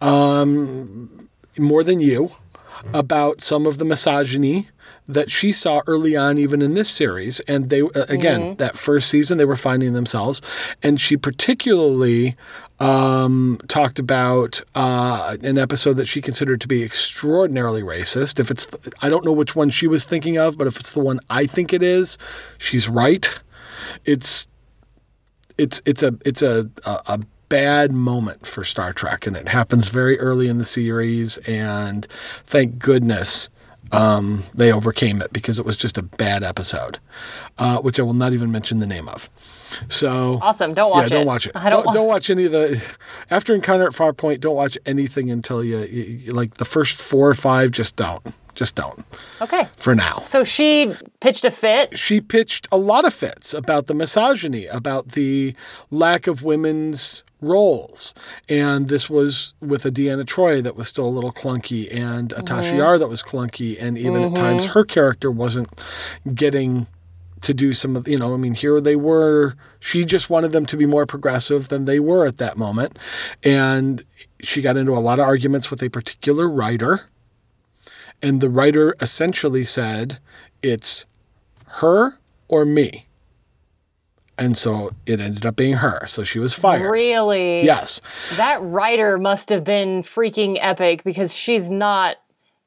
um, 0.00 1.28
more 1.58 1.84
than 1.84 2.00
you. 2.00 2.32
About 2.92 3.40
some 3.40 3.66
of 3.66 3.78
the 3.78 3.84
misogyny 3.84 4.68
that 5.08 5.30
she 5.30 5.52
saw 5.52 5.82
early 5.86 6.16
on, 6.16 6.36
even 6.36 6.60
in 6.60 6.74
this 6.74 6.90
series. 6.90 7.40
And 7.40 7.70
they, 7.70 7.80
uh, 7.82 8.06
again, 8.08 8.56
that 8.56 8.76
first 8.76 9.08
season, 9.08 9.38
they 9.38 9.44
were 9.44 9.56
finding 9.56 9.92
themselves. 9.92 10.42
And 10.82 11.00
she 11.00 11.16
particularly 11.16 12.36
um, 12.80 13.60
talked 13.68 13.98
about 13.98 14.62
uh, 14.74 15.36
an 15.42 15.58
episode 15.58 15.94
that 15.94 16.06
she 16.06 16.20
considered 16.20 16.60
to 16.60 16.68
be 16.68 16.82
extraordinarily 16.82 17.82
racist. 17.82 18.40
If 18.40 18.50
it's, 18.50 18.66
I 19.00 19.08
don't 19.08 19.24
know 19.24 19.32
which 19.32 19.54
one 19.54 19.70
she 19.70 19.86
was 19.86 20.04
thinking 20.04 20.38
of, 20.38 20.58
but 20.58 20.66
if 20.66 20.78
it's 20.78 20.92
the 20.92 21.00
one 21.00 21.20
I 21.30 21.46
think 21.46 21.72
it 21.72 21.82
is, 21.82 22.18
she's 22.58 22.88
right. 22.88 23.28
It's, 24.04 24.48
it's, 25.56 25.80
it's 25.86 26.02
a, 26.02 26.16
it's 26.24 26.42
a, 26.42 26.68
a, 26.84 27.00
a 27.06 27.20
bad 27.48 27.92
moment 27.92 28.46
for 28.46 28.64
Star 28.64 28.92
Trek, 28.92 29.26
and 29.26 29.36
it 29.36 29.48
happens 29.48 29.88
very 29.88 30.18
early 30.18 30.48
in 30.48 30.58
the 30.58 30.64
series. 30.64 31.38
And 31.38 32.06
thank 32.46 32.78
goodness 32.78 33.48
um, 33.92 34.44
they 34.54 34.72
overcame 34.72 35.22
it 35.22 35.32
because 35.32 35.58
it 35.58 35.64
was 35.64 35.76
just 35.76 35.96
a 35.98 36.02
bad 36.02 36.42
episode, 36.42 36.98
uh, 37.58 37.78
which 37.78 38.00
I 38.00 38.02
will 38.02 38.14
not 38.14 38.32
even 38.32 38.50
mention 38.50 38.78
the 38.78 38.86
name 38.86 39.08
of. 39.08 39.30
So 39.88 40.38
awesome! 40.42 40.74
Don't 40.74 40.90
watch 40.90 41.02
yeah, 41.02 41.06
it. 41.06 41.18
don't 41.18 41.26
watch 41.26 41.46
it. 41.46 41.52
I 41.54 41.68
don't, 41.70 41.84
don't. 41.84 41.94
don't, 41.94 42.06
watch 42.06 42.30
any 42.30 42.44
of 42.44 42.52
the 42.52 42.82
after 43.30 43.54
Encounter 43.54 43.84
at 43.84 43.92
Farpoint. 43.92 44.40
Don't 44.40 44.54
watch 44.54 44.78
anything 44.86 45.30
until 45.30 45.62
you, 45.62 45.78
you 45.80 46.32
like 46.32 46.54
the 46.54 46.64
first 46.64 46.94
four 46.94 47.28
or 47.28 47.34
five. 47.34 47.72
Just 47.72 47.96
don't. 47.96 48.34
Just 48.54 48.74
don't. 48.74 49.04
Okay. 49.40 49.68
For 49.76 49.94
now. 49.94 50.22
So 50.24 50.42
she 50.42 50.94
pitched 51.20 51.44
a 51.44 51.50
fit. 51.50 51.98
She 51.98 52.20
pitched 52.20 52.66
a 52.72 52.78
lot 52.78 53.04
of 53.04 53.12
fits 53.12 53.52
about 53.52 53.86
the 53.86 53.92
misogyny, 53.92 54.66
about 54.66 55.08
the 55.12 55.54
lack 55.90 56.26
of 56.26 56.42
women's 56.42 57.22
roles. 57.46 58.14
And 58.48 58.88
this 58.88 59.08
was 59.08 59.54
with 59.60 59.84
a 59.86 59.90
Deanna 59.90 60.24
Troi 60.24 60.62
that 60.62 60.76
was 60.76 60.88
still 60.88 61.06
a 61.06 61.08
little 61.08 61.32
clunky 61.32 61.94
and 61.94 62.32
a 62.32 62.42
Tasha 62.42 62.64
mm-hmm. 62.64 62.78
Yar 62.78 62.98
that 62.98 63.08
was 63.08 63.22
clunky. 63.22 63.80
And 63.80 63.96
even 63.96 64.22
at 64.22 64.34
times 64.34 64.64
mm-hmm. 64.64 64.72
her 64.72 64.84
character 64.84 65.30
wasn't 65.30 65.68
getting 66.34 66.86
to 67.42 67.54
do 67.54 67.72
some 67.72 67.96
of, 67.96 68.08
you 68.08 68.18
know, 68.18 68.34
I 68.34 68.36
mean, 68.36 68.54
here 68.54 68.80
they 68.80 68.96
were, 68.96 69.54
she 69.78 70.04
just 70.04 70.30
wanted 70.30 70.52
them 70.52 70.66
to 70.66 70.76
be 70.76 70.86
more 70.86 71.06
progressive 71.06 71.68
than 71.68 71.84
they 71.84 72.00
were 72.00 72.26
at 72.26 72.38
that 72.38 72.56
moment. 72.56 72.98
And 73.42 74.04
she 74.40 74.62
got 74.62 74.76
into 74.76 74.92
a 74.92 75.00
lot 75.00 75.18
of 75.18 75.26
arguments 75.26 75.70
with 75.70 75.82
a 75.82 75.90
particular 75.90 76.48
writer. 76.48 77.08
And 78.22 78.40
the 78.40 78.48
writer 78.48 78.94
essentially 79.00 79.64
said, 79.64 80.18
it's 80.62 81.04
her 81.66 82.18
or 82.48 82.64
me. 82.64 83.05
And 84.38 84.56
so 84.56 84.90
it 85.06 85.20
ended 85.20 85.46
up 85.46 85.56
being 85.56 85.74
her. 85.74 86.06
So 86.06 86.22
she 86.22 86.38
was 86.38 86.52
fired. 86.52 86.90
Really? 86.90 87.64
Yes. 87.64 88.00
That 88.36 88.60
writer 88.62 89.16
must 89.18 89.48
have 89.48 89.64
been 89.64 90.02
freaking 90.02 90.58
epic 90.60 91.04
because 91.04 91.34
she's 91.34 91.70
not 91.70 92.16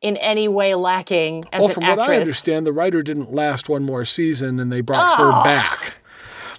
in 0.01 0.17
any 0.17 0.47
way 0.47 0.73
lacking 0.75 1.43
as 1.51 1.59
Well, 1.59 1.67
an 1.69 1.73
from 1.75 1.83
actress. 1.83 1.97
what 2.07 2.09
I 2.09 2.17
understand, 2.19 2.65
the 2.65 2.73
writer 2.73 3.03
didn't 3.03 3.33
last 3.33 3.69
one 3.69 3.83
more 3.83 4.05
season 4.05 4.59
and 4.59 4.71
they 4.71 4.81
brought 4.81 5.19
Oh. 5.19 5.23
her 5.25 5.31
ah. 5.31 5.43
back. 5.43 5.95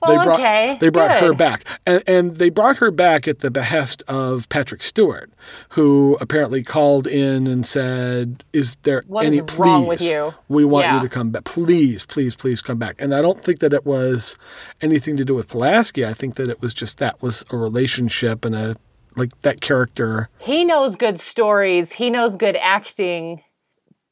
Well, 0.02 0.18
they 0.18 0.24
brought, 0.24 0.40
okay, 0.40 0.78
They 0.80 0.88
brought 0.88 1.20
her 1.20 1.32
back. 1.34 1.64
And, 1.86 2.02
and 2.06 2.36
they 2.36 2.48
brought 2.50 2.78
her 2.78 2.90
back 2.90 3.28
at 3.28 3.40
the 3.40 3.50
behest 3.50 4.02
of 4.08 4.48
Patrick 4.48 4.82
Stewart, 4.82 5.30
who 5.70 6.16
apparently 6.20 6.62
called 6.62 7.06
in 7.06 7.46
and 7.46 7.66
said, 7.66 8.42
Is 8.52 8.76
there 8.82 9.02
What 9.06 9.26
any 9.26 9.38
is 9.38 9.44
please? 9.46 9.58
wrong 9.58 9.86
with 9.86 10.00
you?" 10.00 10.34
We 10.48 10.64
want 10.64 10.84
Yeah. 10.86 10.96
you 10.96 11.00
to 11.02 11.08
come 11.08 11.30
back. 11.30 11.44
Please, 11.44 12.06
please, 12.06 12.34
please 12.34 12.62
come 12.62 12.78
back. 12.78 12.96
And 12.98 13.14
I 13.14 13.20
don't 13.22 13.42
think 13.44 13.60
that 13.60 13.72
it 13.72 13.84
was 13.84 14.36
anything 14.80 15.16
to 15.18 15.24
do 15.24 15.34
with 15.34 15.48
Pulaski. 15.48 16.04
I 16.06 16.14
think 16.14 16.36
that 16.36 16.48
it 16.48 16.60
was 16.62 16.72
just 16.72 16.98
that 16.98 17.20
was 17.22 17.44
a 17.50 17.56
relationship 17.56 18.44
and 18.44 18.54
a 18.54 18.76
like 19.16 19.30
that 19.42 19.60
character. 19.60 20.28
He 20.38 20.64
knows 20.64 20.94
good 20.96 21.18
stories. 21.20 21.92
He 21.92 22.10
knows 22.10 22.36
good 22.36 22.56
acting. 22.56 23.42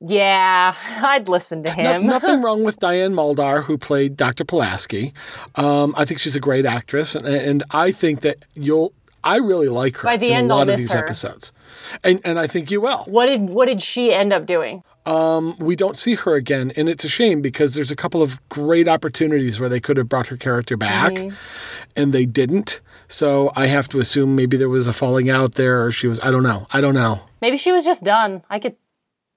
Yeah, 0.01 0.75
I'd 1.03 1.29
listen 1.29 1.63
to 1.65 1.69
No- 1.71 1.75
him. 1.75 2.07
nothing 2.07 2.41
wrong 2.43 2.63
with 2.65 2.79
Diana 2.79 3.15
Muldaur, 3.15 3.65
who 3.65 3.77
played 3.79 4.17
Dr. 4.17 4.45
Pulaski. 4.45 5.13
Um, 5.57 5.95
I 5.97 6.05
think 6.05 6.21
she's 6.21 6.37
a 6.37 6.41
great 6.41 6.67
actress, 6.67 7.15
and, 7.15 7.27
and 7.27 7.65
I 7.71 7.93
think 7.93 8.21
that 8.21 8.45
you'll. 8.55 8.93
I 9.25 9.37
really 9.39 9.69
like 9.69 9.97
her 9.99 10.05
By 10.05 10.17
the 10.17 10.29
in 10.29 10.35
end, 10.37 10.51
a 10.51 10.55
I'll 10.55 10.59
lot 10.61 10.69
of 10.71 10.79
these 10.79 10.93
her. 10.93 10.99
episodes, 10.99 11.51
and 12.05 12.21
and 12.25 12.39
I 12.39 12.47
think 12.47 12.71
you 12.71 12.81
will. 12.81 13.05
What 13.07 13.27
did 13.27 13.51
what 13.51 13.67
did 13.67 13.83
she 13.83 14.15
end 14.15 14.33
up 14.33 14.47
doing? 14.47 14.83
Um, 15.07 15.57
we 15.59 15.75
don't 15.75 15.97
see 15.99 16.15
her 16.15 16.35
again, 16.35 16.71
and 16.77 16.89
it's 16.89 17.03
a 17.05 17.09
shame 17.09 17.43
because 17.43 17.75
there's 17.75 17.91
a 17.91 17.97
couple 17.97 18.23
of 18.23 18.47
great 18.49 18.87
opportunities 18.87 19.59
where 19.59 19.69
they 19.69 19.81
could 19.81 19.97
have 19.97 20.09
brought 20.09 20.29
her 20.29 20.37
character 20.37 20.77
back, 20.77 21.13
Mm-hmm. 21.15 21.35
and 21.97 22.13
they 22.13 22.27
didn't. 22.27 22.81
So 23.09 23.51
I 23.57 23.67
have 23.67 23.89
to 23.89 23.99
assume 23.99 24.37
maybe 24.37 24.57
there 24.57 24.69
was 24.69 24.87
a 24.87 24.93
falling 24.93 25.29
out 25.29 25.55
there, 25.55 25.83
or 25.85 25.91
she 25.91 26.07
was. 26.07 26.21
I 26.21 26.31
don't 26.31 26.45
know. 26.45 26.69
I 26.73 26.81
don't 26.81 26.95
know. 26.95 27.23
Maybe 27.41 27.57
she 27.57 27.73
was 27.73 27.85
just 27.85 28.05
done. 28.05 28.43
I 28.49 28.61
could 28.61 28.77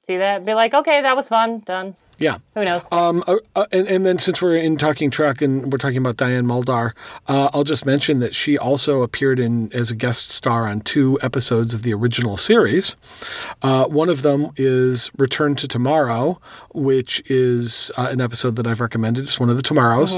see 0.04 0.18
that. 0.18 0.46
Be 0.46 0.54
like, 0.54 0.74
okay, 0.74 1.02
that 1.02 1.16
was 1.16 1.28
fun. 1.28 1.60
Done. 1.60 1.96
Yeah. 2.22 2.38
Who 2.54 2.64
knows? 2.64 2.84
Um, 2.92 3.24
uh, 3.26 3.38
uh, 3.56 3.66
and, 3.72 3.88
and 3.88 4.06
then 4.06 4.20
since 4.20 4.44
we're 4.44 4.56
in 4.56 4.78
talking 4.78 5.10
truck 5.10 5.42
and 5.42 5.72
we're 5.72 5.80
talking 5.80 5.98
about 5.98 6.18
Diana 6.18 6.48
Muldaur, 6.48 6.92
uh, 7.28 7.50
I'll 7.52 7.64
just 7.64 7.84
mention 7.84 8.20
that 8.20 8.36
she 8.36 8.60
also 8.60 9.02
appeared 9.02 9.40
in 9.40 9.74
as 9.74 9.90
a 9.90 9.96
guest 9.96 10.30
star 10.30 10.68
on 10.68 10.82
two 10.82 11.18
episodes 11.24 11.74
of 11.74 11.82
the 11.82 11.96
original 11.96 12.38
series. 12.38 12.96
Uh, 13.64 13.86
one 13.86 14.08
of 14.08 14.22
them 14.22 14.52
is 14.56 15.10
Return 15.18 15.56
to 15.56 15.68
Tomorrow, 15.68 16.40
which 16.76 17.24
is 17.26 17.92
uh, 17.98 18.10
an 18.12 18.22
episode 18.22 18.56
that 18.58 18.68
I've 18.68 18.82
recommended. 18.82 19.24
It's 19.24 19.40
one 19.40 19.50
of 19.50 19.56
the 19.56 19.64
Tomorrows. 19.64 20.12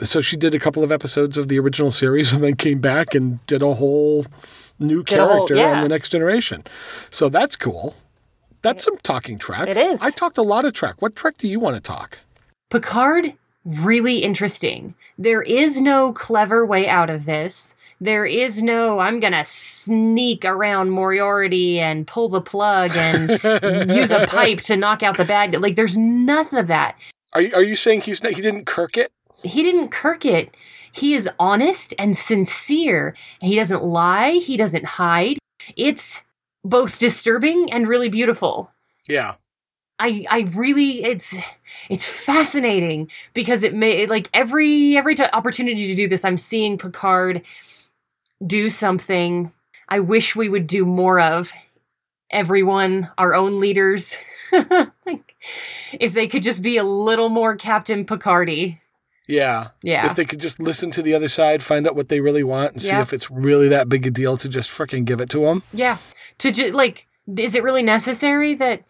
So 0.00 0.20
she 0.20 0.36
did 0.36 0.54
a 0.54 0.58
couple 0.58 0.82
of 0.82 0.90
episodes 0.90 1.36
of 1.36 1.46
the 1.46 1.60
original 1.60 1.92
series 1.92 2.32
and 2.32 2.42
then 2.42 2.56
came 2.56 2.80
back 2.80 3.14
and 3.14 3.46
did 3.46 3.62
a 3.62 3.74
whole 3.74 4.26
new 4.80 5.04
a 5.08 5.16
whole- 5.16 5.46
character 5.46 5.54
yeah. 5.54 5.76
on 5.76 5.82
the 5.82 5.88
next 5.88 6.08
generation. 6.08 6.64
So 7.10 7.28
that's 7.28 7.54
cool. 7.54 7.94
That's 8.64 8.82
some 8.82 8.96
talking 8.98 9.36
track. 9.36 9.68
It 9.68 9.76
is. 9.76 10.00
I 10.00 10.10
talked 10.10 10.38
a 10.38 10.42
lot 10.42 10.64
of 10.64 10.72
track. 10.72 11.02
What 11.02 11.14
track 11.14 11.36
do 11.36 11.46
you 11.46 11.60
want 11.60 11.76
to 11.76 11.82
talk? 11.82 12.18
Picard, 12.70 13.34
really 13.66 14.20
interesting. 14.20 14.94
There 15.18 15.42
is 15.42 15.82
no 15.82 16.14
clever 16.14 16.64
way 16.64 16.88
out 16.88 17.10
of 17.10 17.26
this. 17.26 17.76
There 18.00 18.24
is 18.24 18.62
no, 18.62 19.00
I'm 19.00 19.20
going 19.20 19.34
to 19.34 19.44
sneak 19.44 20.46
around 20.46 20.90
Moriarty 20.90 21.78
and 21.78 22.06
pull 22.06 22.30
the 22.30 22.40
plug 22.40 22.92
and 22.96 23.30
use 23.94 24.10
a 24.10 24.26
pipe 24.26 24.62
to 24.62 24.78
knock 24.78 25.02
out 25.02 25.18
the 25.18 25.26
bad. 25.26 25.54
Like, 25.60 25.76
there's 25.76 25.98
nothing 25.98 26.58
of 26.58 26.66
that. 26.68 26.98
Are 27.34 27.42
you, 27.42 27.54
are 27.54 27.62
you 27.62 27.76
saying 27.76 28.00
he's 28.00 28.22
not, 28.22 28.32
he 28.32 28.40
didn't 28.40 28.64
kirk 28.64 28.96
it? 28.96 29.12
He 29.42 29.62
didn't 29.62 29.90
kirk 29.90 30.24
it. 30.24 30.56
He 30.92 31.12
is 31.12 31.28
honest 31.38 31.92
and 31.98 32.16
sincere. 32.16 33.14
He 33.42 33.56
doesn't 33.56 33.82
lie. 33.82 34.32
He 34.32 34.56
doesn't 34.56 34.86
hide. 34.86 35.36
It's 35.76 36.22
both 36.64 36.98
disturbing 36.98 37.72
and 37.72 37.86
really 37.86 38.08
beautiful. 38.08 38.70
Yeah. 39.08 39.34
I 39.98 40.24
I 40.28 40.40
really 40.54 41.04
it's 41.04 41.34
it's 41.88 42.04
fascinating 42.04 43.10
because 43.32 43.62
it 43.62 43.74
may 43.74 44.06
like 44.06 44.28
every 44.34 44.96
every 44.96 45.14
t- 45.14 45.22
opportunity 45.32 45.86
to 45.86 45.94
do 45.94 46.08
this 46.08 46.24
I'm 46.24 46.36
seeing 46.36 46.78
Picard 46.78 47.42
do 48.44 48.68
something 48.70 49.52
I 49.88 50.00
wish 50.00 50.34
we 50.34 50.48
would 50.48 50.66
do 50.66 50.84
more 50.84 51.20
of 51.20 51.52
everyone 52.30 53.08
our 53.18 53.34
own 53.34 53.60
leaders 53.60 54.16
like 55.06 55.36
if 55.92 56.12
they 56.12 56.26
could 56.26 56.42
just 56.42 56.60
be 56.62 56.76
a 56.76 56.82
little 56.84 57.28
more 57.28 57.54
Captain 57.54 58.04
Picardy 58.04 58.80
Yeah. 59.28 59.68
yeah 59.84 60.06
If 60.06 60.16
they 60.16 60.24
could 60.24 60.40
just 60.40 60.58
listen 60.58 60.90
to 60.92 61.02
the 61.02 61.14
other 61.14 61.28
side, 61.28 61.62
find 61.62 61.86
out 61.86 61.94
what 61.94 62.08
they 62.08 62.18
really 62.20 62.42
want, 62.44 62.72
and 62.72 62.82
see 62.82 62.94
if 62.96 63.12
it's 63.12 63.30
really 63.30 63.68
that 63.68 63.88
big 63.88 64.06
a 64.06 64.10
deal 64.10 64.36
to 64.38 64.48
just 64.48 64.70
frickin' 64.70 65.04
give 65.04 65.20
it 65.20 65.30
to 65.30 65.40
them. 65.42 65.62
yeah 65.72 65.98
to 66.38 66.50
ju- 66.52 66.70
like 66.72 67.06
is 67.38 67.54
it 67.54 67.62
really 67.62 67.82
necessary 67.82 68.54
that 68.54 68.82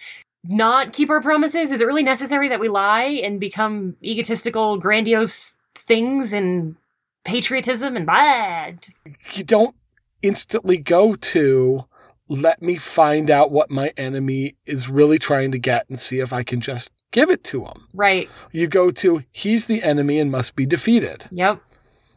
not 0.48 0.92
keep 0.92 1.08
our 1.10 1.20
promises 1.22 1.70
is 1.72 1.80
it 1.80 1.84
really 1.86 2.02
necessary 2.02 2.48
that 2.48 2.60
we 2.60 2.68
lie 2.68 3.20
and 3.24 3.40
become 3.40 3.96
egotistical 4.02 4.76
grandiose 4.78 5.56
things 5.76 6.32
and 6.32 6.76
patriotism 7.24 7.96
and 7.96 8.06
blah 8.06 8.70
Just- 8.80 8.96
You 9.32 9.44
don't 9.44 9.74
instantly 10.22 10.76
go 10.78 11.14
to 11.14 11.84
let 12.28 12.62
me 12.62 12.76
find 12.76 13.30
out 13.30 13.50
what 13.50 13.70
my 13.70 13.92
enemy 13.96 14.56
is 14.66 14.88
really 14.88 15.18
trying 15.18 15.52
to 15.52 15.58
get 15.58 15.88
and 15.88 15.98
see 16.00 16.20
if 16.20 16.32
I 16.32 16.42
can 16.42 16.60
just 16.60 16.90
give 17.12 17.30
it 17.30 17.44
to 17.44 17.64
him. 17.66 17.86
right 17.94 18.28
You 18.50 18.66
go 18.66 18.90
to 18.90 19.22
he's 19.30 19.66
the 19.66 19.82
enemy 19.82 20.18
and 20.18 20.30
must 20.30 20.56
be 20.56 20.66
defeated. 20.66 21.26
yep 21.30 21.60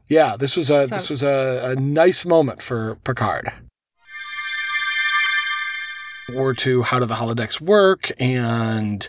Yeah, 0.10 0.36
this 0.38 0.56
was 0.58 0.70
a 0.70 0.88
So- 0.88 0.96
this 0.96 1.10
was 1.10 1.24
a, 1.24 1.72
a 1.72 1.76
nice 1.80 2.26
moment 2.26 2.62
for 2.62 2.96
Picard. 3.04 3.52
Or 6.36 6.54
to 6.56 6.82
how 6.84 7.00
do 7.00 7.06
the 7.06 7.16
holodecks 7.16 7.62
work 7.62 8.12
and 8.20 9.08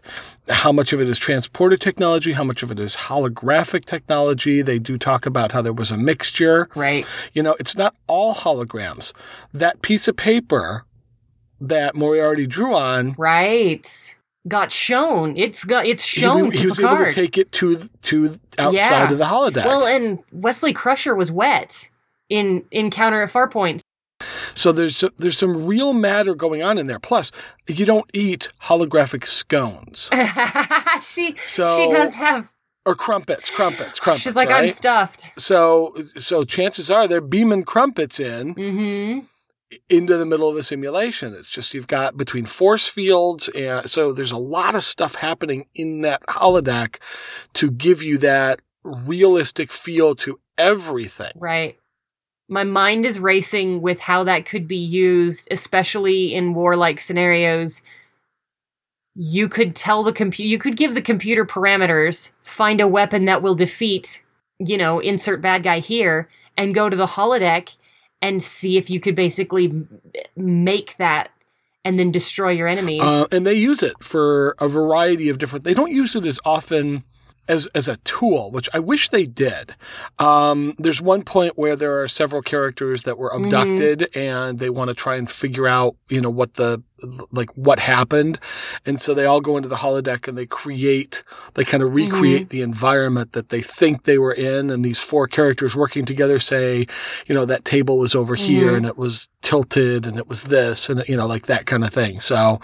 how 0.48 0.70
much 0.70 0.92
of 0.92 1.00
it 1.00 1.08
is 1.08 1.18
transporter 1.18 1.76
technology, 1.76 2.32
how 2.32 2.44
much 2.44 2.62
of 2.62 2.70
it 2.70 2.78
is 2.78 2.94
holographic 2.94 3.84
technology. 3.84 4.62
They 4.62 4.78
do 4.78 4.96
talk 4.96 5.26
about 5.26 5.50
how 5.52 5.60
there 5.62 5.72
was 5.72 5.90
a 5.90 5.96
mixture. 5.96 6.68
right 6.76 7.04
You 7.32 7.42
know, 7.42 7.56
it's 7.58 7.76
not 7.76 7.94
all 8.06 8.34
holograms. 8.34 9.12
That 9.52 9.82
piece 9.82 10.06
of 10.06 10.16
paper 10.16 10.84
that 11.60 11.96
Moriarty 11.96 12.46
drew 12.46 12.74
on, 12.74 13.14
right 13.18 14.14
got 14.46 14.70
shown 14.70 15.36
it's 15.36 15.64
got 15.64 15.84
it's 15.86 16.04
he, 16.04 16.20
shown 16.20 16.52
he 16.52 16.58
to 16.60 16.66
was 16.68 16.76
Picard. 16.78 17.00
able 17.00 17.10
to 17.10 17.14
take 17.14 17.36
it 17.36 17.50
to 17.52 17.76
to 18.02 18.26
outside 18.58 18.72
Yeah. 18.74 19.10
of 19.12 19.18
the 19.18 19.24
holodeck. 19.24 19.64
well 19.64 19.84
and 19.86 20.20
Wesley 20.32 20.72
Crusher 20.72 21.14
was 21.16 21.30
wet 21.32 21.90
in 22.28 22.64
Encounter 22.70 23.20
at 23.22 23.28
Farpoint 23.30 23.80
So 24.54 24.72
there's 24.72 25.04
there's 25.18 25.38
some 25.38 25.66
real 25.66 25.92
matter 25.92 26.34
going 26.34 26.62
on 26.62 26.78
in 26.78 26.86
there. 26.88 26.98
Plus, 26.98 27.30
you 27.68 27.84
don't 27.86 28.10
eat 28.12 28.48
holographic 28.64 29.24
scones. 29.26 30.10
she 31.02 31.36
So- 31.46 31.76
she 31.76 31.88
does 31.88 32.14
have. 32.14 32.52
or 32.84 32.94
crumpets, 32.94 33.48
crumpets, 33.50 33.98
crumpets. 34.00 34.24
She's 34.24 34.34
like, 34.34 34.50
I'm 34.50 34.68
stuffed. 34.68 35.32
so 35.38 35.94
so 36.16 36.44
chances 36.44 36.90
are 36.90 37.06
they're 37.06 37.20
beaming 37.20 37.62
crumpets 37.64 38.18
in 38.18 38.54
Mm-hmm. 38.54 39.20
into 39.88 40.16
the 40.16 40.26
middle 40.26 40.48
of 40.48 40.56
the 40.56 40.62
simulation. 40.62 41.34
It's 41.34 41.50
just 41.50 41.72
you've 41.74 41.86
got 41.86 42.16
between 42.16 42.44
force 42.46 42.86
fields 42.88 43.48
and 43.50 43.88
so 43.88 44.12
there's 44.12 44.32
a 44.32 44.38
lot 44.38 44.74
of 44.74 44.82
stuff 44.82 45.14
happening 45.16 45.66
in 45.74 46.00
that 46.00 46.22
holodeck 46.26 46.96
to 47.54 47.70
give 47.70 48.02
you 48.02 48.18
that 48.18 48.62
realistic 48.82 49.70
feel 49.70 50.14
to 50.16 50.40
everything. 50.56 51.32
Right. 51.36 51.78
My 52.48 52.64
mind 52.64 53.04
is 53.04 53.20
racing 53.20 53.82
with 53.82 54.00
how 54.00 54.24
that 54.24 54.46
could 54.46 54.66
be 54.66 54.76
used, 54.76 55.48
especially 55.50 56.34
in 56.34 56.54
warlike 56.54 56.98
scenarios. 56.98 57.82
You 59.14 59.48
could 59.48 59.74
tell 59.74 60.02
the 60.02 60.12
computer, 60.12 60.48
you 60.48 60.58
could 60.58 60.76
give 60.76 60.94
the 60.94 61.02
computer 61.02 61.44
parameters, 61.44 62.32
find 62.42 62.80
a 62.80 62.88
weapon 62.88 63.26
that 63.26 63.42
will 63.42 63.54
defeat, 63.54 64.22
you 64.58 64.78
know, 64.78 64.98
insert 64.98 65.42
bad 65.42 65.62
guy 65.62 65.80
here, 65.80 66.28
and 66.56 66.74
go 66.74 66.88
to 66.88 66.96
the 66.96 67.06
holodeck 67.06 67.76
and 68.22 68.42
see 68.42 68.78
if 68.78 68.88
you 68.88 69.00
could 69.00 69.14
basically 69.14 69.72
make 70.36 70.96
that 70.96 71.30
and 71.84 71.98
then 71.98 72.10
destroy 72.10 72.50
your 72.50 72.68
enemies. 72.68 73.02
Uh, 73.02 73.26
and 73.30 73.46
they 73.46 73.54
use 73.54 73.82
it 73.82 73.94
for 74.02 74.54
a 74.58 74.68
variety 74.68 75.28
of 75.28 75.38
different. 75.38 75.64
They 75.64 75.74
don't 75.74 75.92
use 75.92 76.16
it 76.16 76.26
as 76.26 76.40
often 76.44 77.04
as 77.48 77.66
as 77.74 77.88
a 77.88 77.96
tool, 77.98 78.50
which 78.50 78.68
I 78.74 78.78
wish 78.78 79.08
they 79.08 79.26
did. 79.26 79.74
Um, 80.18 80.74
there's 80.78 81.00
one 81.00 81.22
point 81.22 81.56
where 81.56 81.74
there 81.76 82.00
are 82.02 82.08
several 82.08 82.42
characters 82.42 83.04
that 83.04 83.18
were 83.18 83.30
abducted, 83.34 84.14
and 84.16 84.58
they 84.58 84.70
want 84.70 84.88
to 84.88 84.94
try 84.94 85.16
and 85.16 85.28
figure 85.30 85.66
out, 85.66 85.96
you 86.08 86.20
know, 86.20 86.30
what 86.30 86.54
the 86.54 86.82
like 87.32 87.50
what 87.56 87.78
happened, 87.78 88.38
and 88.84 89.00
so 89.00 89.14
they 89.14 89.24
all 89.24 89.40
go 89.40 89.56
into 89.56 89.68
the 89.68 89.76
holodeck 89.76 90.26
and 90.28 90.36
they 90.36 90.46
create, 90.46 91.22
they 91.54 91.64
kind 91.64 91.82
of 91.82 91.94
recreate 91.94 92.48
the 92.50 92.60
environment 92.60 93.32
that 93.32 93.48
they 93.50 93.60
think 93.60 94.02
they 94.02 94.18
were 94.18 94.32
in, 94.32 94.68
and 94.70 94.84
these 94.84 94.98
four 94.98 95.26
characters 95.28 95.76
working 95.76 96.04
together 96.04 96.38
say, 96.40 96.86
you 97.26 97.34
know, 97.34 97.44
that 97.44 97.64
table 97.64 97.98
was 97.98 98.14
over 98.14 98.34
here 98.34 98.72
Mhm. 98.72 98.76
and 98.78 98.86
it 98.86 98.98
was 98.98 99.28
tilted 99.42 100.06
and 100.06 100.18
it 100.18 100.28
was 100.28 100.44
this 100.44 100.90
and 100.90 101.04
you 101.08 101.16
know 101.16 101.26
like 101.26 101.46
that 101.46 101.64
kind 101.66 101.84
of 101.84 101.92
thing. 101.92 102.18
So 102.20 102.60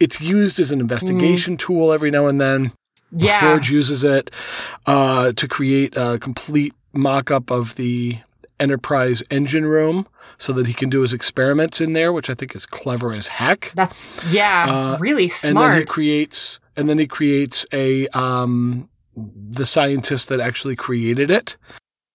it's 0.00 0.20
used 0.20 0.58
as 0.60 0.72
an 0.72 0.80
investigation 0.80 1.56
tool 1.56 1.92
every 1.92 2.10
now 2.10 2.26
and 2.26 2.40
then. 2.40 2.72
Yeah. 3.10 3.40
Forge 3.40 3.70
uses 3.70 4.04
it 4.04 4.30
uh, 4.86 5.32
to 5.32 5.48
create 5.48 5.94
a 5.96 6.18
complete 6.18 6.74
mock-up 6.92 7.50
of 7.50 7.76
the 7.76 8.18
Enterprise 8.58 9.22
engine 9.30 9.66
room 9.66 10.06
so 10.38 10.50
that 10.54 10.66
he 10.66 10.72
can 10.72 10.88
do 10.88 11.02
his 11.02 11.12
experiments 11.12 11.78
in 11.78 11.92
there, 11.92 12.10
which 12.10 12.30
I 12.30 12.34
think 12.34 12.54
is 12.54 12.64
clever 12.64 13.12
as 13.12 13.26
heck. 13.26 13.70
That's, 13.74 14.10
yeah, 14.32 14.66
Uh, 14.68 14.98
really 14.98 15.30
And 15.44 15.56
then 15.58 15.78
he 15.78 15.84
creates, 15.84 16.58
and 16.74 16.88
then 16.88 16.98
he 16.98 17.06
creates 17.06 17.66
a 17.72 18.06
um, 18.08 18.88
the 19.14 19.66
scientist 19.66 20.28
that 20.30 20.40
actually 20.40 20.74
created 20.74 21.30
it. 21.30 21.56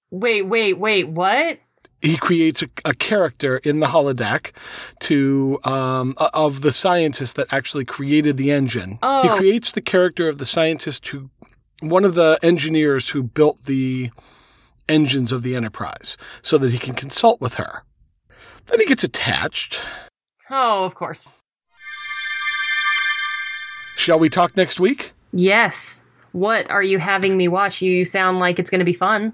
wait, 0.10 0.44
wait, 0.44 0.74
wait, 0.80 1.10
what? 1.10 1.60
He 2.02 2.18
creates 2.18 2.62
a, 2.64 2.68
a 2.86 2.94
character 2.94 3.58
in 3.58 3.80
the 3.80 3.88
holodeck 3.88 4.52
to 5.02 5.60
um, 5.64 6.16
of 6.34 6.62
the 6.62 6.74
scientist 6.74 7.36
that 7.36 7.48
actually 7.52 7.86
created 7.86 8.38
the 8.38 8.52
engine. 8.52 8.92
He 8.92 8.98
Oh. 9.04 9.36
creates 9.38 9.72
the 9.72 9.82
character 9.82 10.28
of 10.28 10.38
the 10.38 10.46
scientist 10.46 11.08
who, 11.08 11.30
one 11.80 12.04
of 12.04 12.16
the 12.16 12.40
engineers 12.42 13.10
who 13.10 13.22
built 13.24 13.66
the 13.66 14.10
engines 14.90 15.32
of 15.32 15.44
the 15.44 15.56
Enterprise, 15.56 16.18
so 16.42 16.58
that 16.58 16.72
he 16.72 16.78
can 16.78 16.96
consult 16.96 17.40
with 17.40 17.54
her. 17.56 17.84
Then 18.68 18.80
he 18.80 18.86
gets 18.86 19.04
attached. 19.04 19.80
Oh, 20.50 20.84
of 20.86 20.96
course. 20.96 21.28
Shall 23.96 24.20
we 24.20 24.30
talk 24.30 24.58
next 24.58 24.80
week? 24.80 25.14
Yes. 25.32 26.02
What 26.32 26.70
are 26.72 26.82
you 26.84 26.98
having 26.98 27.38
me 27.38 27.48
watch? 27.48 27.82
You 27.82 28.04
sound 28.06 28.40
like 28.40 28.58
it's 28.58 28.70
going 28.70 28.80
to 28.80 28.86
be 28.86 28.94
fun. 28.94 29.34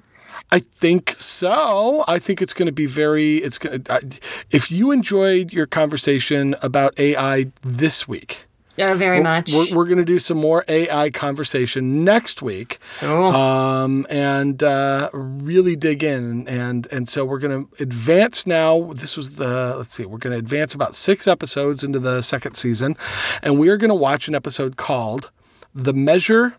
I 0.52 0.60
think 0.60 1.12
so. 1.18 2.06
I 2.08 2.20
think 2.20 2.42
it's 2.42 2.54
going 2.54 2.68
to 2.68 2.72
be 2.72 2.86
very. 2.86 3.38
It's 3.38 3.58
going 3.58 3.84
to. 3.84 4.20
If 4.50 4.72
you 4.72 4.92
enjoyed 4.92 5.52
your 5.52 5.66
conversation 5.66 6.56
about 6.62 6.98
AI 7.00 7.52
this 7.64 8.08
week, 8.08 8.46
Uh, 8.80 8.96
very 8.96 9.20
much. 9.22 9.52
We're, 9.52 9.76
we're 9.76 9.86
going 9.86 9.98
to 9.98 10.06
do 10.06 10.20
some 10.20 10.38
more 10.38 10.64
AI 10.70 11.10
conversation 11.10 12.06
next 12.06 12.42
week, 12.42 12.78
Cool. 13.02 13.26
um, 13.36 14.06
and 14.10 14.62
uh, 14.64 15.10
really 15.14 15.76
dig 15.76 16.02
in. 16.04 16.48
And 16.48 16.88
and 16.94 17.10
so 17.10 17.26
we're 17.26 17.40
going 17.40 17.66
to 17.66 17.84
advance 17.84 18.48
now. 18.48 18.94
This 18.94 19.18
was 19.18 19.32
the 19.32 19.76
let's 19.78 19.94
see. 19.96 20.06
We're 20.06 20.18
going 20.20 20.32
to 20.34 20.40
advance 20.40 20.74
about 20.74 20.96
six 20.96 21.28
episodes 21.28 21.84
into 21.84 22.00
the 22.00 22.22
second 22.22 22.54
season, 22.56 22.96
and 23.44 23.60
we 23.60 23.68
are 23.68 23.78
going 23.78 23.90
to 23.90 23.96
watch 23.96 24.30
an 24.30 24.36
episode 24.36 24.78
called 24.78 25.30
"The 25.76 25.94
Measure 25.94 26.56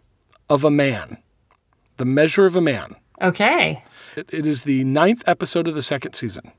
of 0.50 0.62
a 0.62 0.70
Man." 0.70 1.18
The 1.96 2.04
Measure 2.04 2.44
of 2.44 2.54
a 2.54 2.60
Man. 2.60 2.96
Okay. 3.22 3.82
It, 4.16 4.32
it 4.32 4.46
is 4.46 4.64
the 4.64 4.84
ninth 4.84 5.22
episode 5.26 5.68
of 5.68 5.74
the 5.74 5.82
second 5.82 6.14
season. 6.14 6.50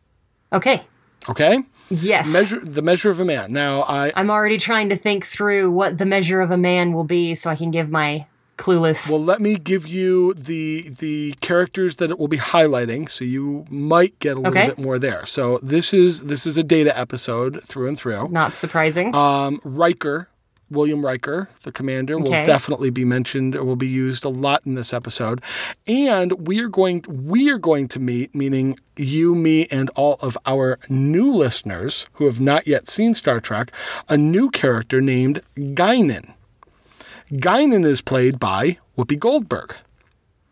Okay. 0.53 0.82
Okay, 1.28 1.60
Yes. 1.89 2.32
measure 2.32 2.60
the 2.62 2.82
measure 2.82 3.10
of 3.10 3.20
a 3.20 3.26
man. 3.26 3.51
Now 3.51 3.82
I 3.84 4.12
I'm 4.16 4.32
already 4.32 4.57
trying 4.57 4.88
to 4.89 4.95
think 4.95 5.26
through 5.26 5.70
what 5.72 5.97
the 5.97 6.05
measure 6.05 6.39
of 6.39 6.49
a 6.51 6.57
man 6.57 6.93
will 6.93 7.03
be 7.03 7.36
so 7.36 7.49
I 7.49 7.55
can 7.55 7.72
give 7.72 7.89
my 7.89 8.26
clueless. 8.57 9.10
Well, 9.10 9.22
let 9.24 9.41
me 9.41 9.57
give 9.57 9.86
you 9.86 10.34
the 10.36 10.89
the 10.89 11.34
characters 11.41 11.97
that 11.97 12.10
it 12.10 12.18
will 12.18 12.30
be 12.30 12.38
highlighting, 12.38 13.10
so 13.10 13.26
you 13.26 13.66
might 13.70 14.18
get 14.20 14.38
a 14.38 14.39
little 14.39 14.51
Okay. 14.57 14.68
bit 14.68 14.78
more 14.80 14.97
there. 14.97 15.26
So 15.26 15.60
this 15.62 15.93
is 15.93 16.22
this 16.24 16.45
is 16.45 16.57
a 16.57 16.64
data 16.64 16.97
episode 16.97 17.62
through 17.64 17.88
and 17.89 17.97
through. 17.97 18.30
Not 18.30 18.55
surprising. 18.55 19.14
Um, 19.14 19.60
Riker, 19.66 20.30
William 20.72 21.05
Riker, 21.05 21.49
the 21.63 21.72
commander, 21.72 22.17
will 22.20 22.32
definitely 22.32 22.89
be 22.89 23.03
mentioned 23.05 23.55
or 23.55 23.63
will 23.63 23.76
be 23.76 23.88
used 23.88 24.24
a 24.24 24.30
lot 24.30 24.65
in 24.65 24.76
this 24.76 24.93
episode. 24.93 25.41
And 25.88 26.47
we 26.47 26.59
are 26.59 26.67
going 26.70 27.03
we 27.09 27.49
are 27.49 27.57
going 27.57 27.88
to 27.89 27.99
meet, 27.99 28.34
meaning 28.36 28.78
you, 28.95 29.34
me, 29.36 29.65
and 29.72 29.89
all 29.95 30.17
of 30.22 30.38
our 30.45 30.78
new 30.89 31.32
listeners 31.32 32.07
who 32.13 32.26
have 32.26 32.39
not 32.39 32.67
yet 32.67 32.88
seen 32.88 33.13
Star 33.13 33.39
Trek, 33.39 33.72
a 34.07 34.17
new 34.17 34.49
character 34.49 35.01
named 35.01 35.41
Guinan. 35.55 36.34
Guinan 37.32 37.86
is 37.86 38.01
played 38.01 38.39
by 38.39 38.78
Whoopi 38.97 39.17
Goldberg. 39.17 39.76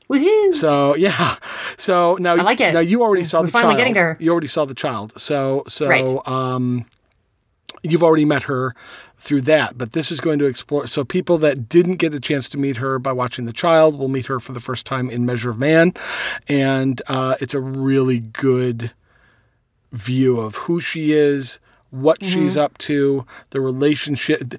Woohoo! 0.09 0.53
So 0.53 0.95
yeah, 0.95 1.35
so 1.77 2.15
now 2.19 2.31
I 2.37 2.41
like 2.41 2.61
it. 2.61 2.73
Now 2.73 2.79
you 2.79 3.01
already 3.01 3.25
saw 3.25 3.41
we're 3.41 3.47
the 3.47 3.51
finally 3.51 3.71
child. 3.73 3.77
getting 3.79 3.95
her. 3.95 4.17
You 4.19 4.31
already 4.31 4.47
saw 4.47 4.63
the 4.65 4.73
child. 4.73 5.13
So 5.19 5.63
so 5.67 5.87
Right. 5.87 6.07
um, 6.27 6.85
you've 7.83 8.03
already 8.03 8.25
met 8.25 8.43
her 8.43 8.73
through 9.17 9.41
that. 9.41 9.77
But 9.77 9.93
this 9.93 10.11
is 10.11 10.19
going 10.21 10.39
to 10.39 10.45
explore. 10.45 10.87
So 10.87 11.03
people 11.03 11.37
that 11.39 11.67
didn't 11.69 11.95
get 11.95 12.13
a 12.13 12.19
chance 12.19 12.47
to 12.49 12.57
meet 12.57 12.77
her 12.77 12.99
by 12.99 13.11
watching 13.11 13.45
the 13.45 13.53
child 13.53 13.97
will 13.97 14.07
meet 14.09 14.25
her 14.27 14.39
for 14.39 14.51
the 14.53 14.59
first 14.59 14.85
time 14.85 15.09
in 15.09 15.25
Measure 15.25 15.49
of 15.49 15.57
Man, 15.59 15.93
and 16.47 17.01
uh, 17.07 17.35
it's 17.41 17.53
a 17.53 17.59
really 17.61 18.19
good 18.19 18.91
view 19.91 20.39
of 20.39 20.55
who 20.55 20.79
she 20.81 21.13
is, 21.13 21.59
what 21.89 22.19
Mm-hmm. 22.19 22.31
she's 22.43 22.57
up 22.57 22.77
to, 22.79 23.25
the 23.51 23.61
relationship. 23.61 24.55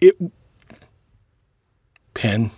It 0.00 0.16
pin. 2.14 2.50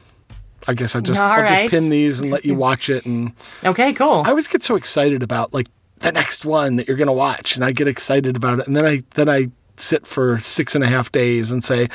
I 0.66 0.74
guess 0.74 0.96
I 0.96 1.00
just 1.00 1.20
All 1.20 1.30
I'll 1.30 1.40
right. 1.42 1.48
just 1.48 1.70
pin 1.70 1.90
these 1.90 2.20
and 2.20 2.30
let 2.30 2.44
you 2.44 2.54
watch 2.54 2.88
it. 2.88 3.04
And 3.04 3.32
Okay, 3.64 3.92
cool. 3.92 4.22
I 4.24 4.30
always 4.30 4.48
get 4.48 4.62
so 4.62 4.76
excited 4.76 5.22
about 5.22 5.52
like 5.52 5.66
the 5.98 6.10
next 6.12 6.44
one 6.46 6.76
that 6.76 6.88
you're 6.88 6.96
gonna 6.96 7.12
watch, 7.12 7.54
and 7.54 7.64
I 7.64 7.72
get 7.72 7.86
excited 7.88 8.36
about 8.36 8.60
it, 8.60 8.66
and 8.66 8.74
then 8.76 8.84
I 8.86 9.02
then 9.14 9.28
I 9.28 9.50
sit 9.76 10.06
for 10.06 10.38
six 10.40 10.74
and 10.74 10.82
a 10.84 10.88
half 10.88 11.10
days 11.12 11.50
and 11.50 11.62
say, 11.64 11.88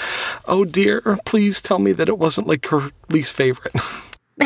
"Oh 0.45 0.65
dear, 0.65 1.19
please 1.25 1.61
tell 1.61 1.79
me 1.79 1.91
that 1.93 2.09
it 2.09 2.17
wasn't 2.17 2.47
like 2.47 2.65
her 2.67 2.91
least 3.09 3.33
favorite." 3.33 3.73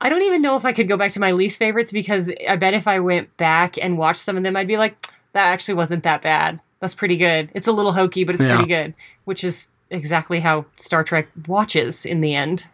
I 0.00 0.08
don't 0.08 0.22
even 0.22 0.40
know 0.42 0.56
if 0.56 0.64
I 0.64 0.72
could 0.72 0.88
go 0.88 0.96
back 0.96 1.12
to 1.12 1.20
my 1.20 1.32
least 1.32 1.58
favorites 1.58 1.92
because 1.92 2.30
I 2.48 2.56
bet 2.56 2.74
if 2.74 2.88
I 2.88 3.00
went 3.00 3.34
back 3.36 3.76
and 3.82 3.98
watched 3.98 4.22
some 4.22 4.36
of 4.36 4.42
them, 4.42 4.56
I'd 4.56 4.66
be 4.68 4.78
like, 4.78 4.96
that 5.32 5.46
actually 5.52 5.74
wasn't 5.74 6.04
that 6.04 6.22
bad. 6.22 6.58
That's 6.80 6.94
pretty 6.94 7.16
good. 7.18 7.50
It's 7.54 7.66
a 7.66 7.72
little 7.72 7.92
hokey, 7.92 8.24
but 8.24 8.34
it's 8.34 8.42
Yeah. 8.42 8.54
pretty 8.56 8.68
good, 8.68 8.94
which 9.24 9.44
is 9.44 9.66
exactly 9.90 10.40
how 10.40 10.64
Star 10.76 11.04
Trek 11.04 11.28
watches 11.46 12.06
in 12.06 12.20
the 12.20 12.34
end. 12.34 12.66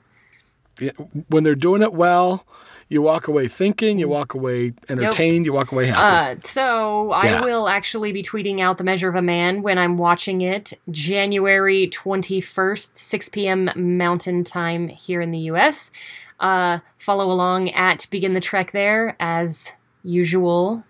when 1.29 1.45
they're 1.45 1.55
doing 1.55 1.83
it 1.83 1.93
well, 1.93 2.47
you 2.91 3.01
walk 3.01 3.29
away 3.29 3.47
thinking, 3.49 3.99
you 3.99 4.09
walk 4.09 4.35
away 4.35 4.75
entertained, 4.89 5.47
you 5.47 5.53
walk 5.53 5.71
away 5.71 5.87
happy. 5.87 6.41
Uh, 6.41 6.41
so 6.45 7.11
Yeah. 7.23 7.41
I 7.41 7.45
will 7.45 7.69
actually 7.69 8.13
be 8.13 8.23
tweeting 8.23 8.61
out 8.61 8.79
the 8.79 8.85
Measure 8.85 9.09
of 9.09 9.15
a 9.15 9.23
Man 9.23 9.63
when 9.63 9.79
I'm 9.79 9.97
watching 9.97 10.41
it 10.41 10.73
January 10.91 11.89
21st, 11.89 12.97
6 12.97 13.29
p.m. 13.31 13.71
Mountain 13.77 14.43
Time 14.45 14.89
here 14.89 15.21
in 15.21 15.31
the 15.31 15.39
U.S. 15.39 15.93
Uh, 16.41 16.81
follow 16.99 17.31
along 17.31 17.71
at 17.71 18.07
Begin 18.11 18.33
the 18.33 18.41
Trek 18.41 18.73
there 18.73 19.17
as 19.21 19.73
usual. 20.03 20.83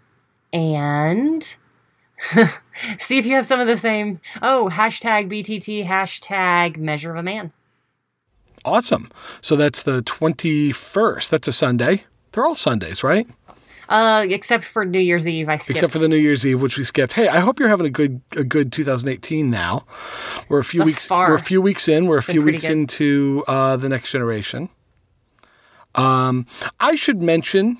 And 0.55 1.43
see 2.99 3.19
if 3.19 3.27
you 3.27 3.35
have 3.35 3.47
some 3.47 3.61
of 3.61 3.67
the 3.67 3.77
same. 3.77 4.21
Oh, 4.41 4.71
hashtag 4.73 5.31
BTT, 5.31 5.85
hashtag 5.85 6.79
Measure 6.79 7.11
of 7.13 7.19
a 7.19 7.23
Man. 7.23 7.53
Awesome. 8.65 9.11
So 9.41 9.57
that's 9.57 9.83
the 9.83 10.03
twenty 10.03 10.73
first. 10.73 11.31
That's 11.31 11.49
a 11.49 11.53
Sunday. 11.53 12.05
They're 12.33 12.45
all 12.45 12.55
Sundays, 12.55 13.03
right? 13.03 13.27
Uh, 13.89 14.25
except 14.29 14.63
for 14.63 14.85
New 14.85 15.01
Year's 15.01 15.27
Eve, 15.27 15.49
I 15.49 15.57
skipped. 15.57 15.71
except 15.79 15.93
for 15.93 15.99
the 15.99 16.09
New 16.09 16.17
Year's 16.17 16.47
Eve, 16.47 16.63
which 16.63 16.79
we 16.79 16.85
skipped. 16.85 17.15
Hey, 17.15 17.27
I 17.27 17.41
hope 17.41 17.59
you're 17.59 17.69
having 17.69 17.87
a 17.87 17.91
good 17.91 18.21
a 18.37 18.45
good 18.45 18.71
2018 18.71 19.51
now. 19.51 19.85
We're 20.49 20.61
a 20.61 20.65
few 20.65 20.79
Thus 20.81 20.87
weeks 20.87 21.09
far. 21.09 21.29
we're 21.29 21.35
a 21.35 21.41
few 21.41 21.61
weeks 21.61 21.89
in. 21.89 22.07
We're 22.07 22.19
a 22.19 22.23
few 22.23 22.41
weeks 22.41 22.63
good. 22.69 22.73
into 22.73 23.43
uh, 23.49 23.77
the 23.77 23.89
next 23.89 24.13
generation. 24.13 24.69
Um, 25.97 26.47
I 26.79 26.95
should 26.95 27.21
mention 27.21 27.79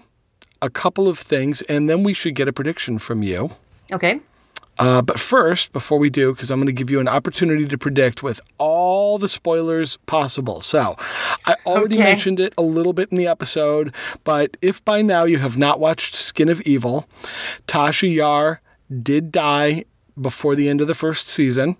a 0.61 0.69
couple 0.69 1.07
of 1.09 1.19
things, 1.19 1.63
and 1.63 1.89
then 1.89 2.03
we 2.03 2.13
should 2.13 2.35
get 2.35 2.49
a 2.49 2.53
prediction 2.53 2.99
from 2.99 3.23
you. 3.23 3.53
Okay. 3.93 4.21
Uh, 4.79 5.03
but 5.03 5.21
first, 5.21 5.73
before 5.75 5.99
we 5.99 6.09
do, 6.09 6.33
because 6.33 6.51
I'm 6.51 6.59
going 6.59 6.67
to 6.67 6.73
give 6.73 6.91
you 6.91 7.01
an 7.01 7.09
opportunity 7.09 7.67
to 7.67 7.77
predict 7.77 8.23
with 8.23 8.41
all 8.57 9.19
the 9.19 9.29
spoilers 9.29 9.99
possible. 10.07 10.63
So, 10.63 10.97
I 11.45 11.57
already 11.67 11.97
Okay. 11.97 12.05
mentioned 12.05 12.41
it 12.41 12.55
a 12.57 12.63
little 12.63 12.95
bit 12.95 13.11
in 13.11 13.19
the 13.19 13.27
episode, 13.27 13.93
but 14.25 14.57
if 14.63 14.83
by 14.87 15.03
now 15.03 15.25
you 15.25 15.37
have 15.39 15.59
not 15.59 15.81
watched 15.81 16.15
Skin 16.15 16.49
of 16.49 16.63
Evil, 16.63 17.07
Tasha 17.67 18.13
Yar 18.15 18.63
did 19.03 19.31
die 19.31 19.85
before 20.19 20.55
the 20.55 20.69
end 20.69 20.81
of 20.81 20.87
the 20.87 20.95
first 20.95 21.29
season. 21.29 21.77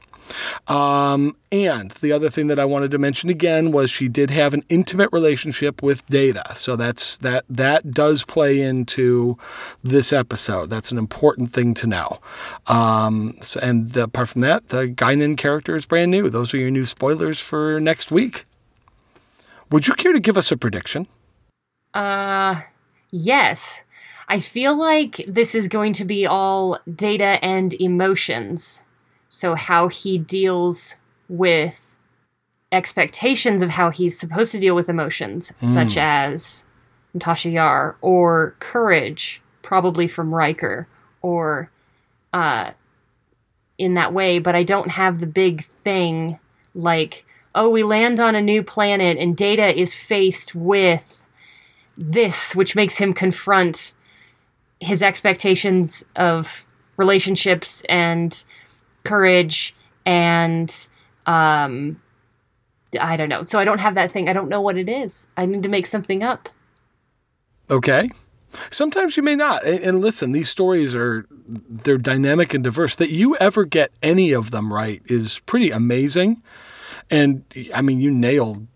Um, 0.69 1.37
and 1.53 1.91
the 1.93 2.13
other 2.13 2.31
thing 2.31 2.47
that 2.47 2.59
I 2.59 2.65
wanted 2.65 2.91
to 2.93 2.99
mention 2.99 3.29
again 3.31 3.73
was 3.73 3.91
she 3.91 4.09
did 4.09 4.31
have 4.31 4.55
an 4.55 4.65
intimate 4.69 5.11
relationship 5.13 5.83
with 5.83 6.07
Data. 6.07 6.53
So 6.57 6.77
that's 6.77 7.19
that 7.19 7.45
that 7.49 7.91
does 7.91 8.25
play 8.25 8.61
into 8.61 9.37
this 9.83 10.13
episode. 10.13 10.71
That's 10.71 10.93
an 10.93 10.99
important 10.99 11.53
thing 11.53 11.75
to 11.75 11.87
know. 11.87 12.21
Um, 12.67 13.37
so, 13.41 13.61
and 13.61 13.93
the, 13.93 14.05
apart 14.05 14.29
from 14.29 14.43
that, 14.43 14.69
the 14.69 14.87
Guinan 14.87 15.37
character 15.37 15.75
is 15.77 15.87
brand 15.87 16.11
new. 16.11 16.31
Those 16.31 16.55
are 16.55 16.59
your 16.59 16.71
new 16.71 16.85
spoilers 16.85 17.41
for 17.41 17.81
next 17.81 18.11
week. 18.11 18.47
Would 19.71 19.87
you 19.87 19.95
care 19.95 20.13
to 20.13 20.21
give 20.21 20.37
us 20.37 20.51
a 20.51 20.57
prediction? 20.57 21.07
Uh, 21.95 22.61
yes. 23.11 23.85
I 24.29 24.39
feel 24.39 24.77
like 24.77 25.25
this 25.27 25.57
is 25.57 25.67
going 25.67 25.93
to 25.95 26.05
be 26.05 26.27
all 26.27 26.79
data 26.95 27.39
and 27.43 27.75
emotions. 27.75 28.85
So, 29.31 29.55
how 29.55 29.89
he 29.89 30.19
deals 30.19 30.97
with 31.29 31.95
expectations 32.73 33.63
of 33.63 33.71
how 33.71 33.91
he's 33.91 34.19
supposed 34.19 34.53
to 34.53 34.61
deal 34.61 34.75
with 34.75 34.89
emotions, 34.89 35.53
such 35.73 35.97
as 35.97 36.65
Natasha 37.15 37.51
Yar, 37.51 37.97
or 38.01 38.55
courage, 38.59 39.41
probably 39.63 40.09
from 40.09 40.35
Riker, 40.35 40.87
or 41.23 41.71
uh, 42.33 42.73
in 43.79 43.95
that 43.95 44.13
way. 44.13 44.39
But 44.41 44.55
I 44.57 44.63
don't 44.63 44.91
have 44.91 45.21
the 45.21 45.27
big 45.27 45.65
thing 45.85 46.39
like, 46.75 47.25
oh, 47.55 47.69
we 47.69 47.83
land 47.83 48.21
on 48.21 48.35
a 48.35 48.43
new 48.43 48.63
planet 48.63 49.17
and 49.19 49.37
Data 49.37 49.79
is 49.79 49.95
faced 49.95 50.55
with 50.55 51.25
this, 51.97 52.55
which 52.55 52.77
makes 52.77 52.99
him 52.99 53.13
confront 53.13 53.95
his 54.81 55.03
expectations 55.03 56.05
of 56.17 56.65
relationships 56.97 57.83
and 57.89 58.45
courage 59.05 59.75
and 60.07 60.89
um 61.27 62.01
I 63.01 63.17
don't 63.17 63.29
know. 63.29 63.45
So 63.45 63.59
I 63.59 63.65
don't 63.65 63.81
have 63.81 63.95
that 63.95 64.11
thing. 64.11 64.29
I 64.29 64.33
don't 64.33 64.49
know 64.49 64.61
what 64.61 64.77
it 64.77 64.89
is. 64.89 65.27
I 65.37 65.47
need 65.47 65.63
to 65.63 65.69
make 65.69 65.87
something 65.87 66.23
up. 66.23 66.49
Okay. 67.71 68.11
Sometimes 68.71 69.17
you 69.17 69.23
may 69.23 69.37
not. 69.37 69.65
And, 69.65 70.01
listen, 70.01 70.33
these 70.33 70.51
stories 70.51 70.93
are 70.93 71.25
they're 71.49 71.99
dynamic 71.99 72.53
and 72.53 72.65
diverse. 72.65 72.97
That 72.97 73.11
you 73.11 73.37
ever 73.37 73.65
get 73.65 73.93
any 74.03 74.33
of 74.33 74.51
them 74.51 74.73
right 74.73 75.03
is 75.07 75.39
pretty 75.41 75.71
amazing. 75.71 76.43
And 77.11 77.45
I 77.73 77.81
mean, 77.81 78.01
you 78.01 78.11
nailed 78.11 78.67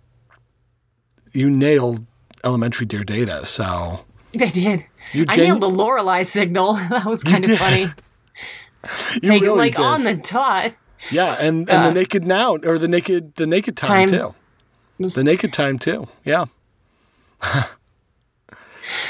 you 1.33 1.51
nailed 1.51 2.07
elementary 2.45 2.87
dear 2.87 3.05
data. 3.05 3.45
So 3.47 3.65
I 4.41 4.47
did. 4.47 4.87
you 5.13 5.25
I 5.29 5.37
nailed 5.37 5.61
the 5.61 5.71
Lorelei 5.71 6.23
signal. 6.23 6.75
that 6.91 7.05
was 7.05 7.25
kind 7.25 7.45
of 7.45 7.51
did. 7.51 7.59
funny. 7.59 7.87
you 9.23 9.29
Like, 9.31 9.43
really 9.43 9.59
like 9.59 9.77
did. 9.77 9.83
on 9.83 10.03
the 10.05 10.15
dot. 10.15 10.77
yeah, 11.11 11.37
and 11.41 11.69
and 11.71 11.85
uh, 11.85 11.89
the 11.89 11.93
naked 11.93 12.25
now 12.27 12.57
or 12.57 12.79
the 12.79 12.89
naked 12.89 13.35
the 13.37 13.47
naked 13.47 13.77
time, 13.77 14.09
Time. 14.09 14.35
too. 14.99 15.09
The 15.11 15.25
naked 15.25 15.53
time 15.53 15.79
too. 15.79 16.07
Yeah. 16.25 16.45
yeah, 17.53 17.65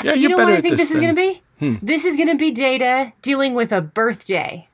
You 0.03 0.13
you're 0.15 0.31
know 0.31 0.37
better 0.37 0.53
what 0.53 0.59
I 0.59 0.61
think 0.61 0.73
this 0.77 0.89
this 0.89 0.91
is 0.93 1.01
going 1.01 1.15
to 1.15 1.21
be? 1.21 1.43
Hmm. 1.59 1.75
This 1.83 2.05
is 2.05 2.17
going 2.17 2.29
to 2.29 2.37
be 2.37 2.51
Data 2.51 3.13
dealing 3.23 3.55
with 3.55 3.73
a 3.73 3.81
birthday. 3.81 4.69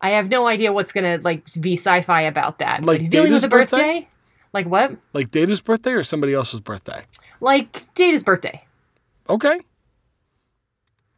I 0.00 0.10
have 0.10 0.28
no 0.28 0.46
idea 0.46 0.72
what's 0.72 0.92
going 0.92 1.18
to 1.18 1.22
like 1.24 1.44
be 1.60 1.74
sci-fi 1.76 2.22
about 2.22 2.58
that. 2.58 2.80
Like 2.80 2.86
but 2.86 3.00
he's 3.00 3.10
dealing 3.10 3.32
with 3.32 3.44
a 3.44 3.48
birthday? 3.48 3.76
birthday? 3.76 4.08
Like 4.52 4.66
what? 4.66 4.96
like 5.12 5.30
Data's 5.30 5.60
birthday 5.60 5.92
or 5.92 6.04
somebody 6.04 6.34
else's 6.34 6.60
birthday. 6.60 7.02
Like 7.40 7.92
Data's 7.94 8.22
birthday. 8.22 8.64
Okay. 9.28 9.60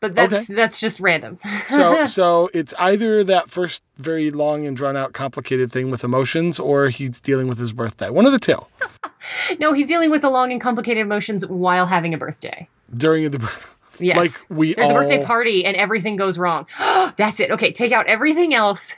But 0.01 0.14
that's 0.14 0.34
Okay. 0.34 0.55
that's 0.55 0.78
just 0.78 1.01
random. 1.01 1.38
So 1.68 2.05
so 2.07 2.49
it's 2.53 2.74
either 2.78 3.24
that 3.24 3.51
first 3.51 3.82
very 3.97 4.30
long 4.30 4.66
and 4.66 4.76
drawn 4.76 4.97
out 4.97 5.12
complicated 5.14 5.72
thing 5.72 5.90
with 5.90 6.05
emotions 6.05 6.61
or 6.61 6.88
he's 6.90 7.20
dealing 7.20 7.49
with 7.49 7.59
his 7.59 7.72
birthday. 7.72 8.11
One 8.11 8.26
of 8.26 8.32
the 8.32 8.38
two. 8.38 8.64
no, 9.59 9.72
he's 9.72 9.88
dealing 9.88 10.11
with 10.11 10.22
the 10.22 10.30
long 10.30 10.53
and 10.53 10.61
complicated 10.61 11.01
emotions 11.01 11.47
while 11.47 11.86
having 11.86 12.12
a 12.12 12.18
birthday. 12.18 12.68
During 12.94 13.30
the 13.30 13.38
birthday? 13.38 13.72
Yes. 13.99 14.16
like 14.18 14.32
we 14.51 14.74
There's 14.74 14.90
all 14.90 14.97
a 14.99 15.01
birthday 15.01 15.24
party 15.24 15.64
and 15.64 15.74
everything 15.76 16.16
goes 16.16 16.38
wrong. 16.38 16.66
That's 17.16 17.40
it. 17.40 17.51
Okay, 17.51 17.72
take 17.72 17.92
out 17.92 18.07
everything 18.07 18.53
else. 18.53 18.94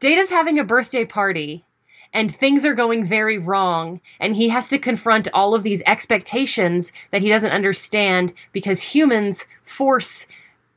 Data's 0.00 0.30
having 0.30 0.58
a 0.58 0.64
birthday 0.64 1.04
party 1.04 1.64
and 2.12 2.34
things 2.34 2.64
are 2.64 2.74
going 2.74 3.04
very 3.04 3.38
wrong 3.38 4.00
and 4.18 4.34
he 4.34 4.48
has 4.48 4.68
to 4.68 4.78
confront 4.78 5.28
all 5.32 5.54
of 5.54 5.62
these 5.62 5.82
expectations 5.86 6.92
that 7.12 7.22
he 7.22 7.28
doesn't 7.28 7.52
understand 7.52 8.32
because 8.52 8.80
humans 8.82 9.46
force 9.62 10.26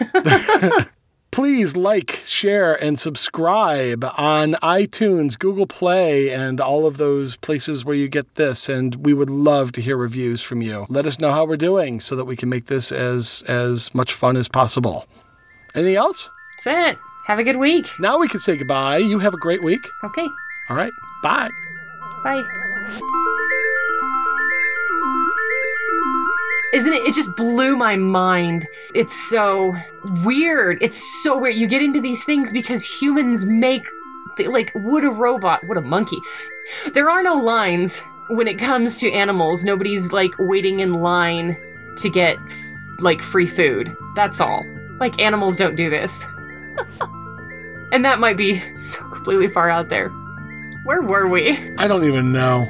Please 1.30 1.76
like, 1.76 2.22
share, 2.24 2.74
and 2.82 2.98
subscribe 2.98 4.04
on 4.16 4.54
iTunes, 4.54 5.38
Google 5.38 5.66
Play, 5.66 6.30
and 6.30 6.60
all 6.60 6.86
of 6.86 6.96
those 6.96 7.36
places 7.36 7.84
where 7.84 7.94
you 7.94 8.08
get 8.08 8.34
this. 8.36 8.68
And 8.68 8.94
we 8.96 9.12
would 9.12 9.30
love 9.30 9.70
to 9.72 9.80
hear 9.80 9.96
reviews 9.96 10.42
from 10.42 10.62
you. 10.62 10.86
Let 10.88 11.06
us 11.06 11.20
know 11.20 11.30
how 11.30 11.44
we're 11.44 11.56
doing 11.56 12.00
so 12.00 12.16
that 12.16 12.24
we 12.24 12.34
can 12.34 12.48
make 12.48 12.64
this 12.64 12.90
as 12.90 13.44
as 13.46 13.94
much 13.94 14.12
fun 14.12 14.36
as 14.36 14.48
possible. 14.48 15.04
Anything 15.74 15.96
else? 15.96 16.30
That's 16.64 16.92
it. 16.94 16.98
Have 17.28 17.38
a 17.38 17.44
good 17.44 17.58
week. 17.58 17.92
Now 18.00 18.16
we 18.16 18.26
can 18.26 18.40
say 18.40 18.56
goodbye. 18.56 18.96
You 18.96 19.18
have 19.18 19.34
a 19.34 19.36
great 19.36 19.62
week. 19.62 19.92
Okay. 20.02 20.26
All 20.70 20.76
right. 20.76 20.94
Bye. 21.22 21.50
Bye. 22.24 22.42
Isn't 26.72 26.94
it? 26.94 27.02
It 27.02 27.12
just 27.12 27.36
blew 27.36 27.76
my 27.76 27.96
mind. 27.96 28.66
It's 28.94 29.14
so 29.28 29.76
weird. 30.24 30.78
It's 30.80 30.96
so 31.22 31.38
weird. 31.38 31.56
You 31.56 31.66
get 31.66 31.82
into 31.82 32.00
these 32.00 32.24
things 32.24 32.50
because 32.50 32.82
humans 32.82 33.44
make, 33.44 33.86
like, 34.46 34.72
would 34.74 35.04
a 35.04 35.10
robot, 35.10 35.66
would 35.68 35.76
a 35.76 35.82
monkey, 35.82 36.18
there 36.94 37.10
are 37.10 37.22
no 37.22 37.34
lines 37.34 38.00
when 38.28 38.48
it 38.48 38.58
comes 38.58 38.96
to 39.00 39.12
animals. 39.12 39.66
Nobody's 39.66 40.12
like 40.12 40.32
waiting 40.38 40.80
in 40.80 40.94
line 40.94 41.58
to 41.98 42.08
get 42.08 42.38
like 43.00 43.20
free 43.20 43.46
food. 43.46 43.94
That's 44.16 44.40
all. 44.40 44.64
Like 44.98 45.20
animals 45.20 45.56
don't 45.56 45.76
do 45.76 45.90
this. 45.90 46.24
and 47.92 48.04
that 48.04 48.18
might 48.18 48.36
be 48.36 48.58
so 48.74 49.02
completely 49.08 49.48
far 49.48 49.70
out 49.70 49.88
there. 49.88 50.08
Where 50.84 51.02
were 51.02 51.28
we? 51.28 51.58
I 51.78 51.86
don't 51.86 52.04
even 52.04 52.32
know. 52.32 52.66